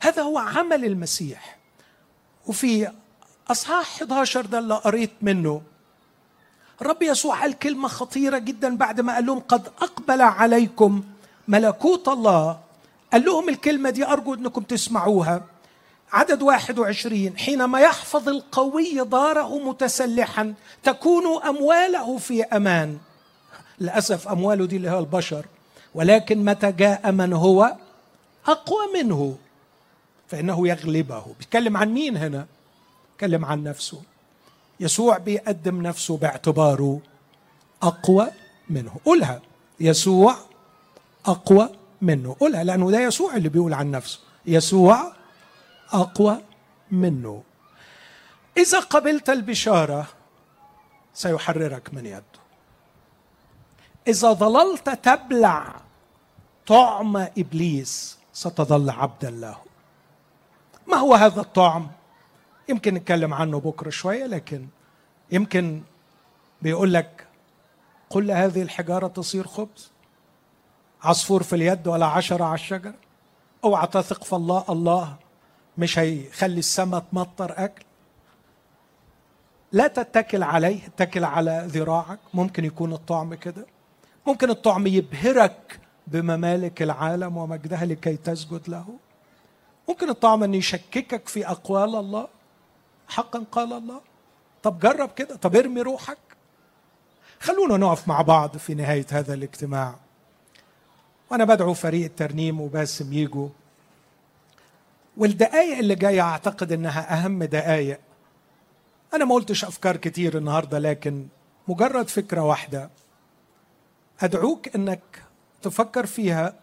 هذا 0.02 0.22
هو 0.22 0.38
عمل 0.38 0.86
المسيح. 0.86 1.58
وفي 2.48 2.92
أصحاح 3.50 3.96
11 3.96 4.46
ده 4.46 4.60
اللي 4.60 4.74
قريت 4.76 5.12
منه. 5.22 5.62
الرب 6.82 7.04
يسوع 7.04 7.42
قال 7.42 7.60
كلمة 7.60 7.88
خطيرة 7.88 8.38
جدا 8.38 8.78
بعد 8.78 9.02
ما 9.02 9.14
قال 9.14 9.26
لهم 9.26 9.40
قد 9.40 9.68
أقبل 9.82 10.22
عليكم 10.22 11.04
ملكوت 11.48 12.08
الله. 12.08 12.60
قال 13.14 13.26
لهم 13.26 13.50
الكلمة 13.50 13.90
دي 13.90 14.08
أرجو 14.08 14.34
إنكم 14.34 14.62
تسمعوها. 14.62 15.44
عدد 16.12 16.42
21 16.42 17.38
حينما 17.38 17.80
يحفظ 17.80 18.30
القوي 18.30 18.94
داره 19.04 19.58
متسلحا 19.58 20.54
تكون 20.84 21.44
أمواله 21.44 22.18
في 22.18 22.44
أمان. 22.44 22.98
للأسف 23.80 24.28
أمواله 24.28 24.66
دي 24.66 24.78
اللي 24.78 24.90
هو 24.90 25.00
البشر. 25.00 25.46
ولكن 25.96 26.46
متى 26.46 26.72
جاء 26.72 27.12
من 27.12 27.34
هو؟ 27.34 27.76
أقوى 28.48 29.04
منه. 29.04 29.38
فإنه 30.28 30.68
يغلبه. 30.68 31.26
بيتكلم 31.40 31.78
عن 31.78 31.90
مين 31.90 32.18
هنا؟ 32.18 32.46
بيتكلم 33.20 33.46
عن 33.46 33.64
نفسه. 33.64 34.02
يسوع 34.80 35.18
بيقدم 35.18 35.82
نفسه 35.82 36.18
باعتباره 36.18 37.02
أقوى 37.84 38.28
منه. 38.70 38.96
قولها. 39.06 39.42
يسوع 39.80 40.36
أقوى 41.26 41.70
منه. 42.02 42.36
قولها 42.40 42.64
لأنه 42.64 42.92
ده 42.92 43.00
يسوع 43.00 43.36
اللي 43.36 43.50
بيقول 43.50 43.74
عن 43.74 43.92
نفسه. 43.92 44.20
يسوع 44.46 45.14
أقوى 45.92 46.42
منه. 46.92 47.44
إذا 48.58 48.80
قبلت 48.80 49.30
البشارة 49.30 50.08
سيحررك 51.14 51.94
من 51.94 52.06
يده. 52.06 52.40
إذا 54.08 54.34
ظللت 54.34 54.90
تبلع 54.90 55.76
طعم 56.68 57.18
إبليس 57.18 58.18
ستظل 58.34 58.90
عبدا 58.90 59.30
له. 59.30 59.58
ما 60.88 60.98
هو 60.98 61.14
هذا 61.16 61.42
الطعم؟ 61.42 61.99
يمكن 62.70 62.94
نتكلم 62.94 63.34
عنه 63.34 63.60
بكرة 63.60 63.90
شوية 63.90 64.26
لكن 64.26 64.68
يمكن 65.32 65.82
بيقول 66.62 66.94
لك 66.94 67.28
قل 68.10 68.32
هذه 68.32 68.62
الحجارة 68.62 69.08
تصير 69.08 69.48
خبز 69.48 69.92
عصفور 71.04 71.44
في 71.44 71.56
اليد 71.56 71.88
ولا 71.88 72.06
عشرة 72.06 72.44
على 72.46 72.54
الشجر 72.56 72.94
اوعى 73.64 73.88
تثق 73.88 74.24
في 74.24 74.34
الله 74.34 74.66
الله 74.70 75.16
مش 75.78 76.00
هيخلي 76.00 76.60
السماء 76.60 77.00
تمطر 77.12 77.54
أكل. 77.58 77.84
لا 79.72 79.88
تتكل 79.88 80.44
عليه 80.44 80.86
اتكل 80.88 81.24
على 81.24 81.64
ذراعك 81.68 82.20
ممكن 82.34 82.66
يكون 82.66 82.94
الطعم 82.94 83.34
كده. 83.34 83.66
ممكن 84.28 84.50
الطعم 84.50 84.88
يبهرك 84.88 85.80
بممالك 86.08 86.82
العالم 86.82 87.38
ومجدها 87.38 87.86
لكي 87.86 88.18
تسجد 88.18 88.70
له. 88.70 88.86
ممكن 89.90 90.10
الطعم 90.10 90.44
إن 90.44 90.54
يشككك 90.54 91.28
في 91.28 91.48
أقوال 91.48 91.96
الله. 91.96 92.28
حقا 93.10 93.44
قال 93.52 93.74
الله. 93.74 94.02
طب 94.64 94.80
جرب 94.80 95.12
كده. 95.14 95.36
طب 95.36 95.56
ارمي 95.56 95.82
روحك. 95.82 96.18
خلونا 97.40 97.78
نقف 97.78 98.08
مع 98.08 98.22
بعض 98.22 98.58
في 98.58 98.74
نهاية 98.74 99.06
هذا 99.12 99.34
الاجتماع. 99.34 99.96
وأنا 101.32 101.46
بدعو 101.46 101.74
فريق 101.74 102.06
الترنيم 102.06 102.62
وباسم 102.62 103.14
يجوا 103.14 103.50
والدقايق 105.18 105.78
اللي 105.78 105.96
جاية 105.96 106.22
أعتقد 106.22 106.72
إنها 106.72 107.14
أهم 107.14 107.44
دقايق. 107.44 108.00
أنا 109.14 109.26
ما 109.26 109.36
قلتش 109.36 109.66
أفكار 109.66 109.98
كتير 109.98 110.38
النهارده 110.38 110.80
لكن 110.80 111.28
مجرد 111.68 112.08
فكرة 112.08 112.42
واحدة. 112.42 112.90
أدعوك 114.22 114.76
إنك 114.76 115.24
تفكر 115.62 116.06
فيها 116.06 116.54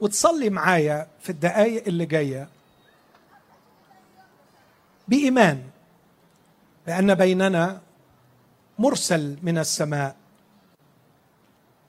وتصلي 0.00 0.50
معايا 0.50 1.08
في 1.20 1.30
الدقايق 1.30 1.86
اللي 1.86 2.06
جاية. 2.06 2.48
بإيمان 5.08 5.70
لأن 6.86 7.14
بيننا 7.14 7.80
مرسل 8.78 9.38
من 9.42 9.58
السماء 9.58 10.16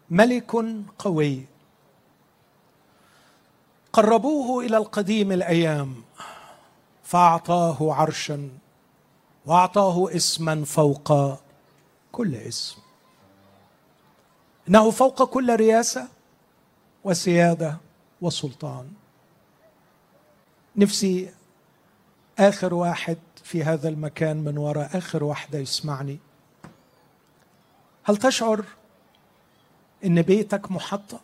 ملك 0.10 0.52
قوي. 1.00 1.46
قربوه 3.94 4.66
إلى 4.66 4.78
القديم 4.78 5.32
الأيام 5.32 6.04
فأعطاه 7.04 7.94
عرشا 7.94 8.50
وأعطاه 9.46 10.16
اسما 10.16 10.66
فوق 10.66 11.40
كل 12.12 12.36
اسم. 12.36 12.78
إنه 14.70 14.92
فوق 14.92 15.24
كل 15.24 15.56
رياسة 15.56 16.08
وسيادة 17.04 17.78
وسلطان. 18.22 18.92
نفسي 20.76 21.34
آخر 22.40 22.74
واحد 22.74 23.18
في 23.44 23.64
هذا 23.64 23.90
المكان 23.90 24.38
من 24.38 24.58
وراء 24.58 24.98
آخر 24.98 25.24
واحدة 25.24 25.60
يسمعني. 25.60 26.20
هل 28.04 28.18
تشعر 28.18 28.66
إن 30.06 30.22
بيتك 30.22 30.72
محطم 30.72 31.18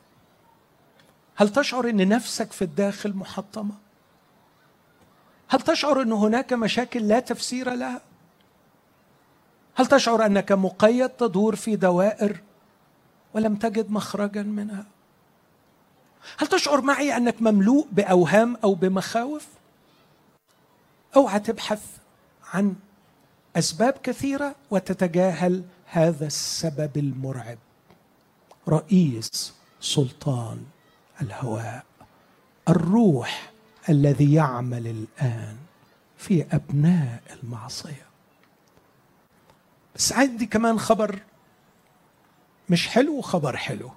هل 1.35 1.49
تشعر 1.49 1.89
إن 1.89 2.09
نفسك 2.09 2.51
في 2.51 2.61
الداخل 2.61 3.13
محطمة؟ 3.13 3.73
هل 5.47 5.61
تشعر 5.61 6.01
إن 6.01 6.11
هناك 6.11 6.53
مشاكل 6.53 7.07
لا 7.07 7.19
تفسير 7.19 7.73
لها؟ 7.73 8.01
هل 9.75 9.85
تشعر 9.87 10.25
أنك 10.25 10.51
مقيد 10.51 11.09
تدور 11.09 11.55
في 11.55 11.75
دوائر 11.75 12.41
ولم 13.33 13.55
تجد 13.55 13.91
مخرجا 13.91 14.43
منها؟ 14.43 14.85
هل 16.37 16.47
تشعر 16.47 16.81
معي 16.81 17.17
أنك 17.17 17.41
مملوء 17.41 17.87
بأوهام 17.91 18.57
أو 18.63 18.73
بمخاوف؟ 18.73 19.47
اوعى 21.15 21.39
تبحث 21.39 21.81
عن 22.53 22.75
أسباب 23.55 23.93
كثيرة 24.03 24.55
وتتجاهل 24.71 25.63
هذا 25.85 26.27
السبب 26.27 26.97
المرعب. 26.97 27.57
رئيس 28.69 29.53
سلطان 29.81 30.65
الهواء 31.21 31.85
الروح 32.69 33.51
الذي 33.89 34.33
يعمل 34.33 34.87
الآن 34.87 35.57
في 36.17 36.45
أبناء 36.51 37.21
المعصية. 37.43 38.05
بس 39.95 40.13
عندي 40.13 40.45
كمان 40.45 40.79
خبر 40.79 41.19
مش 42.69 42.87
حلو 42.87 43.17
وخبر 43.17 43.57
حلو. 43.57 43.91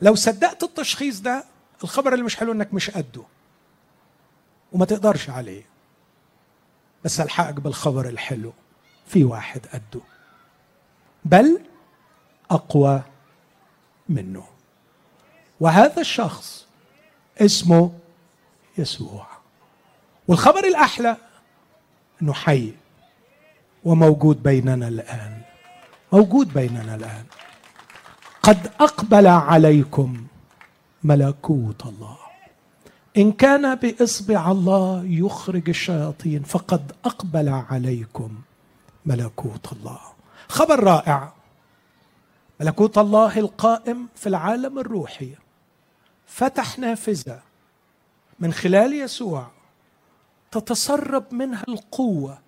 لو 0.00 0.14
صدقت 0.14 0.62
التشخيص 0.62 1.20
ده 1.20 1.44
الخبر 1.84 2.12
اللي 2.12 2.24
مش 2.24 2.36
حلو 2.36 2.52
إنك 2.52 2.74
مش 2.74 2.90
قده. 2.90 3.22
وما 4.72 4.84
تقدرش 4.84 5.30
عليه. 5.30 5.62
بس 7.04 7.20
ألحقك 7.20 7.54
بالخبر 7.54 8.08
الحلو 8.08 8.52
في 9.06 9.24
واحد 9.24 9.66
قده. 9.66 10.00
بل 11.24 11.60
أقوى 12.50 13.02
منه. 14.08 14.44
وهذا 15.60 16.00
الشخص 16.00 16.66
اسمه 17.40 17.92
يسوع. 18.78 19.26
والخبر 20.28 20.64
الأحلى 20.64 21.16
إنه 22.22 22.32
حي 22.32 22.72
وموجود 23.84 24.42
بيننا 24.42 24.88
الآن. 24.88 25.42
موجود 26.12 26.52
بيننا 26.54 26.94
الآن. 26.94 27.24
قد 28.42 28.72
أقبل 28.80 29.26
عليكم 29.26 30.26
ملكوت 31.04 31.86
الله. 31.86 32.21
إن 33.16 33.32
كان 33.32 33.74
بإصبع 33.74 34.50
الله 34.50 35.04
يخرج 35.04 35.68
الشياطين 35.68 36.42
فقد 36.42 36.92
أقبل 37.04 37.48
عليكم 37.48 38.38
ملكوت 39.06 39.72
الله. 39.72 40.00
خبر 40.48 40.84
رائع. 40.84 41.32
ملكوت 42.60 42.98
الله 42.98 43.38
القائم 43.38 44.08
في 44.14 44.28
العالم 44.28 44.78
الروحي. 44.78 45.34
فتح 46.26 46.78
نافذه 46.78 47.42
من 48.40 48.52
خلال 48.52 48.92
يسوع 48.92 49.50
تتسرب 50.50 51.34
منها 51.34 51.64
القوة 51.68 52.38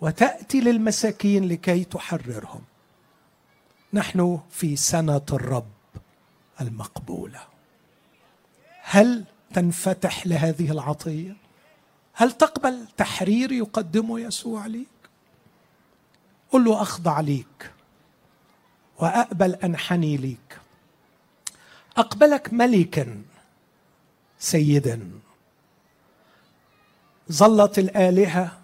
وتأتي 0.00 0.60
للمساكين 0.60 1.48
لكي 1.48 1.84
تحررهم. 1.84 2.62
نحن 3.92 4.40
في 4.50 4.76
سنة 4.76 5.26
الرب 5.32 5.70
المقبولة. 6.60 7.40
هل 8.82 9.24
تنفتح 9.54 10.26
لهذه 10.26 10.70
العطية. 10.70 11.36
هل 12.12 12.32
تقبل 12.32 12.86
تحرير 12.96 13.52
يقدمه 13.52 14.20
يسوع 14.20 14.66
ليك؟ 14.66 14.88
قل 16.50 16.64
له 16.64 16.82
أخضع 16.82 17.20
ليك 17.20 17.72
وأقبل 18.98 19.54
أنحني 19.54 20.16
ليك. 20.16 20.58
أقبلك 21.96 22.52
ملكا 22.52 23.22
سيدا. 24.38 25.10
ظلت 27.32 27.78
الآلهة 27.78 28.58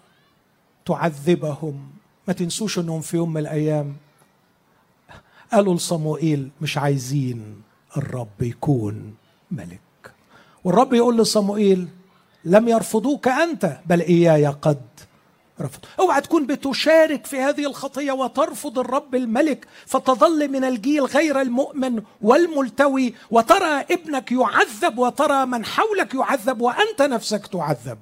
تعذبهم. 0.85 1.91
ما 2.27 2.33
تنسوش 2.33 2.79
إنهم 2.79 3.01
في 3.01 3.17
يوم 3.17 3.33
من 3.33 3.41
الأيام 3.41 3.95
قالوا 5.51 5.75
لصموئيل 5.75 6.49
مش 6.61 6.77
عايزين 6.77 7.61
الرب 7.97 8.41
يكون 8.41 9.15
ملك. 9.51 9.84
والرب 10.65 10.93
يقول 10.93 11.17
لصموئيل 11.17 11.87
لم 12.45 12.67
يرفضوك 12.67 13.27
أنت 13.27 13.77
بل 13.85 14.01
إياي 14.01 14.47
قد 14.47 14.81
رفض 15.61 15.79
أوعى 15.99 16.21
تكون 16.21 16.47
بتشارك 16.47 17.25
في 17.25 17.39
هذه 17.39 17.65
الخطية 17.65 18.11
وترفض 18.11 18.79
الرب 18.79 19.15
الملك 19.15 19.67
فتظل 19.85 20.51
من 20.51 20.63
الجيل 20.63 21.03
غير 21.03 21.41
المؤمن 21.41 22.03
والملتوي 22.21 23.13
وترى 23.31 23.85
ابنك 23.91 24.31
يعذب 24.31 24.97
وترى 24.97 25.45
من 25.45 25.65
حولك 25.65 26.13
يعذب 26.15 26.61
وأنت 26.61 27.01
نفسك 27.01 27.47
تعذب. 27.47 27.97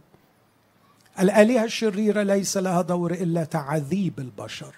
الآلهة 1.20 1.64
الشريرة 1.64 2.24
ليس 2.24 2.58
لها 2.58 2.82
دور 2.82 3.12
إلا 3.14 3.44
تعذيب 3.44 4.20
البشر. 4.20 4.76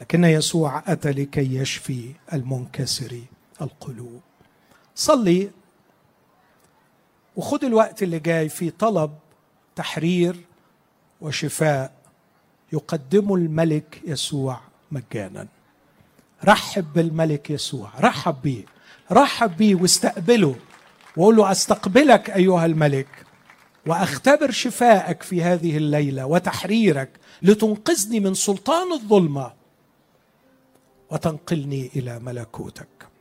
لكن 0.00 0.24
يسوع 0.24 0.82
أتى 0.86 1.10
لكي 1.10 1.56
يشفي 1.56 2.10
المنكسر 2.32 3.20
القلوب. 3.62 4.20
صلي. 4.94 5.50
وخد 7.36 7.64
الوقت 7.64 8.02
اللي 8.02 8.18
جاي 8.18 8.48
في 8.48 8.70
طلب 8.70 9.10
تحرير 9.76 10.36
وشفاء. 11.20 11.92
يقدمه 12.72 13.34
الملك 13.34 14.00
يسوع 14.06 14.60
مجانا. 14.92 15.46
رحب 16.44 16.92
بالملك 16.92 17.50
يسوع 17.50 17.90
رحب 18.00 18.36
بيه 18.42 18.64
رحب 19.12 19.56
بيه 19.56 19.74
واستقبله. 19.74 20.56
وقول 21.16 21.36
له 21.36 21.50
أستقبلك 21.50 22.30
أيها 22.30 22.66
الملك 22.66 23.08
وأختبر 23.86 24.50
شفاءك 24.50 25.22
في 25.22 25.42
هذه 25.42 25.76
الليلة 25.76 26.26
وتحريرك 26.26 27.10
لتنقذني 27.42 28.20
من 28.20 28.34
سلطان 28.34 28.92
الظلمة 28.92 29.52
وتنقلني 31.10 31.90
إلى 31.96 32.18
ملكوتك. 32.18 33.13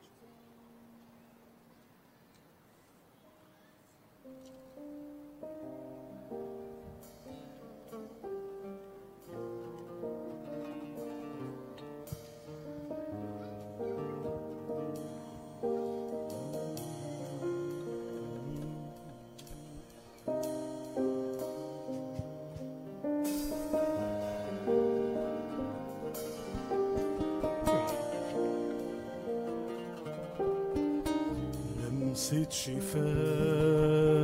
لمسة 32.34 32.52
شفاء 32.52 34.24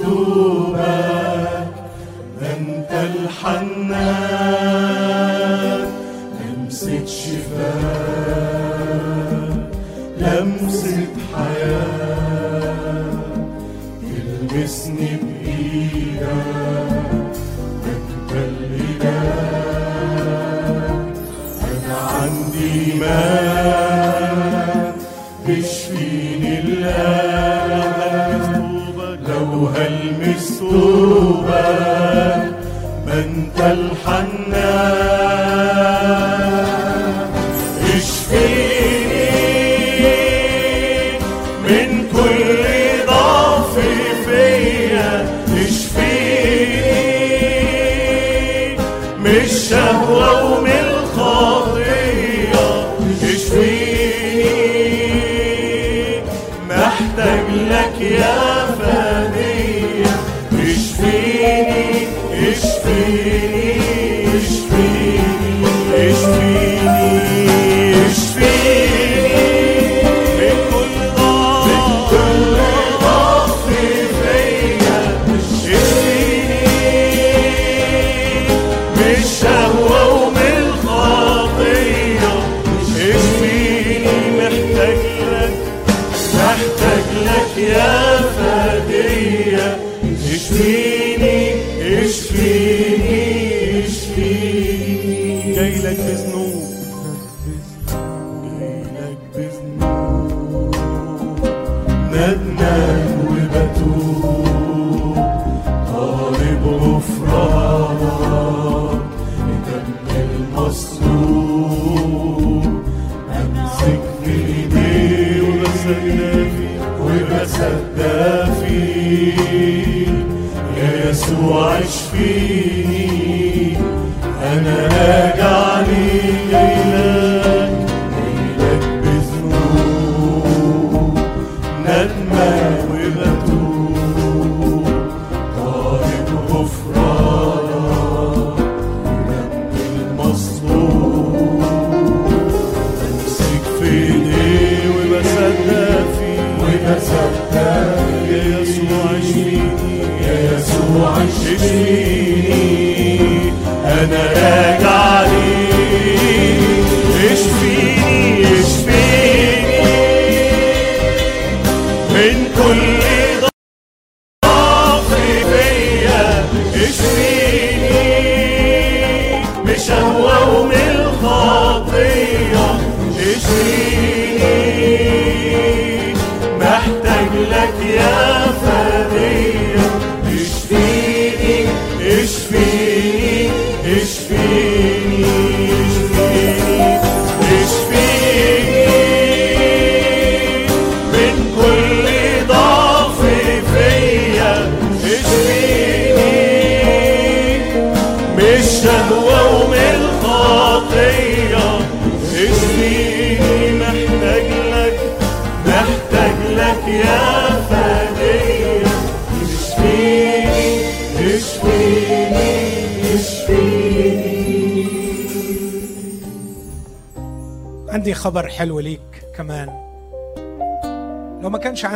see. 151.63 152.02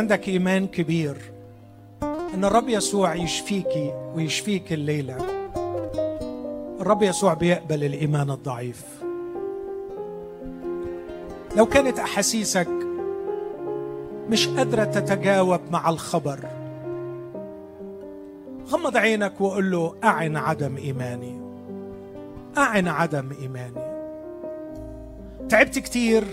عندك 0.08 0.28
إيمان 0.28 0.66
كبير 0.66 1.16
إن 2.34 2.44
الرب 2.44 2.68
يسوع 2.68 3.14
يشفيكي 3.14 4.12
ويشفيك 4.14 4.72
الليلة. 4.72 5.16
الرب 6.80 7.02
يسوع 7.02 7.34
بيقبل 7.34 7.84
الإيمان 7.84 8.30
الضعيف. 8.30 8.84
لو 11.56 11.66
كانت 11.66 11.98
أحاسيسك 11.98 12.68
مش 14.30 14.48
قادرة 14.48 14.84
تتجاوب 14.84 15.60
مع 15.70 15.90
الخبر 15.90 16.38
غمض 18.68 18.96
عينك 18.96 19.40
وقول 19.40 19.70
له 19.70 19.94
أعن 20.04 20.36
عدم 20.36 20.76
إيماني. 20.76 21.40
أعن 22.58 22.88
عدم 22.88 23.32
إيماني. 23.42 24.08
تعبت 25.48 25.78
كتير 25.78 26.24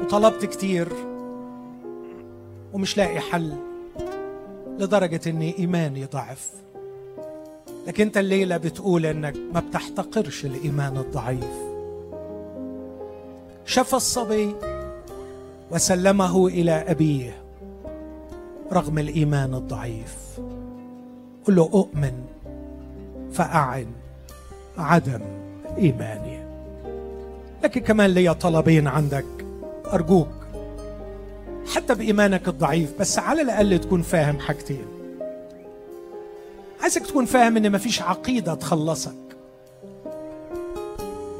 وطلبت 0.00 0.44
كتير. 0.44 1.07
ومش 2.72 2.96
لاقي 2.96 3.20
حل 3.20 3.52
لدرجة 4.78 5.20
إن 5.26 5.40
ايماني 5.40 6.04
ضعف 6.04 6.50
لكن 7.86 8.04
أنت 8.04 8.16
الليلة 8.16 8.56
بتقول 8.56 9.06
إنك 9.06 9.36
ما 9.54 9.60
بتحتقرش 9.60 10.44
الإيمان 10.44 10.96
الضعيف. 10.96 11.68
شفى 13.64 13.94
الصبي 13.94 14.54
وسلمه 15.70 16.46
إلى 16.46 16.72
أبيه 16.72 17.42
رغم 18.72 18.98
الإيمان 18.98 19.54
الضعيف. 19.54 20.40
قل 21.46 21.56
له 21.56 21.62
أؤمن 21.62 22.24
فأعن 23.32 23.86
عدم 24.78 25.20
إيماني. 25.78 26.38
لكن 27.64 27.80
كمان 27.80 28.10
ليا 28.10 28.32
طلبين 28.32 28.86
عندك. 28.86 29.26
أرجوك 29.92 30.37
حتى 31.74 31.94
بإيمانك 31.94 32.48
الضعيف 32.48 32.98
بس 33.00 33.18
على 33.18 33.42
الأقل 33.42 33.78
تكون 33.78 34.02
فاهم 34.02 34.38
حاجتين. 34.38 34.86
عايزك 36.80 37.06
تكون 37.06 37.24
فاهم 37.24 37.56
إن 37.56 37.72
مفيش 37.72 38.02
عقيدة 38.02 38.54
تخلصك. 38.54 39.14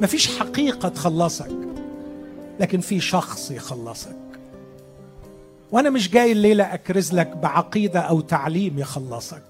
مفيش 0.01 0.39
حقيقة 0.39 0.89
تخلصك 0.89 1.51
لكن 2.59 2.79
في 2.79 2.99
شخص 2.99 3.51
يخلصك. 3.51 4.15
وأنا 5.71 5.89
مش 5.89 6.09
جاي 6.09 6.31
الليلة 6.31 6.73
أكرز 6.73 7.13
لك 7.13 7.37
بعقيدة 7.37 7.99
أو 7.99 8.21
تعليم 8.21 8.79
يخلصك 8.79 9.43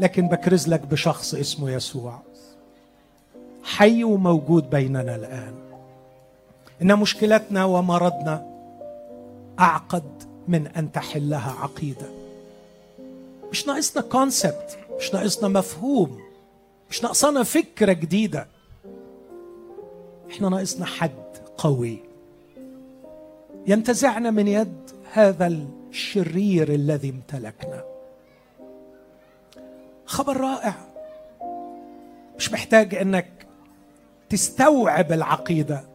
لكن 0.00 0.28
بكرز 0.28 0.68
لك 0.68 0.80
بشخص 0.80 1.34
اسمه 1.34 1.70
يسوع. 1.70 2.18
حي 3.62 4.04
وموجود 4.04 4.70
بيننا 4.70 5.16
الآن. 5.16 5.54
إن 6.82 6.98
مشكلتنا 6.98 7.64
ومرضنا 7.64 8.49
أعقد 9.60 10.22
من 10.48 10.66
أن 10.66 10.92
تحلها 10.92 11.52
عقيدة. 11.60 12.06
مش 13.50 13.66
ناقصنا 13.66 14.02
كونسبت 14.02 14.78
مش 14.98 15.14
ناقصنا 15.14 15.48
مفهوم 15.48 16.20
مش 16.90 17.02
ناقصنا 17.02 17.42
فكرة 17.42 17.92
جديدة. 17.92 18.46
إحنا 20.30 20.48
ناقصنا 20.48 20.86
حد 20.86 21.36
قوي. 21.58 21.98
ينتزعنا 23.66 24.30
من 24.30 24.48
يد 24.48 24.90
هذا 25.12 25.46
الشرير 25.46 26.74
الذي 26.74 27.10
امتلكنا. 27.10 27.84
خبر 30.06 30.36
رائع. 30.36 30.74
مش 32.36 32.52
محتاج 32.52 32.94
إنك 32.94 33.46
تستوعب 34.28 35.12
العقيدة. 35.12 35.89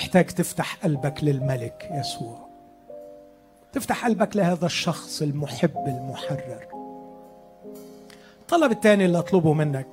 محتاج 0.00 0.26
تفتح 0.26 0.76
قلبك 0.84 1.24
للملك 1.24 1.88
يسوع. 1.92 2.48
تفتح 3.72 4.04
قلبك 4.04 4.36
لهذا 4.36 4.66
الشخص 4.66 5.22
المحب 5.22 5.86
المحرر. 5.86 6.66
الطلب 8.40 8.72
الثاني 8.72 9.04
اللي 9.04 9.18
أطلبه 9.18 9.52
منك 9.52 9.86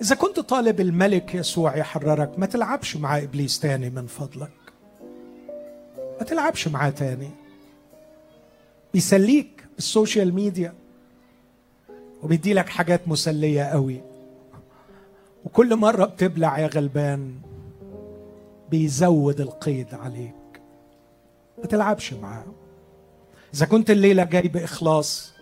إذا 0.00 0.14
كنت 0.14 0.40
طالب 0.40 0.80
الملك 0.80 1.34
يسوع 1.34 1.76
يحررك 1.76 2.38
ما 2.38 2.46
تلعبش 2.46 2.96
مع 2.96 3.18
إبليس 3.18 3.60
تاني 3.60 3.90
من 3.90 4.06
فضلك. 4.06 4.72
ما 6.20 6.24
تلعبش 6.26 6.68
معاه 6.68 6.90
تاني. 6.90 7.30
بيسليك 8.94 9.64
بالسوشيال 9.74 10.34
ميديا 10.34 10.74
وبيدي 12.22 12.54
لك 12.54 12.68
حاجات 12.68 13.08
مسلية 13.08 13.62
قوي. 13.62 14.00
وكل 15.44 15.76
مرة 15.76 16.04
بتبلع 16.04 16.58
يا 16.58 16.66
غلبان 16.66 17.47
بيزود 18.70 19.40
القيد 19.40 19.94
عليك. 19.94 20.34
ما 21.58 21.66
تلعبش 21.66 22.12
معاه. 22.12 22.46
إذا 23.54 23.66
كنت 23.66 23.90
الليلة 23.90 24.24
جاي 24.24 24.48
بإخلاص 24.48 25.32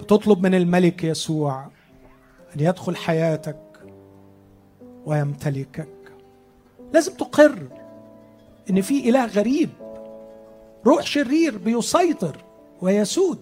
بتطلب 0.00 0.42
من 0.42 0.54
الملك 0.54 1.04
يسوع 1.04 1.64
أن 2.56 2.60
يدخل 2.60 2.96
حياتك 2.96 3.60
ويمتلكك. 5.06 5.88
لازم 6.92 7.14
تقر 7.14 7.68
إن 8.70 8.80
في 8.80 9.08
إله 9.08 9.26
غريب 9.26 9.70
روح 10.86 11.06
شرير 11.06 11.58
بيسيطر 11.58 12.36
ويسود 12.82 13.38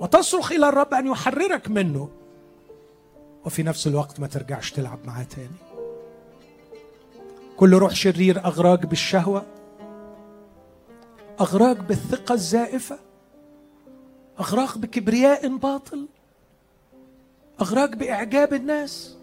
وتصرخ 0.00 0.52
إلى 0.52 0.68
الرب 0.68 0.94
أن 0.94 1.06
يحررك 1.06 1.68
منه 1.70 2.08
وفي 3.44 3.62
نفس 3.62 3.86
الوقت 3.86 4.20
ما 4.20 4.26
ترجعش 4.26 4.70
تلعب 4.70 4.98
معاه 5.04 5.22
تاني. 5.22 5.71
كل 7.56 7.74
روح 7.74 7.94
شرير 7.94 8.44
أغراك 8.44 8.86
بالشهوة 8.86 9.46
أغراك 11.40 11.76
بالثقة 11.76 12.32
الزائفة 12.32 12.98
أغراك 14.40 14.78
بكبرياء 14.78 15.56
باطل 15.56 16.08
أغراك 17.60 17.96
بإعجاب 17.96 18.54
الناس. 18.54 19.16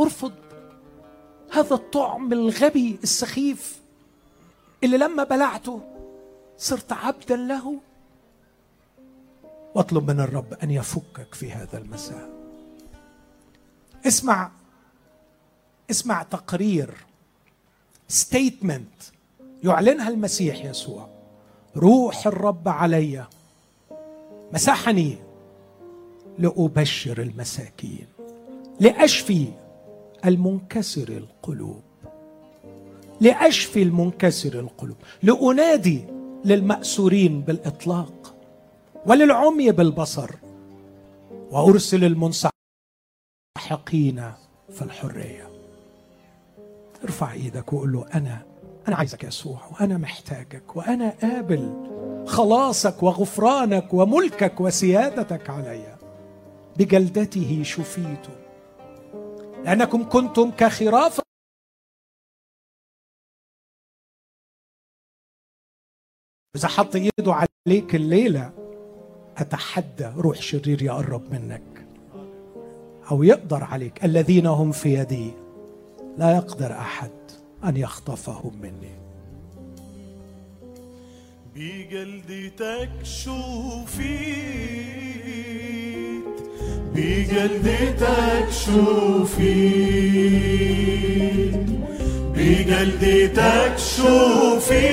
أرفض 0.00 0.32
هذا 1.52 1.74
الطعم 1.74 2.32
الغبي 2.32 2.98
السخيف 3.02 3.80
اللي 4.84 4.98
لما 4.98 5.24
بلعته 5.24 5.80
صرت 6.58 6.92
عبدا 6.92 7.36
له. 7.36 7.80
وأطلب 9.74 10.10
من 10.10 10.20
الرب 10.20 10.54
أن 10.54 10.70
يفكك 10.70 11.34
في 11.34 11.52
هذا 11.52 11.78
المساء. 11.78 12.30
اسمع 14.06 14.50
اسمع 15.90 16.22
تقرير 16.22 16.94
ستيتمنت 18.08 19.02
يعلنها 19.64 20.08
المسيح 20.08 20.64
يسوع. 20.64 21.08
روح 21.76 22.26
الرب 22.26 22.68
علي 22.68 23.26
مسحني 24.52 25.16
لأبشر 26.38 27.22
المساكين 27.22 28.06
لأشفي 28.80 29.48
المنكسر 30.24 31.08
القلوب 31.08 31.82
لأشفي 33.20 33.82
المنكسر 33.82 34.60
القلوب 34.60 34.96
لأنادي 35.22 36.04
للمأسورين 36.44 37.40
بالإطلاق 37.40 38.34
وللعمي 39.06 39.70
بالبصر 39.72 40.30
وأرسل 41.50 42.04
المنسحقين 42.04 42.52
في 44.70 44.82
الحرية. 44.82 45.47
ارفع 47.04 47.32
إيدك 47.32 47.72
وقول 47.72 47.92
له 47.92 48.06
أنا 48.14 48.46
أنا 48.88 48.96
عايزك 48.96 49.24
يسوع 49.24 49.66
وأنا 49.66 49.98
محتاجك 49.98 50.76
وأنا 50.76 51.10
قابل 51.22 51.88
خلاصك 52.26 53.02
وغفرانك 53.02 53.94
وملكك 53.94 54.60
وسيادتك 54.60 55.50
علي. 55.50 55.98
بجلدته 56.76 57.62
شفيت. 57.62 58.26
لأنكم 59.64 60.08
كنتم 60.08 60.50
كخراف 60.50 61.20
إذا 66.56 66.68
حط 66.68 66.96
إيده 66.96 67.34
عليك 67.66 67.94
الليلة 67.94 68.52
أتحدى 69.36 70.12
روح 70.16 70.42
شرير 70.42 70.82
يقرب 70.82 71.32
منك 71.32 71.86
أو 73.10 73.22
يقدر 73.22 73.64
عليك 73.64 74.04
الذين 74.04 74.46
هم 74.46 74.72
في 74.72 74.94
يدي. 74.94 75.47
لا 76.18 76.36
يقدر 76.36 76.72
أحد 76.72 77.10
أن 77.64 77.76
يخطفهم 77.76 78.52
مني. 78.62 78.98
بجلدتك 81.56 82.90
شوفيت 83.02 84.08
بجلدتك 86.94 88.48
شوفيت 88.50 89.48
بجلدتك 92.34 93.74
شوفيت 93.78 94.88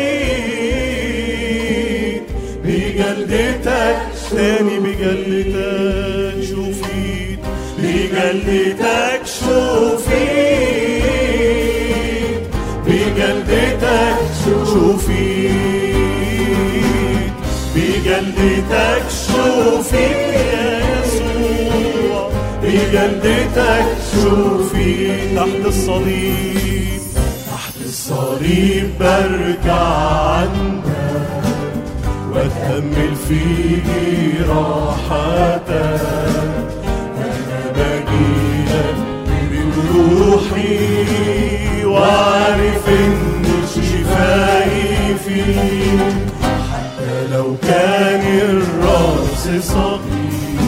بجلدتك 2.64 3.97
تاني 4.31 4.80
بجلدتك 4.80 6.43
شوفيت 6.43 7.39
بجلدتك 7.77 9.22
شوفيت 9.26 10.84
بجلدتك 13.26 14.18
شوفيت 14.45 15.56
بجلدتك 17.76 19.03
شوفيت 19.27 20.34
يا 20.53 20.80
يسوع. 20.80 22.30
بجلدتك 22.64 23.85
شوفيت 24.14 25.35
تحت 25.35 25.65
الصليب. 25.65 27.02
تحت 27.47 27.76
الصليب 27.85 28.89
برجع 28.99 29.84
عندك. 30.38 31.45
واتأمل 32.34 33.15
في 33.27 33.43
راحتك. 34.49 36.02
أنا 37.18 37.72
بجيلك 37.76 38.97
بروحي 39.76 40.94
وعارف 41.95 42.89
إن 42.89 43.43
شفائي 43.76 45.15
فيك 45.26 46.15
حتى 46.72 47.27
لو 47.34 47.55
كان 47.67 48.22
الرأس 48.41 49.63
صغير 49.65 50.65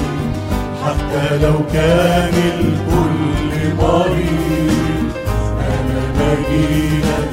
حتى 0.85 1.37
لو 1.43 1.59
كان 1.73 2.33
الكل 2.59 3.75
مريض 3.77 5.11
أنا 5.59 6.01
بجيلك 6.17 7.29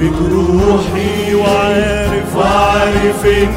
بجروحي 0.00 1.34
وعارف 1.34 2.36
وعارف 2.36 3.26
إن 3.26 3.52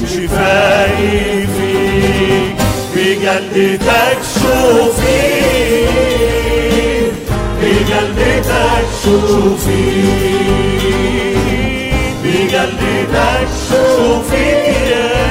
شفائي 0.00 1.46
فيك 1.46 2.56
بجلدتك 2.96 4.18
شوفي 4.34 5.44
بجلدتك 8.44 8.86
شوفي 9.04 9.84
بجلدتك 12.24 13.48
شوفي 13.68 14.48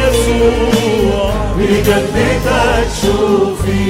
يسوع. 0.10 1.34
بجلدتك 1.57 2.88
شوفي 3.02 3.85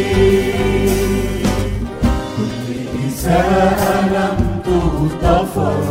كل 2.37 2.67
إساءة 3.07 3.93
لم 4.07 4.37
تغتفر 4.65 5.83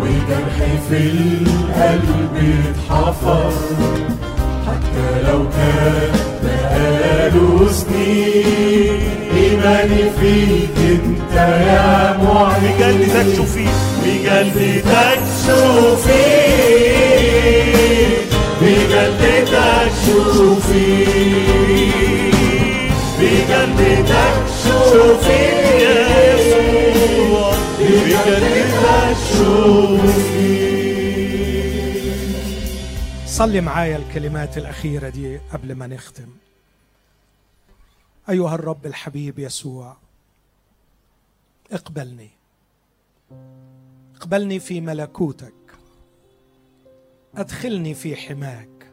وجرح 0.00 0.56
في 0.88 0.96
القلب 0.96 2.34
اتحفر. 2.36 3.52
حتى 4.66 5.22
لو 5.28 5.40
كان 5.50 6.12
بقاله 6.42 7.68
سنين 7.72 9.23
إيماني 9.64 10.10
فيك 10.20 10.78
أنت 10.78 11.34
يا 11.36 12.16
معين 12.16 12.62
بجلدك 12.78 13.36
شوفي 13.36 13.66
بجلدك 14.04 15.20
شوفي 15.46 16.24
بجلدك 18.60 19.92
شوفي 20.06 21.04
بجلدك 23.20 24.36
شوفي 24.64 25.42
يا 25.82 26.34
يسوع 26.34 27.54
بجلدك 27.80 29.16
شوفي 29.32 30.74
صلي 33.26 33.60
معايا 33.60 33.96
الكلمات 33.96 34.58
الأخيرة 34.58 35.08
دي 35.08 35.38
قبل 35.52 35.74
ما 35.74 35.86
نختم. 35.86 36.28
أيها 38.28 38.54
الرب 38.54 38.86
الحبيب 38.86 39.38
يسوع 39.38 39.96
اقبلني. 41.72 42.30
اقبلني 44.16 44.60
في 44.60 44.80
ملكوتك. 44.80 45.54
أدخلني 47.36 47.94
في 47.94 48.16
حماك. 48.16 48.92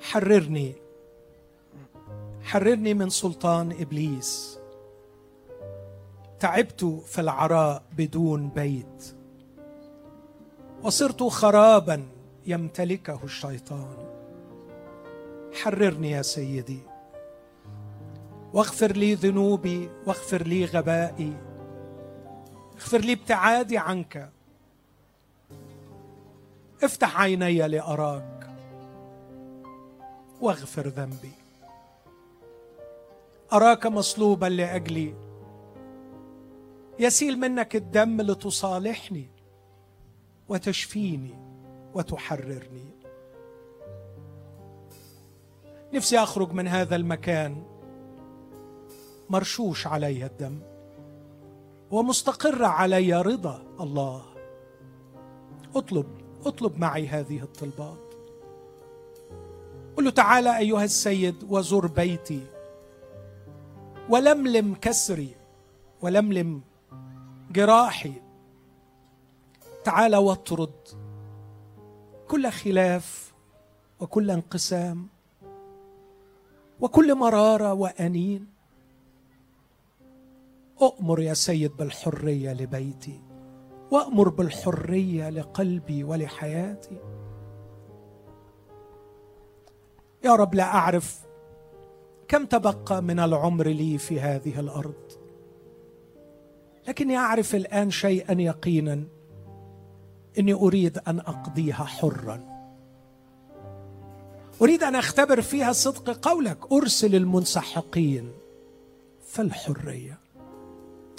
حررني. 0.00 0.74
حررني 2.42 2.94
من 2.94 3.10
سلطان 3.10 3.72
إبليس. 3.72 4.58
تعبت 6.40 6.84
في 6.84 7.20
العراء 7.20 7.82
بدون 7.96 8.48
بيت. 8.48 9.14
وصرت 10.82 11.22
خرابا 11.22 12.08
يمتلكه 12.46 13.20
الشيطان. 13.24 13.96
حررني 15.52 16.10
يا 16.10 16.22
سيدي. 16.22 16.91
واغفر 18.54 18.92
لي 18.92 19.14
ذنوبي 19.14 19.90
واغفر 20.06 20.42
لي 20.42 20.64
غبائي. 20.64 21.36
اغفر 22.74 22.98
لي 22.98 23.12
ابتعادي 23.12 23.78
عنك. 23.78 24.32
افتح 26.82 27.20
عيني 27.20 27.68
لأراك. 27.68 28.50
واغفر 30.40 30.88
ذنبي. 30.88 31.32
أراك 33.52 33.86
مصلوبا 33.86 34.46
لأجلي. 34.46 35.14
يسيل 36.98 37.38
منك 37.38 37.76
الدم 37.76 38.20
لتصالحني 38.20 39.28
وتشفيني 40.48 41.34
وتحررني. 41.94 42.86
نفسي 45.92 46.18
أخرج 46.18 46.52
من 46.52 46.68
هذا 46.68 46.96
المكان. 46.96 47.71
مرشوش 49.32 49.86
علي 49.86 50.26
الدم 50.26 50.58
ومستقر 51.90 52.64
علي 52.64 53.22
رضا 53.22 53.62
الله. 53.80 54.22
اطلب 55.76 56.06
اطلب 56.46 56.78
معي 56.78 57.08
هذه 57.08 57.42
الطلبات. 57.42 58.14
قل 59.96 60.04
له 60.04 60.10
تعالى 60.10 60.58
أيها 60.58 60.84
السيد 60.84 61.34
وزر 61.48 61.86
بيتي. 61.86 62.46
ولملم 64.08 64.74
كسري 64.74 65.36
ولملم 66.02 66.60
جراحي. 67.50 68.12
تعالى 69.84 70.16
واطرد 70.16 70.88
كل 72.28 72.50
خلاف 72.50 73.32
وكل 74.00 74.30
انقسام 74.30 75.08
وكل 76.80 77.14
مرارة 77.14 77.72
وأنين. 77.72 78.51
اؤمر 80.82 81.20
يا 81.20 81.34
سيد 81.34 81.76
بالحرية 81.76 82.52
لبيتي 82.52 83.20
وأمر 83.90 84.28
بالحرية 84.28 85.30
لقلبي 85.30 86.04
ولحياتي. 86.04 86.98
يا 90.24 90.34
رب 90.34 90.54
لا 90.54 90.64
أعرف 90.64 91.26
كم 92.28 92.46
تبقى 92.46 93.02
من 93.02 93.20
العمر 93.20 93.68
لي 93.68 93.98
في 93.98 94.20
هذه 94.20 94.60
الأرض 94.60 95.12
لكني 96.88 97.16
أعرف 97.16 97.54
الآن 97.54 97.90
شيئا 97.90 98.40
يقينا 98.40 99.04
إني 100.38 100.52
أريد 100.52 100.98
أن 101.08 101.18
أقضيها 101.18 101.84
حرا. 101.84 102.40
أريد 104.62 104.82
أن 104.82 104.94
أختبر 104.96 105.40
فيها 105.40 105.72
صدق 105.72 106.28
قولك 106.28 106.72
أرسل 106.72 107.14
المنسحقين 107.14 108.32
فالحرية. 109.26 110.21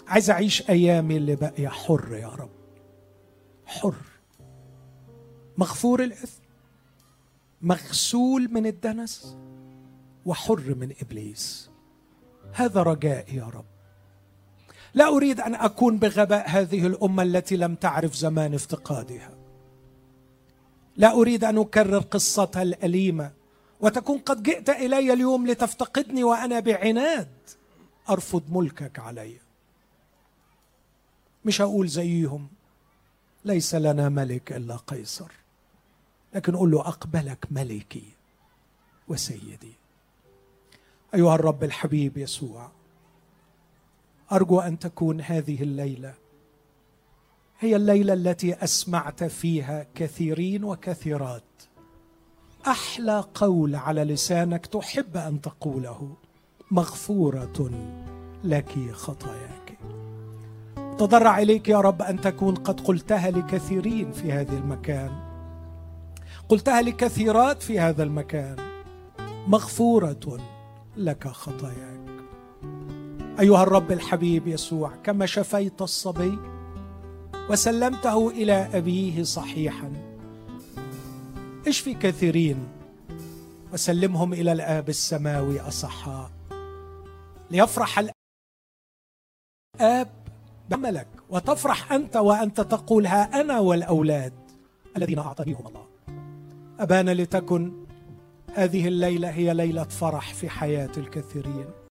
عايز 0.07 0.29
أعيش 0.29 0.69
أيامي 0.69 1.17
اللي 1.17 1.35
باقيه 1.35 1.67
حر 1.67 2.15
يا 2.15 2.27
رب. 2.27 2.49
حر. 3.65 3.95
مغفور 5.57 6.03
الإثم. 6.03 6.43
مغسول 7.61 8.47
من 8.51 8.65
الدنس. 8.65 9.37
وحر 10.25 10.75
من 10.75 10.93
إبليس. 11.01 11.69
هذا 12.53 12.83
رجائي 12.83 13.35
يا 13.35 13.45
رب. 13.45 13.65
لا 14.93 15.07
أريد 15.07 15.39
أن 15.39 15.55
أكون 15.55 15.99
بغباء 15.99 16.49
هذه 16.49 16.87
الأمة 16.87 17.23
التي 17.23 17.57
لم 17.57 17.75
تعرف 17.75 18.15
زمان 18.15 18.53
افتقادها. 18.53 19.37
لا 20.97 21.13
أريد 21.13 21.43
أن 21.43 21.57
أكرر 21.57 21.99
قصتها 21.99 22.61
الأليمة. 22.61 23.31
وتكون 23.81 24.17
قد 24.17 24.43
جئت 24.43 24.69
إلي 24.69 25.13
اليوم 25.13 25.47
لتفتقدني 25.47 26.23
وأنا 26.23 26.59
بعناد. 26.59 27.27
أرفض 28.09 28.43
ملكك 28.49 28.99
علي. 28.99 29.42
مش 31.45 31.61
هقول 31.61 31.87
زيهم. 31.87 32.47
ليس 33.45 33.75
لنا 33.75 34.09
ملك 34.09 34.51
إلا 34.51 34.75
قيصر. 34.75 35.31
لكن 36.35 36.55
قل 36.55 36.71
له 36.71 36.79
أقبلك 36.79 37.47
ملكي 37.51 38.03
وسيدي. 39.07 39.73
أيها 41.15 41.35
الرب 41.35 41.63
الحبيب 41.63 42.17
يسوع 42.17 42.71
أرجو 44.31 44.59
أن 44.59 44.79
تكون 44.79 45.21
هذه 45.21 45.63
الليلة 45.63 46.13
هي 47.59 47.75
الليلة 47.75 48.13
التي 48.13 48.53
أسمعت 48.53 49.23
فيها 49.23 49.85
كثيرين 49.95 50.63
وكثيرات. 50.63 51.43
أحلى 52.67 53.25
قول 53.33 53.75
على 53.75 54.03
لسانك 54.03 54.65
تحب 54.65 55.17
أن 55.17 55.41
تقوله. 55.41 56.15
مغفورة 56.71 57.71
لك 58.43 58.91
خطاياك. 58.91 59.62
تضرع 60.93 61.39
إليك 61.39 61.69
يا 61.69 61.81
رب 61.81 62.01
أن 62.01 62.21
تكون 62.21 62.55
قد 62.55 62.79
قلتها 62.79 63.31
لكثيرين 63.31 64.11
في 64.11 64.31
هذا 64.31 64.57
المكان. 64.57 65.11
قلتها 66.49 66.81
لكثيرات 66.81 67.63
في 67.63 67.79
هذا 67.79 68.03
المكان. 68.03 68.55
مغفورة 69.47 70.39
لك 70.97 71.27
خطاياك. 71.27 72.03
أيها 73.39 73.63
الرب 73.63 73.91
الحبيب 73.91 74.47
يسوع 74.47 74.91
كما 75.03 75.25
شفيت 75.25 75.81
الصبي 75.81 76.37
وسلمته 77.49 78.29
إلى 78.29 78.69
أبيه 78.73 79.23
صحيحا 79.23 79.91
اشفي 81.67 81.93
كثيرين؟ 81.93 82.67
وسلمهم 83.73 84.33
إلى 84.33 84.51
الآب 84.51 84.89
السماوي 84.89 85.59
أصحاء. 85.59 86.31
ليفرح 87.51 88.03
الآب 89.79 90.22
بعملك 90.69 91.07
وتفرح 91.29 91.93
أنت 91.93 92.15
وأنت 92.15 92.61
تقول 92.61 93.07
ها 93.07 93.41
أنا 93.41 93.59
والأولاد 93.59 94.33
الذين 94.97 95.19
اعطانيهم 95.19 95.67
الله. 95.67 95.85
أبانا 96.79 97.13
لتكن 97.13 97.73
هذه 98.53 98.87
الليلة 98.87 99.29
هي 99.29 99.53
ليلة 99.53 99.83
فرح 99.83 100.33
في 100.33 100.49
حياة 100.49 100.91
الكثيرين. 100.97 101.65